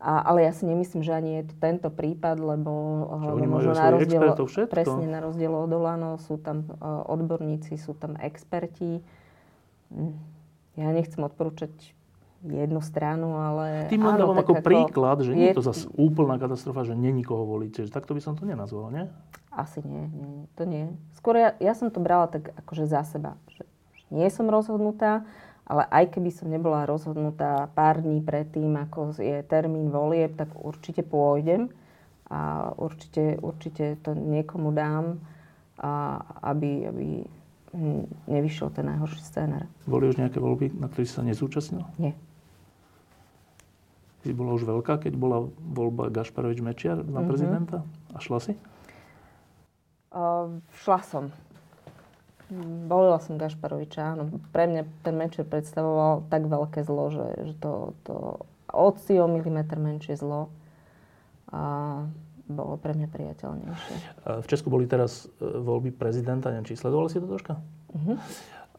A, 0.01 0.22
ale 0.22 0.45
ja 0.45 0.53
si 0.53 0.65
nemyslím, 0.65 1.01
že 1.01 1.13
ani 1.13 1.41
je 1.41 1.43
to 1.49 1.55
tento 1.61 1.89
prípad, 1.93 2.38
lebo, 2.38 2.74
lebo 3.22 3.45
možno 3.45 3.74
na 3.78 3.89
rozdiel, 3.93 4.34
presne 4.69 5.05
na 5.05 5.22
rozdiel 5.22 5.53
od 5.53 5.69
Olano 5.69 6.17
sú 6.22 6.41
tam 6.41 6.65
odborníci, 7.09 7.78
sú 7.78 7.93
tam 7.97 8.17
experti. 8.22 9.01
Hm. 9.93 10.13
Ja 10.78 10.89
nechcem 10.93 11.22
odporúčať 11.22 11.69
jednu 12.41 12.81
stranu, 12.81 13.37
ale... 13.37 13.85
Tým 13.89 14.01
len 14.01 14.17
dávam 14.17 14.37
ako, 14.37 14.57
ako 14.57 14.65
príklad, 14.65 15.17
že 15.21 15.37
nie 15.37 15.53
je 15.53 15.57
to 15.57 15.65
zase 15.65 15.85
úplná 15.93 16.41
katastrofa, 16.41 16.85
že 16.85 16.97
není 16.97 17.21
koho 17.21 17.45
voliť. 17.45 17.85
Že 17.85 17.93
takto 17.93 18.17
by 18.17 18.21
som 18.21 18.33
to 18.33 18.49
nenazval, 18.49 18.89
nie? 18.89 19.05
Asi 19.53 19.83
nie, 19.85 20.09
nie, 20.09 20.49
to 20.57 20.65
nie. 20.65 20.89
Skôr 21.13 21.37
ja, 21.37 21.49
ja 21.61 21.73
som 21.77 21.93
to 21.93 22.01
brala 22.01 22.25
tak 22.31 22.55
akože 22.65 22.89
za 22.89 23.05
seba. 23.05 23.37
Že, 23.51 23.63
že 23.93 24.05
nie 24.09 24.27
som 24.33 24.49
rozhodnutá, 24.49 25.27
ale 25.69 25.85
aj 25.87 26.17
keby 26.17 26.31
som 26.33 26.49
nebola 26.49 26.89
rozhodnutá 26.89 27.69
pár 27.77 28.01
dní 28.01 28.19
predtým, 28.25 28.73
ako 28.75 29.15
je 29.21 29.39
termín 29.45 29.93
volieb, 29.93 30.33
tak 30.35 30.51
určite 30.57 31.05
pôjdem 31.05 31.69
a 32.31 32.71
určite, 32.79 33.37
určite 33.43 33.99
to 34.01 34.15
niekomu 34.15 34.71
dám, 34.71 35.19
a 35.81 36.21
aby, 36.53 36.87
aby 36.87 37.07
nevyšiel 38.27 38.69
ten 38.69 38.85
najhorší 38.85 39.21
scénar. 39.23 39.65
Boli 39.87 40.11
už 40.11 40.19
nejaké 40.19 40.37
voľby, 40.37 40.75
na 40.77 40.87
ktorých 40.91 41.11
sa 41.11 41.25
nezúčastnil? 41.25 41.81
Nie. 41.97 42.13
Si 44.22 44.34
bola 44.38 44.53
už 44.53 44.69
veľká, 44.69 45.01
keď 45.01 45.13
bola 45.17 45.49
voľba 45.57 46.13
Gašparovič-Mečiar 46.13 47.01
na 47.01 47.22
mm-hmm. 47.22 47.26
prezidenta? 47.26 47.78
A 48.13 48.17
šla 48.22 48.38
si? 48.38 48.53
Uh, 50.13 50.61
šla 50.86 50.99
som. 51.01 51.24
Volila 52.86 53.17
som 53.24 53.39
Gašparoviča, 53.39 54.13
áno. 54.13 54.28
Pre 54.51 54.63
mňa 54.67 54.84
ten 55.01 55.15
Mečiar 55.15 55.47
predstavoval 55.47 56.28
tak 56.28 56.51
veľké 56.51 56.84
zlo, 56.84 57.07
že, 57.09 57.28
že 57.49 57.53
to, 57.57 57.95
to 58.03 58.15
oci 58.69 59.17
o 59.17 59.28
milimeter 59.32 59.80
menšie 59.80 60.19
zlo 60.19 60.51
a 61.51 61.63
bolo 62.51 62.76
pre 62.76 62.91
mňa 62.91 63.07
priateľnejšie. 63.07 63.95
V 64.43 64.47
Česku 64.51 64.67
boli 64.67 64.84
teraz 64.84 65.32
e, 65.39 65.47
voľby 65.47 65.95
prezidenta, 65.95 66.51
neviem, 66.51 66.67
či 66.67 66.76
sledovali 66.76 67.07
si 67.07 67.24
to 67.24 67.28
troška? 67.32 67.55
Uh-huh. 67.95 68.19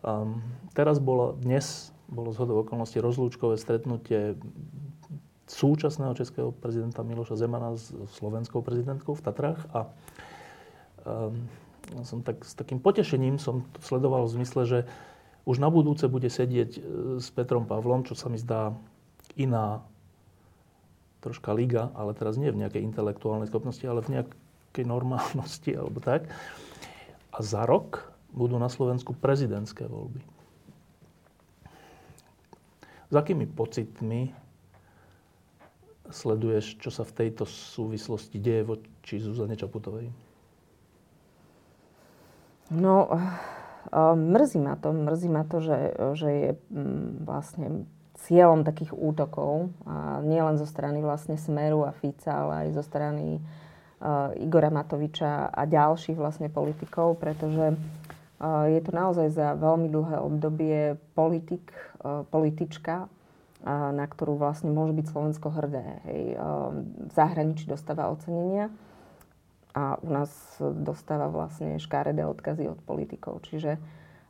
Um, 0.04 0.44
teraz 0.76 1.00
bolo, 1.00 1.32
dnes 1.40 1.92
bolo 2.12 2.36
zhodou 2.36 2.60
okolností 2.60 3.00
rozlúčkové 3.00 3.56
stretnutie 3.56 4.36
súčasného 5.52 6.16
českého 6.16 6.50
prezidenta 6.50 7.04
Miloša 7.04 7.36
Zemana 7.36 7.76
s 7.76 7.92
slovenskou 8.16 8.64
prezidentkou 8.64 9.12
v 9.12 9.24
Tatrách 9.24 9.60
a 9.76 9.80
um, 11.04 11.36
som 12.00 12.24
tak, 12.24 12.40
s 12.40 12.56
takým 12.56 12.80
potešením 12.80 13.36
som 13.36 13.68
to 13.76 13.84
sledoval 13.84 14.24
v 14.24 14.40
zmysle, 14.40 14.62
že 14.64 14.78
už 15.44 15.60
na 15.60 15.68
budúce 15.68 16.06
bude 16.06 16.30
sedieť 16.30 16.70
e, 16.78 16.80
s 17.18 17.28
Petrom 17.34 17.66
Pavlom, 17.66 18.06
čo 18.06 18.14
sa 18.14 18.30
mi 18.30 18.38
zdá 18.38 18.72
iná 19.34 19.82
troška 21.18 21.50
liga, 21.52 21.90
ale 21.98 22.14
teraz 22.14 22.38
nie 22.38 22.50
v 22.50 22.62
nejakej 22.62 22.82
intelektuálnej 22.82 23.50
schopnosti, 23.50 23.82
ale 23.82 24.06
v 24.06 24.18
nejakej 24.18 24.84
normálnosti 24.86 25.74
alebo 25.80 25.98
tak. 25.98 26.30
A 27.34 27.38
za 27.42 27.66
rok 27.66 28.14
budú 28.32 28.56
na 28.56 28.70
Slovensku 28.70 29.12
prezidentské 29.18 29.84
voľby. 29.84 30.22
S 33.12 33.14
akými 33.14 33.44
pocitmi 33.44 34.32
sleduješ, 36.12 36.78
čo 36.78 36.92
sa 36.92 37.02
v 37.02 37.12
tejto 37.24 37.48
súvislosti 37.48 38.38
deje 38.38 38.62
voči 38.62 39.16
Zuzane 39.18 39.56
Čaputovej? 39.56 40.12
No, 42.72 43.08
mrzí 44.16 44.58
ma 44.60 44.76
to. 44.80 44.92
Mrzí 44.92 45.28
ma 45.28 45.44
to, 45.44 45.60
že, 45.60 45.78
že 46.16 46.28
je 46.30 46.50
mm, 46.72 47.26
vlastne 47.26 47.84
cieľom 48.24 48.64
takých 48.64 48.94
útokov. 48.94 49.74
A 49.84 50.22
nie 50.24 50.40
len 50.40 50.56
zo 50.56 50.64
strany 50.64 51.02
vlastne 51.02 51.36
Smeru 51.36 51.84
a 51.84 51.92
Fica, 51.92 52.32
ale 52.46 52.68
aj 52.68 52.68
zo 52.78 52.82
strany 52.86 53.42
uh, 54.02 54.32
Igora 54.38 54.70
Matoviča 54.70 55.50
a 55.50 55.62
ďalších 55.66 56.16
vlastne 56.16 56.48
politikov, 56.48 57.18
pretože 57.18 57.74
uh, 57.74 58.66
je 58.70 58.80
to 58.80 58.90
naozaj 58.94 59.28
za 59.34 59.58
veľmi 59.58 59.90
dlhé 59.90 60.16
obdobie 60.22 60.78
politik, 61.12 61.74
uh, 62.00 62.22
politička, 62.30 63.10
na 63.66 64.06
ktorú 64.10 64.34
vlastne 64.34 64.74
môže 64.74 64.94
byť 64.94 65.06
Slovensko 65.06 65.48
hrdé. 65.54 66.02
Hej. 66.10 66.22
V 67.06 67.12
zahraničí 67.14 67.70
dostáva 67.70 68.10
ocenenia 68.10 68.74
a 69.72 69.96
u 70.02 70.08
nás 70.12 70.30
dostáva 70.60 71.32
vlastne 71.32 71.80
škáredé 71.80 72.28
odkazy 72.28 72.68
od 72.68 72.78
politikov. 72.84 73.40
Čiže 73.48 73.80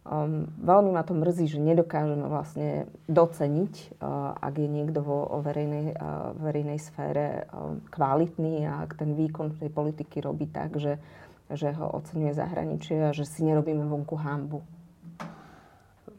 um, 0.07 0.47
veľmi 0.63 0.95
ma 0.95 1.03
to 1.03 1.19
mrzí, 1.19 1.51
že 1.51 1.59
nedokážeme 1.59 2.29
vlastne 2.31 2.87
doceniť, 3.11 3.99
uh, 3.99 4.39
ak 4.39 4.55
je 4.55 4.69
niekto 4.71 5.03
vo 5.03 5.27
o 5.27 5.43
verejnej, 5.43 5.99
uh, 5.99 6.31
verejnej 6.39 6.79
sfére 6.79 7.51
uh, 7.51 7.75
kvalitný 7.91 8.71
a 8.71 8.87
ak 8.87 9.03
ten 9.03 9.19
výkon 9.19 9.59
tej 9.59 9.71
politiky 9.75 10.23
robí 10.23 10.47
tak, 10.47 10.79
že, 10.79 11.03
že 11.51 11.75
ho 11.75 11.91
oceňuje 11.91 12.39
zahraničie 12.39 13.11
a 13.11 13.11
že 13.11 13.27
si 13.27 13.43
nerobíme 13.43 13.83
vonku 13.83 14.15
hambu. 14.15 14.63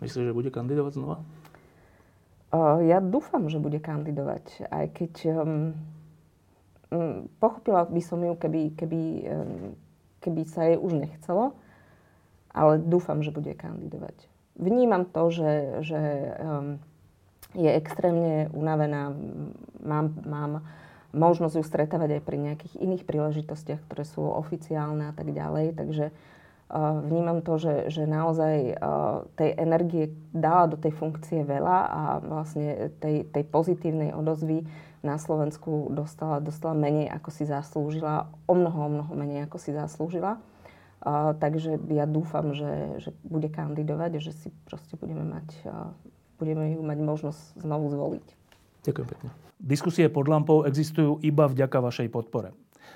Myslíš, 0.03 0.27
že 0.27 0.35
bude 0.35 0.51
kandidovať 0.51 0.99
znova? 0.99 1.23
Ja 2.85 3.01
dúfam, 3.01 3.49
že 3.49 3.57
bude 3.57 3.81
kandidovať, 3.81 4.69
aj 4.69 4.85
keď 4.93 5.13
um, 5.33 5.73
pochopila 7.41 7.81
by 7.89 8.01
som 8.05 8.21
ju, 8.21 8.37
keby, 8.37 8.77
keby, 8.77 9.01
um, 9.25 9.73
keby 10.21 10.41
sa 10.45 10.69
jej 10.69 10.77
už 10.77 11.01
nechcelo, 11.01 11.57
ale 12.53 12.77
dúfam, 12.77 13.25
že 13.25 13.33
bude 13.33 13.57
kandidovať. 13.57 14.29
Vnímam 14.53 15.09
to, 15.09 15.33
že, 15.33 15.53
že 15.81 16.01
um, 16.37 16.77
je 17.57 17.73
extrémne 17.73 18.53
unavená, 18.53 19.09
mám, 19.81 20.13
mám 20.21 20.53
možnosť 21.09 21.57
ju 21.57 21.63
stretávať 21.65 22.17
aj 22.17 22.21
pri 22.21 22.37
nejakých 22.37 22.73
iných 22.77 23.03
príležitostiach, 23.09 23.81
ktoré 23.89 24.05
sú 24.05 24.29
oficiálne 24.29 25.09
a 25.09 25.13
tak 25.17 25.33
ďalej, 25.33 25.73
takže 25.73 26.13
vnímam 27.05 27.45
to, 27.45 27.61
že, 27.61 27.93
že 27.93 28.09
naozaj 28.09 28.81
tej 29.37 29.49
energie 29.61 30.09
dala 30.33 30.73
do 30.73 30.77
tej 30.81 30.89
funkcie 30.97 31.45
veľa 31.45 31.77
a 31.85 32.01
vlastne 32.25 32.89
tej, 32.97 33.29
tej 33.29 33.43
pozitívnej 33.45 34.09
odozvy 34.17 34.65
na 35.03 35.19
Slovensku 35.19 35.91
dostala, 35.91 36.39
dostala 36.39 36.73
menej, 36.73 37.11
ako 37.11 37.29
si 37.29 37.43
zaslúžila. 37.43 38.31
O 38.47 38.55
mnoho, 38.55 38.87
o 38.87 38.89
mnoho 38.89 39.11
menej, 39.13 39.45
ako 39.45 39.59
si 39.59 39.75
zaslúžila. 39.75 40.39
Uh, 41.03 41.35
takže 41.35 41.75
ja 41.91 42.07
dúfam, 42.07 42.55
že, 42.55 43.03
že 43.03 43.11
bude 43.27 43.51
kandidovať 43.51 44.11
a 44.15 44.23
že 44.23 44.31
si 44.31 44.47
proste 44.63 44.95
budeme 44.95 45.27
mať, 45.27 45.47
uh, 45.67 45.91
budeme 46.39 46.71
ju 46.71 46.79
mať 46.79 46.99
možnosť 47.03 47.41
znovu 47.59 47.91
zvoliť. 47.91 48.27
Ďakujem 48.87 49.07
pekne. 49.11 49.29
Diskusie 49.59 50.07
pod 50.07 50.31
lampou 50.31 50.63
existujú 50.63 51.19
iba 51.19 51.51
vďaka 51.51 51.83
vašej 51.83 52.07
podpore. 52.07 52.55